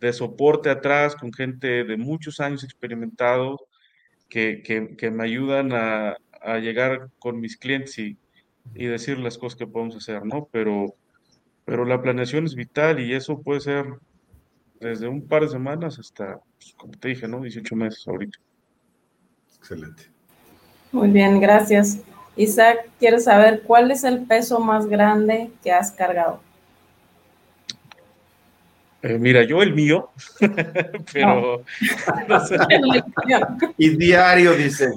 de 0.00 0.12
soporte 0.12 0.70
atrás, 0.70 1.16
con 1.16 1.32
gente 1.32 1.84
de 1.84 1.96
muchos 1.96 2.40
años 2.40 2.64
experimentados 2.64 3.60
que, 4.28 4.62
que, 4.62 5.10
me 5.10 5.24
ayudan 5.24 5.72
a, 5.72 6.16
a, 6.42 6.58
llegar 6.58 7.08
con 7.18 7.40
mis 7.40 7.56
clientes 7.56 7.98
y, 7.98 8.18
y, 8.74 8.86
decir 8.86 9.18
las 9.18 9.38
cosas 9.38 9.58
que 9.58 9.66
podemos 9.66 9.96
hacer, 9.96 10.24
¿no? 10.24 10.48
Pero, 10.50 10.94
pero 11.64 11.84
la 11.84 12.02
planeación 12.02 12.44
es 12.44 12.54
vital 12.54 13.00
y 13.00 13.14
eso 13.14 13.40
puede 13.40 13.60
ser 13.60 13.86
desde 14.80 15.08
un 15.08 15.26
par 15.26 15.42
de 15.42 15.48
semanas 15.48 15.98
hasta, 15.98 16.40
pues, 16.58 16.74
como 16.76 16.92
te 16.94 17.08
dije, 17.08 17.28
¿no? 17.28 17.40
18 17.40 17.76
meses 17.76 18.06
ahorita. 18.06 18.38
Excelente. 19.56 20.10
Muy 20.92 21.08
bien, 21.08 21.40
gracias. 21.40 22.00
Isaac 22.36 22.90
quiere 22.98 23.20
saber 23.20 23.62
cuál 23.62 23.90
es 23.90 24.04
el 24.04 24.24
peso 24.26 24.60
más 24.60 24.86
grande 24.86 25.50
que 25.62 25.72
has 25.72 25.92
cargado. 25.92 26.40
Eh, 29.04 29.18
mira, 29.18 29.42
yo 29.44 29.62
el 29.62 29.74
mío, 29.74 30.12
pero 31.12 31.62
no. 32.26 32.40
sé. 32.46 32.56
y 33.76 33.90
diario, 33.98 34.54
dice. 34.54 34.88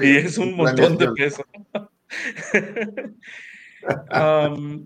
Y 0.00 0.16
es 0.16 0.38
un 0.38 0.54
montón 0.54 0.96
de 0.96 1.10
peso. 1.10 1.44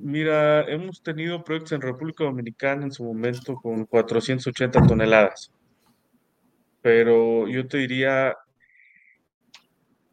mira, 0.01 0.63
hemos 0.71 1.03
tenido 1.03 1.45
proyectos 1.45 1.73
en 1.73 1.83
República 1.83 2.25
Dominicana 2.25 2.85
en 2.85 2.93
su 2.93 3.05
momento 3.05 3.57
con 3.57 3.85
480 3.85 4.87
toneladas, 4.87 5.53
pero 6.81 7.47
yo 7.49 7.69
te 7.69 7.77
diría, 7.77 8.35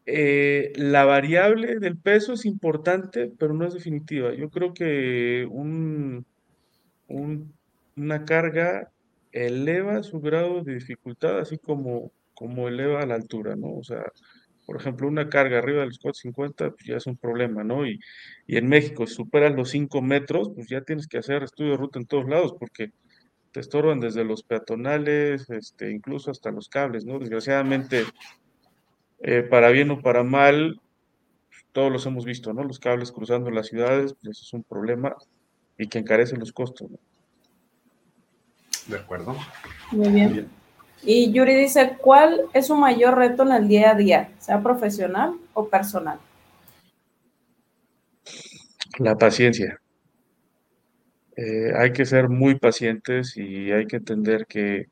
eh, 0.04 0.70
la 0.76 1.06
variable 1.06 1.78
del 1.78 1.96
peso 1.96 2.34
es 2.34 2.44
importante, 2.44 3.32
pero 3.38 3.54
no 3.54 3.66
es 3.66 3.72
definitiva. 3.72 4.34
Yo 4.34 4.50
creo 4.50 4.74
que 4.74 5.48
un, 5.48 6.26
una 7.96 8.24
carga 8.24 8.90
eleva 9.32 10.02
su 10.02 10.20
grado 10.20 10.62
de 10.62 10.74
dificultad, 10.74 11.38
así 11.38 11.58
como, 11.58 12.12
como 12.34 12.68
eleva 12.68 13.04
la 13.06 13.14
altura, 13.14 13.56
¿no? 13.56 13.74
O 13.74 13.84
sea, 13.84 14.04
por 14.66 14.76
ejemplo, 14.76 15.08
una 15.08 15.28
carga 15.28 15.58
arriba 15.58 15.80
de 15.80 15.86
los 15.86 15.98
450 15.98 16.70
pues 16.70 16.86
ya 16.86 16.96
es 16.96 17.06
un 17.06 17.16
problema, 17.16 17.64
¿no? 17.64 17.86
Y, 17.86 18.00
y 18.46 18.56
en 18.56 18.68
México, 18.68 19.06
si 19.06 19.14
superas 19.14 19.54
los 19.54 19.70
5 19.70 20.00
metros, 20.02 20.50
pues 20.54 20.68
ya 20.68 20.80
tienes 20.82 21.06
que 21.06 21.18
hacer 21.18 21.42
estudio 21.42 21.72
de 21.72 21.76
ruta 21.78 21.98
en 21.98 22.06
todos 22.06 22.28
lados, 22.28 22.54
porque 22.58 22.92
te 23.52 23.60
estorban 23.60 24.00
desde 24.00 24.24
los 24.24 24.42
peatonales, 24.42 25.48
este, 25.50 25.90
incluso 25.90 26.30
hasta 26.30 26.50
los 26.50 26.68
cables, 26.68 27.04
¿no? 27.04 27.18
Desgraciadamente, 27.18 28.04
eh, 29.20 29.42
para 29.42 29.70
bien 29.70 29.90
o 29.90 30.00
para 30.00 30.22
mal, 30.22 30.80
todos 31.72 31.92
los 31.92 32.06
hemos 32.06 32.24
visto, 32.24 32.52
¿no? 32.52 32.64
Los 32.64 32.78
cables 32.78 33.12
cruzando 33.12 33.50
las 33.50 33.68
ciudades, 33.68 34.14
pues 34.14 34.38
eso 34.38 34.44
es 34.44 34.52
un 34.54 34.64
problema 34.64 35.14
y 35.78 35.88
que 35.88 35.98
encarece 35.98 36.36
los 36.36 36.52
costos, 36.52 36.90
¿no? 36.90 36.98
De 38.86 38.96
acuerdo. 38.96 39.36
Muy 39.92 40.08
bien. 40.08 40.48
Y 41.02 41.32
Yuri 41.32 41.54
dice, 41.54 41.96
¿cuál 42.00 42.42
es 42.52 42.68
su 42.68 42.76
mayor 42.76 43.16
reto 43.16 43.42
en 43.42 43.52
el 43.52 43.68
día 43.68 43.90
a 43.90 43.94
día, 43.94 44.30
sea 44.38 44.62
profesional 44.62 45.34
o 45.52 45.68
personal? 45.68 46.18
La 48.98 49.16
paciencia. 49.16 49.80
Eh, 51.36 51.72
hay 51.76 51.92
que 51.92 52.06
ser 52.06 52.28
muy 52.28 52.58
pacientes 52.58 53.36
y 53.36 53.70
hay 53.72 53.86
que 53.86 53.96
entender 53.96 54.46
que 54.46 54.88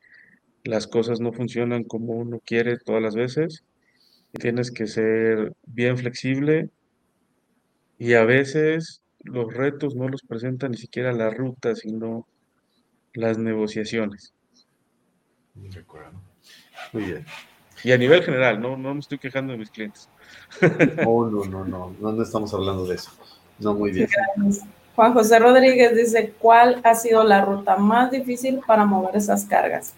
las 0.64 0.86
cosas 0.86 1.20
no 1.20 1.32
funcionan 1.32 1.84
como 1.84 2.14
uno 2.14 2.40
quiere 2.44 2.78
todas 2.78 3.00
las 3.00 3.14
veces 3.14 3.64
tienes 4.38 4.70
que 4.70 4.86
ser 4.86 5.52
bien 5.66 5.98
flexible 5.98 6.70
y 7.98 8.14
a 8.14 8.24
veces 8.24 9.02
los 9.20 9.52
retos 9.52 9.94
no 9.94 10.08
los 10.08 10.22
presenta 10.22 10.68
ni 10.68 10.76
siquiera 10.76 11.12
la 11.12 11.30
ruta, 11.30 11.74
sino 11.76 12.26
las 13.14 13.38
negociaciones. 13.38 14.34
De 15.54 15.80
acuerdo. 15.80 16.20
Muy 16.92 17.04
bien. 17.04 17.26
Y 17.84 17.92
a 17.92 17.98
nivel 17.98 18.22
general, 18.22 18.60
no, 18.60 18.76
no 18.76 18.94
me 18.94 19.00
estoy 19.00 19.18
quejando 19.18 19.52
de 19.52 19.58
mis 19.58 19.70
clientes. 19.70 20.08
Oh, 21.06 21.26
no, 21.26 21.44
no, 21.44 21.64
no, 21.64 21.94
no, 22.00 22.12
no 22.12 22.22
estamos 22.22 22.54
hablando 22.54 22.86
de 22.86 22.94
eso. 22.94 23.10
No, 23.58 23.74
muy 23.74 23.90
bien. 23.92 24.08
Juan 24.94 25.14
José 25.14 25.38
Rodríguez 25.38 25.96
dice, 25.96 26.32
¿cuál 26.38 26.80
ha 26.84 26.94
sido 26.94 27.24
la 27.24 27.44
ruta 27.44 27.76
más 27.76 28.10
difícil 28.10 28.60
para 28.66 28.84
mover 28.84 29.16
esas 29.16 29.44
cargas? 29.46 29.94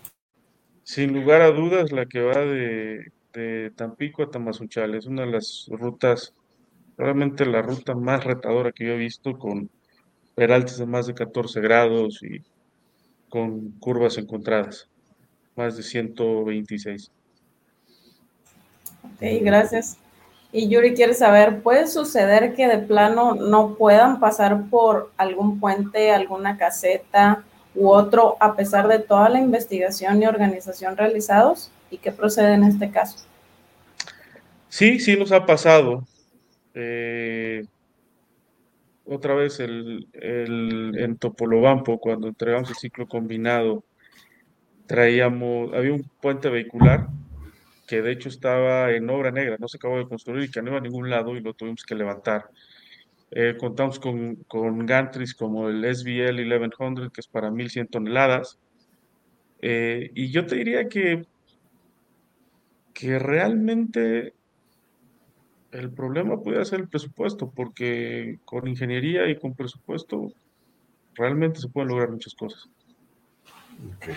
Sin 0.83 1.13
lugar 1.13 1.41
a 1.41 1.51
dudas, 1.51 1.93
la 1.93 2.07
que 2.07 2.21
va 2.21 2.39
de 2.39 3.13
de 3.35 3.73
Tampico 3.75 4.23
a 4.23 4.31
Tamazunchal. 4.31 4.95
Es 4.95 5.07
una 5.07 5.27
de 5.27 5.33
las 5.33 5.67
rutas, 5.71 6.33
realmente 6.97 7.45
la 7.45 7.63
ruta 7.63 7.95
más 7.95 8.25
retadora 8.25 8.73
que 8.73 8.87
yo 8.87 8.93
he 8.93 8.99
visto 8.99 9.39
con 9.39 9.69
peraltes 10.35 10.79
de 10.79 10.87
más 10.87 11.07
de 11.07 11.15
14 11.15 11.61
grados 11.61 12.23
y 12.23 12.43
con 13.35 13.73
curvas 13.81 14.17
encontradas, 14.17 14.89
más 15.57 15.77
de 15.77 15.83
126. 15.83 17.11
Ok, 19.03 19.23
gracias. 19.41 19.97
Y 20.53 20.69
Yuri 20.69 20.95
quiere 20.95 21.15
saber, 21.15 21.61
¿puede 21.61 21.89
suceder 21.89 22.55
que 22.55 22.69
de 22.69 22.79
plano 22.79 23.35
no 23.35 23.75
puedan 23.75 24.21
pasar 24.21 24.67
por 24.71 25.11
algún 25.17 25.59
puente, 25.59 26.13
alguna 26.13 26.57
caseta 26.57 27.43
u 27.75 27.89
otro 27.89 28.37
a 28.39 28.55
pesar 28.55 28.87
de 28.87 29.01
toda 29.01 29.29
la 29.29 29.41
investigación 29.41 30.23
y 30.23 30.27
organización 30.27 30.97
realizados? 30.97 31.73
¿Y 31.91 31.99
qué 31.99 32.13
procede 32.13 32.55
en 32.55 32.63
este 32.63 32.93
caso? 32.93 33.27
Sí, 34.69 35.01
sí 35.01 35.17
nos 35.17 35.33
ha 35.33 35.45
pasado. 35.45 36.05
Eh, 36.73 37.65
otra 39.05 39.35
vez 39.35 39.61
el, 39.61 40.09
en 40.13 41.17
Topolobampo, 41.17 41.99
cuando 41.99 42.29
entregamos 42.29 42.71
el 42.71 42.77
ciclo 42.77 43.07
combinado, 43.07 43.85
traíamos, 44.87 45.73
había 45.73 45.93
un 45.93 46.09
puente 46.21 46.49
vehicular 46.49 47.09
que 47.87 48.01
de 48.01 48.13
hecho 48.13 48.29
estaba 48.29 48.93
en 48.93 49.11
obra 49.11 49.31
negra, 49.31 49.57
no 49.59 49.69
se 49.69 49.77
acabó 49.77 49.99
de 49.99 50.09
construir 50.09 50.45
y 50.45 50.51
que 50.51 50.63
no 50.63 50.71
iba 50.71 50.79
a 50.79 50.83
ningún 50.83 51.11
lado 51.11 51.37
y 51.37 51.41
lo 51.41 51.53
tuvimos 51.55 51.85
que 51.85 51.95
levantar. 51.95 52.49
Eh, 53.31 53.57
contamos 53.59 53.99
con, 53.99 54.37
con 54.47 54.87
gantries 54.87 55.35
como 55.35 55.69
el 55.69 55.85
SBL 55.85 56.41
1100, 56.43 57.11
que 57.11 57.21
es 57.21 57.27
para 57.27 57.51
1100 57.51 57.89
toneladas. 57.89 58.59
Eh, 59.61 60.11
y 60.15 60.31
yo 60.31 60.47
te 60.47 60.57
diría 60.57 60.89
que 60.89 61.25
que 62.95 63.19
realmente 63.19 64.33
el 65.75 65.91
problema 65.91 66.41
puede 66.41 66.65
ser 66.65 66.81
el 66.81 66.89
presupuesto, 66.89 67.51
porque 67.55 68.39
con 68.45 68.67
ingeniería 68.69 69.29
y 69.29 69.39
con 69.39 69.55
presupuesto 69.55 70.33
realmente 71.15 71.61
se 71.61 71.69
pueden 71.69 71.91
lograr 71.91 72.11
muchas 72.11 72.35
cosas. 72.35 72.69
Ok, 73.97 74.15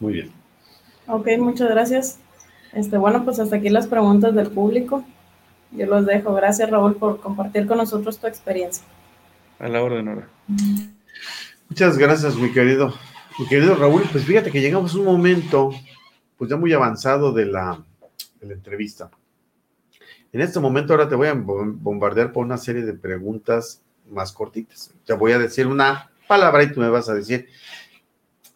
muy 0.00 0.12
bien. 0.14 0.32
Ok, 1.06 1.28
muchas 1.38 1.70
gracias. 1.70 2.18
Este, 2.72 2.98
bueno, 2.98 3.24
pues 3.24 3.38
hasta 3.38 3.56
aquí 3.56 3.70
las 3.70 3.86
preguntas 3.86 4.34
del 4.34 4.50
público. 4.50 5.04
Yo 5.70 5.86
los 5.86 6.06
dejo. 6.06 6.34
Gracias, 6.34 6.68
Raúl, 6.70 6.96
por 6.96 7.20
compartir 7.20 7.66
con 7.66 7.78
nosotros 7.78 8.18
tu 8.18 8.26
experiencia. 8.26 8.84
A 9.58 9.68
la 9.68 9.82
orden, 9.82 10.08
ahora. 10.08 10.28
Muchas 11.68 11.98
gracias, 11.98 12.36
mi 12.36 12.52
querido, 12.52 12.94
mi 13.38 13.46
querido 13.46 13.74
Raúl. 13.74 14.02
Pues 14.10 14.24
fíjate 14.24 14.50
que 14.50 14.60
llegamos 14.60 14.94
a 14.94 14.98
un 14.98 15.04
momento 15.04 15.70
pues 16.36 16.50
ya 16.50 16.56
muy 16.56 16.72
avanzado 16.72 17.32
de 17.32 17.46
la, 17.46 17.82
entrevista. 18.40 19.10
En 20.32 20.40
este 20.40 20.60
momento 20.60 20.92
ahora 20.92 21.08
te 21.08 21.14
voy 21.14 21.28
a 21.28 21.34
bombardear 21.34 22.32
por 22.32 22.44
una 22.44 22.58
serie 22.58 22.82
de 22.82 22.92
preguntas 22.92 23.82
más 24.10 24.32
cortitas. 24.32 24.92
Te 25.06 25.14
voy 25.14 25.32
a 25.32 25.38
decir 25.38 25.66
una 25.66 26.10
palabra 26.26 26.62
y 26.62 26.72
tú 26.72 26.80
me 26.80 26.88
vas 26.88 27.08
a 27.08 27.14
decir 27.14 27.48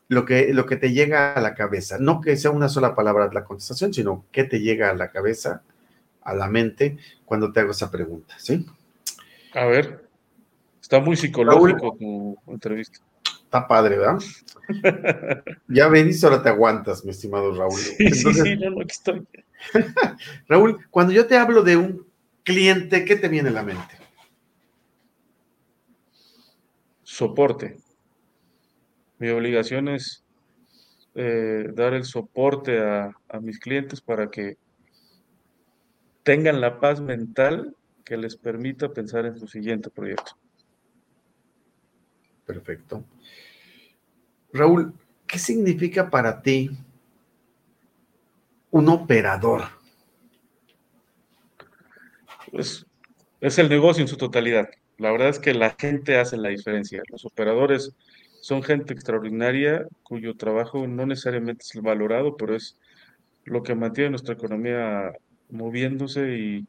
lo 0.09 0.25
que, 0.27 0.53
lo 0.53 0.67
que 0.67 0.77
te 0.77 0.93
llega 0.93 1.33
a 1.33 1.41
la 1.41 1.55
cabeza. 1.55 1.97
No 1.99 2.21
que 2.21 2.37
sea 2.37 2.51
una 2.51 2.69
sola 2.69 2.95
palabra 2.95 3.31
la 3.33 3.45
contestación, 3.45 3.95
sino 3.95 4.27
qué 4.31 4.45
te 4.45 4.61
llega 4.61 4.91
a 4.91 4.95
la 4.95 5.11
cabeza, 5.11 5.63
a 6.23 6.35
la 6.35 6.49
mente, 6.49 6.99
cuando 7.25 7.53
te 7.53 7.61
hago 7.61 7.71
esa 7.71 7.91
pregunta, 7.91 8.35
¿sí? 8.39 8.67
A 9.55 9.65
ver, 9.65 10.07
está 10.81 11.01
muy 11.01 11.17
psicológico 11.17 11.97
tu 11.99 12.37
entrevista. 12.47 13.01
Está 13.53 13.69
padre, 13.69 13.99
¿verdad? 13.99 14.19
ya 15.69 15.87
venís, 15.89 16.25
ahora 16.25 16.43
te 16.43 16.49
aguantas, 16.49 17.05
mi 17.05 17.11
estimado 17.11 17.55
Raúl. 17.55 17.79
Sí, 17.79 18.11
sí, 18.11 18.57
no, 18.57 18.71
no, 18.71 18.81
aquí 18.81 18.93
estoy. 18.93 19.27
Raúl, 20.49 20.87
cuando 20.89 21.13
yo 21.13 21.27
te 21.27 21.37
hablo 21.37 21.63
de 21.63 21.77
un 21.77 22.07
cliente, 22.45 23.05
¿qué 23.05 23.15
te 23.17 23.29
viene 23.29 23.51
a 23.51 23.53
la 23.53 23.63
mente? 23.63 23.99
Soporte. 27.03 27.77
Mi 29.19 29.29
obligación 29.29 29.89
es 29.89 30.25
eh, 31.15 31.67
dar 31.75 31.93
el 31.93 32.05
soporte 32.05 32.81
a, 32.81 33.15
a 33.29 33.41
mis 33.41 33.59
clientes 33.59 34.01
para 34.01 34.31
que 34.31 34.57
tengan 36.23 36.63
la 36.63 36.81
paz 36.81 37.03
mental 37.03 37.77
que 38.03 38.17
les 38.17 38.35
permita 38.35 38.95
pensar 38.95 39.27
en 39.27 39.39
su 39.39 39.47
siguiente 39.47 39.91
proyecto. 39.91 40.39
Perfecto. 42.53 43.05
Raúl, 44.53 44.93
¿qué 45.27 45.39
significa 45.39 46.11
para 46.11 46.43
ti 46.43 46.71
un 48.71 48.89
operador? 48.91 49.63
Pues 52.51 52.85
es 53.41 53.59
el 53.59 53.71
negocio 53.71 54.03
en 54.03 54.09
su 54.09 54.19
totalidad. 54.19 54.69
La 54.99 55.11
verdad 55.11 55.31
es 55.31 55.39
que 55.39 55.55
la 55.55 55.75
gente 55.79 56.19
hace 56.19 56.37
la 56.37 56.51
diferencia. 56.51 57.03
Los 57.09 57.25
operadores 57.25 57.95
son 58.43 58.63
gente 58.63 58.93
extraordinaria 58.93 59.87
cuyo 60.03 60.37
trabajo 60.37 60.87
no 60.87 61.07
necesariamente 61.07 61.65
es 61.65 61.81
valorado, 61.81 62.37
pero 62.37 62.55
es 62.55 62.77
lo 63.45 63.63
que 63.63 63.75
mantiene 63.75 64.11
nuestra 64.11 64.35
economía 64.35 65.13
moviéndose 65.49 66.37
y 66.37 66.67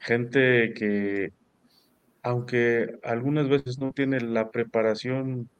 gente 0.00 0.74
que, 0.74 1.32
aunque 2.24 2.98
algunas 3.02 3.48
veces 3.50 3.78
no 3.78 3.92
tiene 3.92 4.18
la 4.18 4.50
preparación 4.50 5.50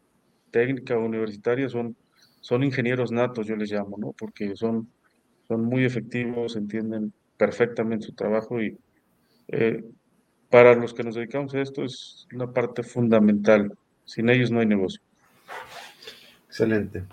técnica 0.50 0.96
universitaria, 0.96 1.68
son, 1.68 1.94
son 2.40 2.64
ingenieros 2.64 3.12
natos, 3.12 3.46
yo 3.46 3.54
les 3.54 3.70
llamo, 3.70 3.98
¿no? 3.98 4.12
Porque 4.12 4.56
son, 4.56 4.88
son 5.46 5.62
muy 5.66 5.84
efectivos, 5.84 6.56
entienden 6.56 7.12
perfectamente 7.36 8.06
su 8.06 8.14
trabajo 8.14 8.62
y 8.62 8.78
eh, 9.48 9.84
para 10.48 10.74
los 10.74 10.94
que 10.94 11.04
nos 11.04 11.16
dedicamos 11.16 11.54
a 11.54 11.60
esto 11.60 11.84
es 11.84 12.26
una 12.32 12.50
parte 12.50 12.82
fundamental. 12.82 13.76
Sin 14.06 14.30
ellos 14.30 14.50
no 14.50 14.60
hay 14.60 14.66
negocio. 14.66 15.02
Excelente. 16.46 17.04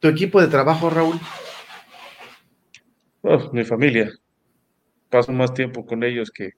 ¿Tu 0.00 0.08
equipo 0.08 0.40
de 0.40 0.48
trabajo, 0.48 0.88
Raúl? 0.88 1.20
Oh, 3.20 3.50
mi 3.52 3.64
familia. 3.64 4.10
Paso 5.14 5.30
más 5.30 5.54
tiempo 5.54 5.86
con 5.86 6.02
ellos 6.02 6.32
que, 6.32 6.54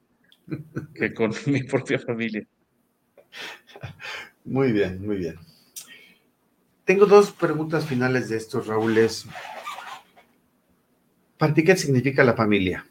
que 0.95 1.13
con 1.13 1.31
mi 1.47 1.63
propia 1.65 1.99
familia. 1.99 2.47
Muy 4.47 4.73
bien, 4.73 5.07
muy 5.07 5.19
bien. 5.19 5.35
Tengo 6.87 7.05
dos 7.05 7.33
preguntas 7.33 7.85
finales 7.85 8.31
de 8.31 8.39
estos, 8.39 8.67
Raúl. 8.67 8.97
¿Para 11.37 11.53
ti 11.53 11.65
qué 11.65 11.77
significa 11.77 12.25
la 12.25 12.33
familia? 12.33 12.87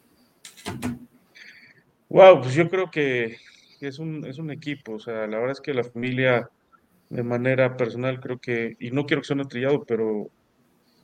Wow, 2.10 2.42
pues 2.42 2.54
yo 2.54 2.70
creo 2.70 2.88
que 2.88 3.38
es 3.80 3.98
un, 3.98 4.24
es 4.24 4.38
un 4.38 4.52
equipo. 4.52 4.92
O 4.92 5.00
sea, 5.00 5.26
la 5.26 5.38
verdad 5.38 5.50
es 5.50 5.60
que 5.60 5.74
la 5.74 5.82
familia, 5.82 6.48
de 7.10 7.24
manera 7.24 7.76
personal, 7.76 8.20
creo 8.20 8.38
que, 8.38 8.76
y 8.78 8.92
no 8.92 9.04
quiero 9.04 9.22
que 9.22 9.26
suene 9.26 9.46
trillado, 9.46 9.82
pero 9.82 10.30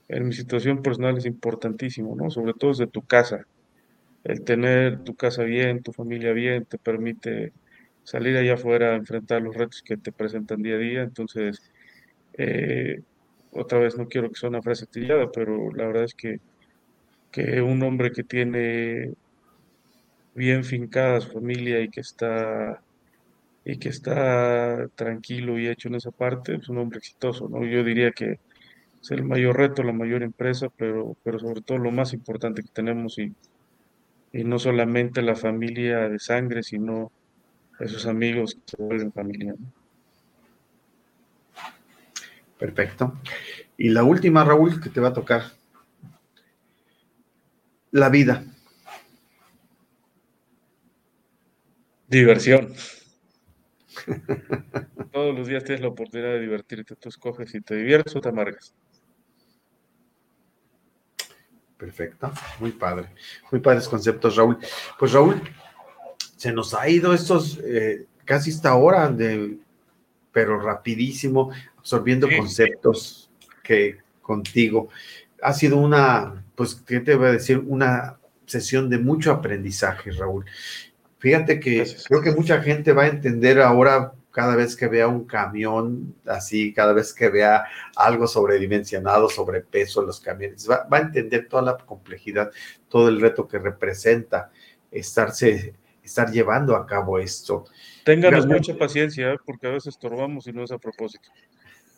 en 0.07 0.25
mi 0.25 0.33
situación 0.33 0.81
personal 0.81 1.17
es 1.17 1.25
importantísimo, 1.25 2.15
¿no? 2.15 2.29
Sobre 2.29 2.53
todo 2.53 2.71
desde 2.71 2.87
tu 2.87 3.01
casa. 3.01 3.45
El 4.23 4.43
tener 4.43 5.03
tu 5.03 5.15
casa 5.15 5.43
bien, 5.43 5.83
tu 5.83 5.91
familia 5.91 6.33
bien, 6.33 6.65
te 6.65 6.77
permite 6.77 7.53
salir 8.03 8.37
allá 8.37 8.55
afuera 8.55 8.91
a 8.91 8.95
enfrentar 8.95 9.41
los 9.41 9.55
retos 9.55 9.81
que 9.83 9.97
te 9.97 10.11
presentan 10.11 10.61
día 10.61 10.75
a 10.75 10.79
día. 10.79 11.01
Entonces, 11.03 11.71
eh, 12.37 13.01
otra 13.51 13.79
vez 13.79 13.97
no 13.97 14.07
quiero 14.07 14.29
que 14.29 14.39
sea 14.39 14.49
una 14.49 14.61
frase 14.61 14.85
trillada, 14.87 15.29
pero 15.31 15.71
la 15.73 15.87
verdad 15.87 16.03
es 16.05 16.13
que, 16.15 16.39
que 17.31 17.61
un 17.61 17.83
hombre 17.83 18.11
que 18.11 18.23
tiene 18.23 19.13
bien 20.35 20.63
fincada 20.63 21.21
su 21.21 21.31
familia 21.31 21.81
y 21.81 21.89
que 21.89 22.01
está 22.01 22.81
y 23.65 23.77
que 23.77 23.89
está 23.89 24.87
tranquilo 24.95 25.57
y 25.57 25.67
hecho 25.67 25.87
en 25.87 25.95
esa 25.95 26.11
parte, 26.11 26.55
es 26.55 26.69
un 26.69 26.79
hombre 26.79 26.99
exitoso, 26.99 27.47
¿no? 27.47 27.65
Yo 27.65 27.83
diría 27.83 28.11
que 28.11 28.39
es 29.01 29.11
el 29.11 29.23
mayor 29.23 29.57
reto, 29.57 29.83
la 29.83 29.93
mayor 29.93 30.23
empresa, 30.23 30.67
pero, 30.77 31.15
pero 31.23 31.39
sobre 31.39 31.61
todo 31.61 31.77
lo 31.77 31.91
más 31.91 32.13
importante 32.13 32.61
que 32.61 32.69
tenemos 32.73 33.17
y, 33.19 33.33
y 34.33 34.43
no 34.43 34.57
solamente 34.57 35.21
la 35.21 35.35
familia 35.35 36.09
de 36.09 36.17
sangre, 36.17 36.63
sino 36.63 37.11
esos 37.79 38.07
amigos 38.07 38.55
que 38.55 38.61
se 38.75 38.83
vuelven 38.83 39.13
familia. 39.13 39.53
Perfecto. 42.57 43.19
Y 43.77 43.89
la 43.89 44.03
última, 44.03 44.43
Raúl, 44.43 44.81
que 44.81 44.89
te 44.89 44.99
va 44.99 45.09
a 45.09 45.13
tocar. 45.13 45.43
La 47.91 48.09
vida. 48.09 48.43
Diversión. 52.07 52.73
Todos 55.11 55.35
los 55.35 55.47
días 55.47 55.63
tienes 55.63 55.81
la 55.81 55.89
oportunidad 55.89 56.29
de 56.29 56.39
divertirte. 56.39 56.95
Tú 56.95 57.09
escoges 57.09 57.51
si 57.51 57.61
te 57.61 57.75
diviertes 57.75 58.15
o 58.15 58.21
te 58.21 58.29
amargas. 58.29 58.73
Perfecto, 61.83 62.31
muy 62.61 62.71
padre, 62.71 63.09
muy 63.51 63.59
padres 63.59 63.89
conceptos, 63.89 64.37
Raúl. 64.37 64.57
Pues 64.97 65.11
Raúl, 65.11 65.41
se 66.37 66.53
nos 66.53 66.73
ha 66.73 66.87
ido 66.87 67.13
estos 67.13 67.59
eh, 67.61 68.05
casi 68.23 68.51
esta 68.51 68.75
hora 68.75 69.09
de, 69.09 69.57
pero 70.31 70.61
rapidísimo, 70.61 71.51
absorbiendo 71.77 72.29
conceptos 72.37 73.29
que 73.61 73.97
contigo. 74.21 74.87
Ha 75.41 75.51
sido 75.51 75.75
una, 75.75 76.45
pues, 76.55 76.75
¿qué 76.75 77.01
te 77.01 77.15
voy 77.15 77.27
a 77.27 77.31
decir? 77.33 77.57
Una 77.67 78.17
sesión 78.45 78.89
de 78.89 78.99
mucho 78.99 79.33
aprendizaje, 79.33 80.11
Raúl. 80.11 80.45
Fíjate 81.19 81.59
que 81.59 81.85
creo 82.07 82.21
que 82.21 82.31
mucha 82.31 82.61
gente 82.61 82.93
va 82.93 83.03
a 83.03 83.07
entender 83.07 83.59
ahora 83.59 84.13
cada 84.33 84.55
vez 84.55 84.75
que 84.75 84.87
vea 84.87 85.07
un 85.07 85.25
camión 85.25 86.15
así, 86.25 86.73
cada 86.73 86.91
vez 86.91 87.13
que 87.13 87.29
vea 87.29 87.65
algo 87.95 88.25
sobredimensionado, 88.25 89.29
sobrepeso 89.29 90.01
en 90.01 90.07
los 90.07 90.19
camiones, 90.19 90.67
va, 90.67 90.87
a 90.89 90.97
entender 90.97 91.47
toda 91.47 91.61
la 91.61 91.77
complejidad, 91.77 92.51
todo 92.89 93.09
el 93.09 93.21
reto 93.21 93.47
que 93.47 93.59
representa 93.59 94.51
estarse, 94.89 95.75
estar 96.03 96.31
llevando 96.31 96.75
a 96.75 96.87
cabo 96.87 97.19
esto. 97.19 97.65
Ténganos 98.03 98.47
mucha 98.47 98.75
paciencia, 98.75 99.33
¿eh? 99.33 99.37
porque 99.45 99.67
a 99.67 99.69
veces 99.69 99.93
estorbamos 99.93 100.47
y 100.47 100.51
no 100.51 100.63
es 100.63 100.71
a 100.71 100.79
propósito. 100.79 101.29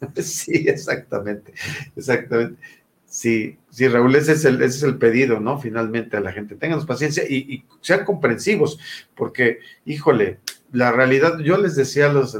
Sí, 0.21 0.65
exactamente, 0.67 1.53
exactamente. 1.95 2.61
Sí, 3.05 3.57
sí, 3.69 3.87
Raúl, 3.87 4.13
ese 4.13 4.33
es 4.33 4.43
el, 4.43 4.61
ese 4.61 4.77
es 4.77 4.83
el 4.83 4.97
pedido, 4.97 5.39
¿no? 5.39 5.57
Finalmente 5.57 6.17
a 6.17 6.19
la 6.19 6.33
gente. 6.33 6.55
Ténganos 6.55 6.85
paciencia 6.85 7.23
y, 7.23 7.35
y 7.35 7.65
sean 7.79 8.03
comprensivos, 8.03 8.77
porque, 9.15 9.59
híjole, 9.85 10.39
la 10.71 10.91
realidad, 10.91 11.39
yo 11.39 11.57
les 11.57 11.75
decía 11.75 12.09
los, 12.09 12.37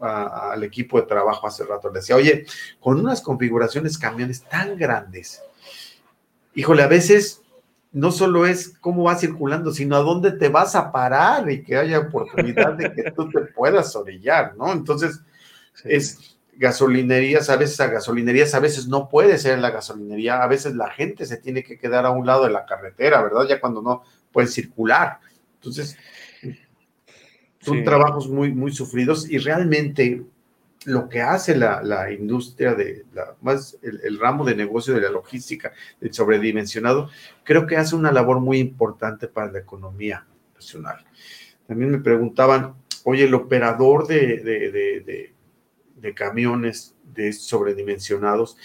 al 0.00 0.62
equipo 0.64 1.00
de 1.00 1.06
trabajo 1.06 1.46
hace 1.46 1.64
rato, 1.64 1.88
les 1.88 2.02
decía, 2.02 2.16
oye, 2.16 2.46
con 2.80 2.98
unas 2.98 3.20
configuraciones 3.20 3.98
camiones 3.98 4.42
tan 4.42 4.76
grandes, 4.76 5.42
híjole, 6.54 6.82
a 6.82 6.88
veces 6.88 7.42
no 7.92 8.10
solo 8.10 8.46
es 8.46 8.76
cómo 8.80 9.04
va 9.04 9.16
circulando, 9.16 9.72
sino 9.72 9.96
a 9.96 10.00
dónde 10.02 10.32
te 10.32 10.48
vas 10.48 10.74
a 10.74 10.90
parar 10.90 11.50
y 11.50 11.62
que 11.62 11.76
haya 11.76 12.00
oportunidad 12.00 12.72
de 12.72 12.92
que 12.92 13.10
tú 13.10 13.28
te 13.30 13.40
puedas 13.40 13.94
orillar, 13.94 14.56
¿no? 14.56 14.72
Entonces, 14.72 15.20
es 15.84 16.36
gasolinerías, 16.54 17.50
a 17.50 17.56
veces 17.56 17.80
a 17.80 17.86
gasolinerías, 17.88 18.54
a 18.54 18.60
veces 18.60 18.86
no 18.86 19.08
puede 19.08 19.38
ser 19.38 19.54
en 19.54 19.62
la 19.62 19.70
gasolinería, 19.70 20.42
a 20.42 20.46
veces 20.46 20.74
la 20.74 20.90
gente 20.90 21.26
se 21.26 21.36
tiene 21.36 21.62
que 21.62 21.78
quedar 21.78 22.06
a 22.06 22.10
un 22.10 22.26
lado 22.26 22.44
de 22.44 22.50
la 22.50 22.64
carretera, 22.66 23.22
¿verdad? 23.22 23.46
Ya 23.48 23.60
cuando 23.60 23.82
no 23.82 24.02
puede 24.30 24.48
circular. 24.48 25.18
Entonces, 25.54 25.96
son 27.62 27.84
trabajos 27.84 28.28
muy, 28.28 28.52
muy 28.52 28.72
sufridos 28.72 29.30
y 29.30 29.38
realmente 29.38 30.22
lo 30.84 31.08
que 31.08 31.22
hace 31.22 31.56
la, 31.56 32.12
industria 32.12 32.74
de 32.74 33.04
la, 33.14 33.34
más 33.40 33.78
el, 33.82 34.18
ramo 34.18 34.44
de 34.44 34.54
negocio 34.56 34.94
de 34.94 35.00
la 35.00 35.10
logística 35.10 35.72
del 36.00 36.12
sobredimensionado, 36.12 37.08
creo 37.44 37.66
que 37.66 37.76
hace 37.76 37.94
una 37.94 38.12
labor 38.12 38.40
muy 38.40 38.58
importante 38.58 39.28
para 39.28 39.50
la 39.50 39.60
economía 39.60 40.26
nacional. 40.54 41.04
También 41.66 41.90
me 41.90 41.98
preguntaban, 42.00 42.74
oye, 43.04 43.24
el 43.24 43.34
operador 43.34 44.06
de, 44.06 45.32
de 45.96 46.14
camiones 46.14 46.94
de 47.14 47.32
sobredimensionados 47.32 48.56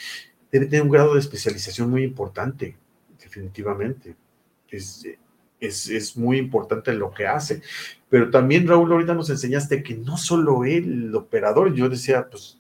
debe 0.52 0.66
tener 0.66 0.82
un 0.82 0.90
grado 0.90 1.14
de 1.14 1.20
especialización 1.20 1.90
muy 1.90 2.04
importante, 2.04 2.76
definitivamente. 3.20 4.16
Es, 4.70 5.08
es, 5.60 6.18
muy 6.18 6.38
importante 6.38 6.94
lo 6.94 7.12
que 7.12 7.28
hace. 7.28 7.62
Pero 8.10 8.30
también, 8.30 8.68
Raúl, 8.68 8.92
ahorita 8.92 9.14
nos 9.14 9.30
enseñaste 9.30 9.84
que 9.84 9.96
no 9.96 10.18
solo 10.18 10.64
el 10.66 11.14
operador, 11.16 11.74
yo 11.74 11.90
decía, 11.90 12.28
pues 12.30 12.60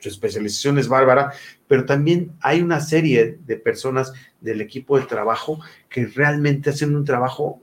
su 0.00 0.08
especialización 0.08 0.78
es 0.78 0.88
bárbara, 0.88 1.32
pero 1.66 1.84
también 1.84 2.32
hay 2.40 2.60
una 2.60 2.80
serie 2.80 3.38
de 3.44 3.56
personas 3.56 4.12
del 4.40 4.60
equipo 4.60 4.98
de 4.98 5.06
trabajo 5.06 5.60
que 5.88 6.06
realmente 6.06 6.70
hacen 6.70 6.94
un 6.94 7.04
trabajo 7.04 7.60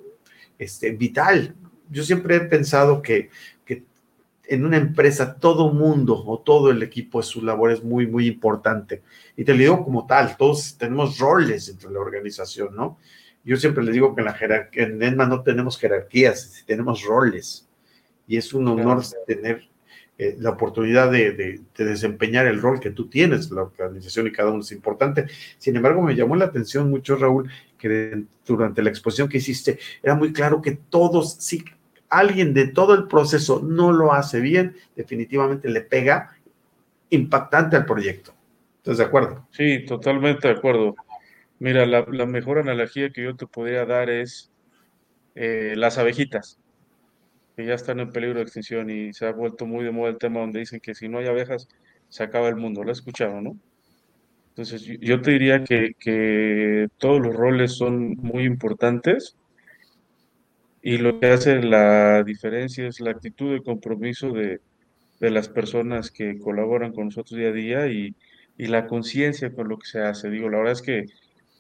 este, 0.60 0.91
vital. 0.91 1.56
Yo 1.89 2.03
siempre 2.03 2.36
he 2.36 2.41
pensado 2.41 3.01
que, 3.01 3.30
que 3.64 3.84
en 4.47 4.66
una 4.66 4.78
empresa 4.78 5.36
todo 5.36 5.72
mundo 5.72 6.24
o 6.26 6.39
todo 6.39 6.72
el 6.72 6.84
equipo 6.84 7.20
de 7.20 7.26
su 7.26 7.41
labor 7.41 7.72
es 7.72 7.84
muy, 7.84 8.08
muy 8.08 8.28
importante. 8.28 9.03
Y 9.38 9.43
te 9.43 9.53
lo 9.53 9.60
digo 9.60 9.84
como 9.84 10.06
tal, 10.06 10.36
todos 10.36 10.78
tenemos 10.78 11.18
roles 11.20 11.68
dentro 11.68 11.89
de 11.89 11.95
la 11.95 12.01
organización, 12.01 12.76
¿no? 12.76 12.97
Yo 13.46 13.58
siempre 13.58 13.84
les 13.84 13.93
digo 13.93 14.16
que 14.16 14.22
en 14.22 14.26
la 14.26 14.34
jerarquía, 14.34 14.84
en 14.84 15.02
ENMA 15.02 15.28
no 15.28 15.43
tenemos 15.43 15.78
jerarquías, 15.78 16.64
tenemos 16.66 17.04
roles. 17.04 17.70
Y 18.28 18.38
es 18.38 18.54
un 18.54 18.68
honor 18.68 19.04
tener 19.28 19.70
eh, 20.18 20.36
la 20.39 20.52
oportunidad 20.52 21.12
de, 21.12 21.62
desempeñar 21.78 22.48
el 22.48 22.62
rol 22.62 22.80
que 22.80 22.89
tú 22.89 23.08
tienes, 23.08 23.52
la 23.52 23.64
organización 23.64 24.26
y 24.28 24.32
cada 24.32 24.50
uno 24.50 24.62
es 24.62 24.72
importante. 24.72 25.28
Sin 25.60 25.76
embargo, 25.76 26.02
me 26.02 26.16
llamó 26.16 26.36
la 26.36 26.46
atención 26.46 26.89
mucho, 26.89 27.18
Raúl, 27.18 27.52
que 27.78 28.24
durante 28.46 28.82
la 28.82 28.89
exposición 28.89 29.30
que 29.30 29.38
hiciste 29.38 29.78
era 30.02 30.16
muy 30.16 30.34
claro 30.34 30.62
que 30.62 30.72
todos, 30.72 31.34
si 31.36 31.64
alguien 32.10 32.54
de 32.54 32.68
todo 32.68 32.96
el 32.96 33.08
proceso 33.08 33.62
no 33.62 33.91
lo 33.91 34.14
hace 34.14 34.39
bien, 34.39 34.76
definitivamente 34.96 35.70
le 35.70 35.82
pega 35.82 36.36
impactante 37.10 37.76
al 37.76 37.86
proyecto. 37.86 38.34
¿Estás 38.78 39.00
de 39.00 39.04
acuerdo? 39.04 39.48
Sí, 39.52 39.86
totalmente 39.86 40.48
de 40.48 40.54
acuerdo. 40.54 40.96
Mira, 41.60 41.86
la, 41.86 42.06
mejor 42.26 42.60
analogía 42.60 43.10
que 43.12 43.24
yo 43.24 43.36
te 43.36 43.47
podría 43.47 43.86
dar 43.86 44.10
es 44.10 44.51
eh, 45.36 45.74
las 45.76 45.97
abejitas 45.97 46.60
que 47.56 47.66
ya 47.66 47.74
están 47.74 47.99
en 47.99 48.12
peligro 48.12 48.36
de 48.36 48.43
extinción 48.43 48.89
y 48.89 49.14
se 49.14 49.26
ha 49.26 49.32
vuelto 49.32 49.66
muy 49.66 49.84
de 49.86 49.91
moda 49.91 50.10
el 50.10 50.18
tema 50.18 50.41
donde 50.41 50.60
dicen 50.60 50.80
que 50.82 50.93
si 50.93 51.08
no 51.08 51.20
hay 51.20 51.28
abejas 51.28 51.68
se 52.10 52.24
acaba 52.24 52.49
el 52.49 52.58
mundo. 52.58 52.84
Lo 52.84 52.89
he 52.89 52.93
escuchado, 52.93 53.41
¿no? 53.41 53.58
Entonces 54.49 54.84
yo 55.01 55.22
te 55.22 55.32
diría 55.32 55.64
que, 55.64 56.88
todos 56.97 57.22
los 57.22 57.36
roles 57.36 57.74
son 57.74 58.16
muy 58.18 58.43
importantes 58.45 59.36
y 60.82 60.97
lo 60.97 61.20
que 61.20 61.28
hace 61.28 61.62
la 61.62 62.24
diferencia 62.24 62.88
es 62.88 62.99
la 63.01 63.12
actitud 63.12 63.53
de 63.53 63.64
compromiso 63.64 64.32
de, 64.32 64.62
las 65.20 65.49
personas 65.49 66.12
que 66.12 66.38
colaboran 66.38 66.93
con 66.93 67.06
nosotros 67.06 67.39
día 67.39 67.49
a 67.49 67.51
día 67.51 67.88
y, 67.88 68.14
y 68.58 68.68
la 68.68 68.86
conciencia 68.86 69.51
con 69.51 69.68
lo 69.68 69.80
que 69.80 69.88
se 69.88 69.99
hace. 70.01 70.30
Digo, 70.30 70.49
la 70.49 70.58
verdad 70.58 70.74
es 70.74 70.82
que 70.84 71.06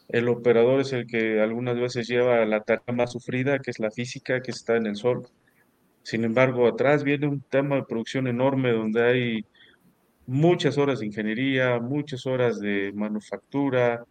el 0.09 0.27
operador 0.29 0.81
es 0.81 0.93
el 0.93 1.07
que 1.07 1.41
algunas 1.41 1.77
veces 1.77 2.07
lleva 2.07 2.45
la 2.45 2.61
tarea 2.61 2.93
más 2.93 3.11
sufrida, 3.11 3.59
que 3.59 3.71
es 3.71 3.79
la 3.79 3.91
física, 3.91 4.41
que 4.41 4.51
está 4.51 4.75
en 4.77 4.87
el 4.87 4.95
sol 4.95 5.27
sin 6.05 6.23
embargo, 6.23 6.67
atrás 6.67 7.03
viene 7.03 7.25
un 7.27 7.41
tema 7.41 7.77
de 7.77 7.83
producción 7.83 8.27
enorme 8.27 8.71
donde 8.71 9.03
hay 9.03 9.45
muchas 10.27 10.77
horas 10.77 10.99
de 10.99 11.07
ingeniería, 11.07 11.79
muchas 11.79 12.27
horas 12.27 12.59
de 12.59 12.91
manufactura 12.93 14.05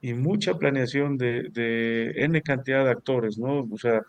y 0.00 0.14
mucha 0.14 0.54
planeación 0.58 1.16
de, 1.16 2.12
N 2.16 2.42
cantidad 2.42 2.84
de 2.84 2.90
actores, 2.90 3.38
¿no? 3.38 3.68
O 3.70 3.78
sea, 3.78 4.02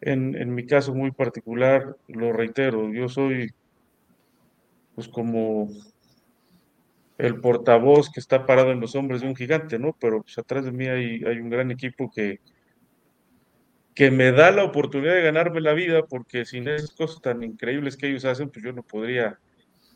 en 0.00 0.52
mi 0.52 0.66
caso 0.66 0.92
muy 0.92 1.12
particular, 1.12 1.96
lo 2.08 2.32
reitero, 2.32 2.92
yo 2.92 3.08
soy 3.08 3.52
pues 4.96 5.06
como 5.06 5.68
el 7.18 7.40
portavoz 7.40 8.10
que 8.10 8.20
está 8.20 8.46
parado 8.46 8.72
en 8.72 8.80
los 8.80 8.94
hombres 8.94 9.20
de 9.20 9.28
un 9.28 9.36
gigante, 9.36 9.78
¿no? 9.78 9.96
Pero 10.00 10.22
pues 10.22 10.38
atrás 10.38 10.64
de 10.64 10.72
mí 10.72 10.86
hay, 10.86 11.22
un 11.22 11.50
gran 11.50 11.70
equipo 11.70 12.10
que, 12.10 12.40
que 13.94 14.10
me 14.10 14.32
da 14.32 14.50
la 14.50 14.64
oportunidad 14.64 15.14
de 15.14 15.22
ganarme 15.22 15.60
la 15.60 15.74
vida, 15.74 16.02
porque 16.06 16.44
sin 16.44 16.68
esas 16.68 16.92
cosas 16.92 17.20
tan 17.20 17.42
increíbles 17.42 17.96
que 17.96 18.08
ellos 18.08 18.24
hacen, 18.24 18.50
pues 18.50 18.64
yo 18.64 18.72
no 18.72 18.82
podría 18.82 19.38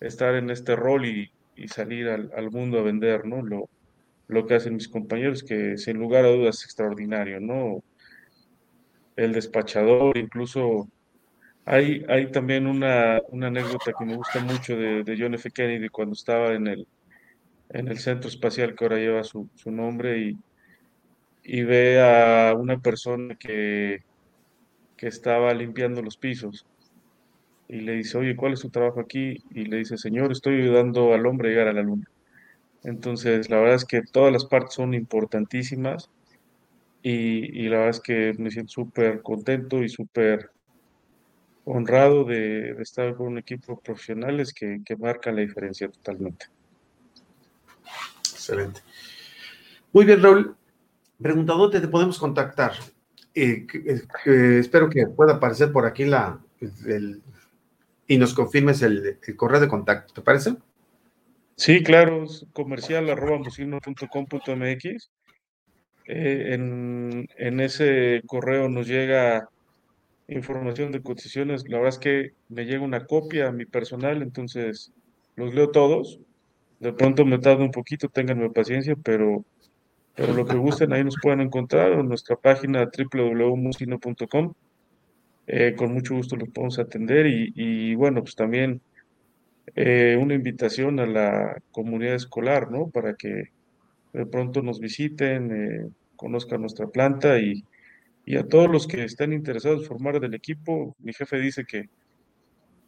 estar 0.01 0.35
en 0.35 0.51
este 0.51 0.77
rol 0.77 1.07
y, 1.07 1.33
salir 1.69 2.09
al, 2.09 2.51
mundo 2.51 2.79
a 2.79 2.83
vender, 2.83 3.25
¿no? 3.25 3.43
Lo, 4.29 4.47
que 4.47 4.55
hacen 4.55 4.75
mis 4.75 4.89
compañeros, 4.89 5.43
que 5.43 5.79
sin 5.79 5.97
lugar 5.99 6.27
a 6.27 6.29
dudas 6.29 6.59
es 6.59 6.65
extraordinario, 6.65 7.41
¿no? 7.41 7.83
El 9.17 9.33
despachador, 9.33 10.19
incluso 10.19 10.89
hay, 11.65 12.05
hay 12.09 12.31
también 12.31 12.67
una, 12.67 13.17
anécdota 13.17 13.93
que 13.99 14.05
me 14.05 14.17
gusta 14.17 14.41
mucho 14.41 14.77
de, 14.77 15.17
John 15.19 15.35
F. 15.35 15.51
Kennedy 15.51 15.89
cuando 15.89 16.13
estaba 16.13 16.53
en 16.53 16.67
el, 16.67 16.87
en 17.71 17.89
el 17.89 17.99
centro 17.99 18.29
espacial 18.29 18.75
que 18.75 18.85
ahora 18.85 18.99
lleva 18.99 19.25
su, 19.25 19.49
su 19.55 19.71
nombre 19.71 20.19
y 20.19 20.39
y 21.47 21.63
ve 21.63 22.01
a 22.01 22.55
una 22.55 22.79
persona 22.79 23.37
que, 23.37 24.01
que 24.97 25.07
estaba 25.07 25.55
limpiando 25.55 26.03
los 26.03 26.17
pisos 26.17 26.67
y 27.69 27.81
le 27.81 27.93
dice, 27.93 28.19
oye, 28.19 28.37
¿cuál 28.37 28.55
es 28.55 28.61
su 28.61 28.71
trabajo 28.71 29.01
aquí? 29.01 29.37
Y 29.51 29.67
le 29.67 29.79
dice, 29.79 29.97
Señor, 29.97 30.33
estoy 30.33 30.61
ayudando 30.61 31.15
al 31.15 31.25
hombre 31.27 31.49
a 31.49 31.51
llegar 31.53 31.69
a 31.69 31.73
la 31.73 31.83
luna. 31.83 32.05
Entonces, 32.83 33.49
la 33.49 33.59
verdad 33.59 33.77
es 33.77 33.85
que 33.85 34.03
todas 34.03 34.33
las 34.33 34.45
partes 34.45 34.75
son 34.75 34.95
importantísimas 34.95 36.11
y, 37.03 37.61
y 37.61 37.69
la 37.69 37.79
verdad 37.79 37.91
es 37.91 38.01
que 38.01 38.35
me 38.39 38.51
siento 38.51 38.71
súper 38.73 39.23
contento 39.23 39.83
y 39.85 39.89
súper 39.89 40.51
honrado 41.65 42.25
de, 42.25 42.71
estar 42.83 43.15
con 43.15 43.29
un 43.29 43.39
equipo 43.39 43.75
de 43.75 43.83
profesionales 43.83 44.53
que, 44.53 44.79
que 44.85 44.97
marcan 44.97 45.37
la 45.37 45.43
diferencia 45.43 45.89
totalmente. 45.89 46.47
Excelente. 48.47 48.81
Muy 49.93 50.05
bien, 50.05 50.23
Raúl. 50.23 50.55
Pregunta, 51.21 51.55
¿dónde 51.55 51.81
te 51.81 51.89
podemos 51.89 52.17
contactar? 52.17 52.75
Eh, 53.35 53.67
eh, 53.75 54.59
espero 54.61 54.89
que 54.89 55.05
pueda 55.09 55.35
aparecer 55.35 55.73
por 55.73 55.85
aquí 55.85 56.05
la, 56.05 56.39
y 58.07 58.19
nos 58.19 58.35
confirmes 58.35 58.83
el, 58.83 59.19
correo 59.35 59.59
de 59.59 59.67
contacto, 59.67 60.15
¿te 60.15 60.23
parece? 60.23 60.55
Sí, 61.57 61.83
claro, 61.83 62.25
comercial 62.53 63.11
arroba 63.11 63.41
eh, 66.09 66.55
en, 66.55 67.29
en, 67.37 67.61
ese 67.61 68.23
correo 68.27 68.69
nos 68.69 68.87
llega 68.87 69.49
información 70.29 70.93
de 70.93 71.03
cotizaciones. 71.03 71.69
La 71.69 71.79
verdad 71.79 71.95
es 71.95 71.99
que 71.99 72.33
me 72.49 72.65
llega 72.65 72.85
una 72.85 73.07
copia 73.07 73.49
a 73.49 73.53
mi 73.53 73.65
personal, 73.65 74.23
entonces 74.23 74.93
los 75.35 75.53
leo 75.53 75.73
todos. 75.73 76.21
De 76.81 76.93
pronto 76.93 77.25
me 77.25 77.39
tarda 77.39 77.65
un 77.65 77.71
poquito, 77.71 78.09
ténganme 78.09 78.51
paciencia, 78.51 78.97
pero 79.03 79.45
pero 80.17 80.33
lo 80.33 80.47
que 80.47 80.57
gusten 80.57 80.93
ahí 80.95 81.05
nos 81.05 81.17
pueden 81.23 81.43
encontrar 81.43 81.93
en 81.93 82.09
nuestra 82.09 82.37
página 82.37 82.89
www.musino.com. 82.89 84.55
Eh, 85.47 85.75
con 85.77 85.93
mucho 85.93 86.15
gusto 86.15 86.37
los 86.37 86.49
podemos 86.49 86.79
atender 86.79 87.27
y, 87.27 87.95
bueno, 87.95 88.23
pues 88.23 88.35
también 88.35 88.81
eh, 89.77 90.19
una 90.21 90.35
invitación 90.35 90.99
a 91.01 91.07
la 91.07 91.63
comunidad 91.71 92.15
escolar, 92.15 92.71
¿no? 92.71 92.89
Para 92.89 93.15
que 93.15 93.51
de 94.15 94.27
pronto 94.27 94.63
nos 94.63 94.81
visiten, 94.81 95.53
eh, 95.53 95.89
conozcan 96.17 96.63
nuestra 96.63 96.87
planta 96.87 97.39
y, 97.39 97.63
y, 98.25 98.37
a 98.37 98.49
todos 98.49 98.71
los 98.71 98.87
que 98.87 99.05
estén 99.05 99.35
interesados 99.35 99.83
en 99.83 99.87
formar 99.87 100.19
del 100.19 100.35
equipo, 100.35 100.97
mi 100.99 101.13
jefe 101.13 101.39
dice 101.39 101.67
que 101.67 101.91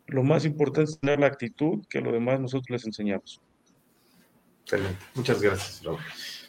lo 0.06 0.22
más 0.22 0.46
importante 0.46 0.92
es 0.92 0.98
tener 0.98 1.20
la 1.20 1.26
actitud, 1.26 1.84
que 1.90 2.00
lo 2.00 2.10
demás 2.10 2.40
nosotros 2.40 2.70
les 2.70 2.86
enseñamos. 2.86 3.42
Excelente. 4.68 5.02
Muchas 5.14 5.40
gracias, 5.40 5.82
Raúl. 5.82 5.98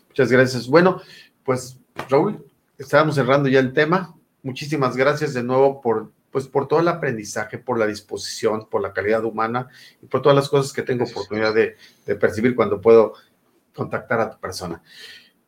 Muchas 0.09 0.29
gracias. 0.29 0.67
Bueno, 0.67 1.01
pues 1.45 1.79
Raúl, 2.09 2.45
estábamos 2.77 3.15
cerrando 3.15 3.47
ya 3.47 3.61
el 3.61 3.71
tema. 3.71 4.13
Muchísimas 4.43 4.97
gracias 4.97 5.33
de 5.33 5.41
nuevo 5.41 5.79
por, 5.79 6.11
pues, 6.29 6.45
por 6.45 6.67
todo 6.67 6.81
el 6.81 6.89
aprendizaje, 6.89 7.57
por 7.57 7.79
la 7.79 7.87
disposición, 7.87 8.67
por 8.69 8.81
la 8.81 8.91
calidad 8.91 9.23
humana 9.23 9.69
y 10.01 10.07
por 10.07 10.21
todas 10.21 10.35
las 10.35 10.49
cosas 10.49 10.73
que 10.73 10.81
tengo 10.81 11.05
oportunidad 11.05 11.53
de, 11.53 11.77
percibir 12.17 12.55
cuando 12.55 12.81
puedo 12.81 13.13
contactar 13.73 14.19
a 14.19 14.31
tu 14.31 14.39
persona. 14.41 14.83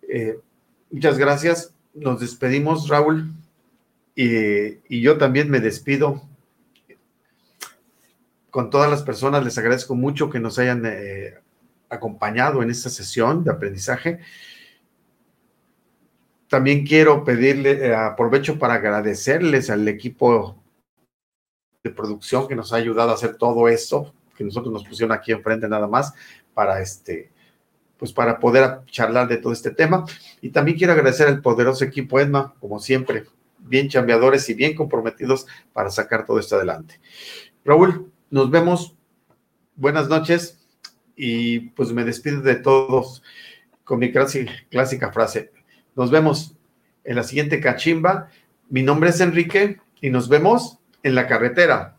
Eh, 0.04 0.40
muchas 0.92 1.18
gracias. 1.18 1.74
Nos 1.94 2.22
despedimos, 2.22 2.88
Raúl. 2.88 3.34
Y, 4.16 5.02
yo 5.02 5.18
también 5.18 5.50
me 5.50 5.60
despido 5.60 6.22
con 8.50 8.70
todas 8.70 8.90
las 8.90 9.04
personas. 9.04 9.44
Les 9.44 9.58
agradezco 9.58 9.94
mucho 9.94 10.30
que 10.30 10.40
nos 10.40 10.58
hayan 10.58 10.86
eh, 10.86 11.42
acompañado 11.92 12.64
en 12.64 12.72
esta 12.72 12.90
sesión 12.90 13.44
de 13.44 13.52
aprendizaje. 13.52 14.20
También 16.48 16.86
quiero 16.86 17.24
pedirle, 17.24 17.88
eh, 17.88 17.96
aprovecho 17.96 18.58
para 18.58 18.76
agradecerles 18.76 19.70
al 19.70 19.88
equipo 19.88 20.58
de 21.84 21.92
producción 21.92 22.48
que 22.48 22.56
nos 22.56 22.74
ha 22.74 22.78
ayudado 22.78 23.12
a 23.12 23.14
hacer 23.14 23.36
todo 23.36 23.68
esto, 23.68 24.14
que 24.36 24.44
nosotros 24.44 24.74
nos 24.74 24.86
pusieron 24.86 25.12
aquí 25.12 25.32
enfrente 25.32 25.68
nada 25.68 25.88
más 25.88 26.14
para 26.54 26.82
este, 26.82 27.32
pues 27.98 28.14
para 28.14 28.40
poder 28.40 28.82
charlar 28.86 29.28
de 29.28 29.38
todo 29.38 29.54
este 29.54 29.72
tema. 29.72 30.06
Y 30.42 30.50
también 30.50 30.78
quiero 30.78 30.94
agradecer 30.94 31.28
al 31.28 31.42
poderoso 31.42 31.84
equipo 31.84 32.20
ESMA, 32.20 32.56
como 32.60 32.80
siempre, 32.80 33.26
bien 33.60 33.90
chambeadores 33.90 34.50
y 34.50 34.54
bien 34.54 34.76
comprometidos 34.76 35.46
para 35.74 35.90
sacar 35.90 36.26
todo 36.26 36.40
esto 36.40 36.56
adelante. 36.56 37.00
Raúl, 37.66 38.12
nos 38.30 38.50
vemos. 38.50 38.96
Buenas 39.76 40.10
noches 40.10 40.61
y 41.24 41.60
pues 41.60 41.92
me 41.92 42.04
despido 42.04 42.42
de 42.42 42.56
todos 42.56 43.22
con 43.84 44.00
mi 44.00 44.12
clásica 44.12 45.12
frase. 45.12 45.52
Nos 45.96 46.10
vemos 46.10 46.56
en 47.04 47.16
la 47.16 47.22
siguiente 47.22 47.60
cachimba. 47.60 48.30
Mi 48.70 48.82
nombre 48.82 49.12
es 49.12 49.22
Enrique 49.22 49.80
y 50.02 50.10
nos 50.10 50.30
vemos 50.30 50.80
en 51.04 51.14
la 51.14 51.28
carretera. 51.28 51.96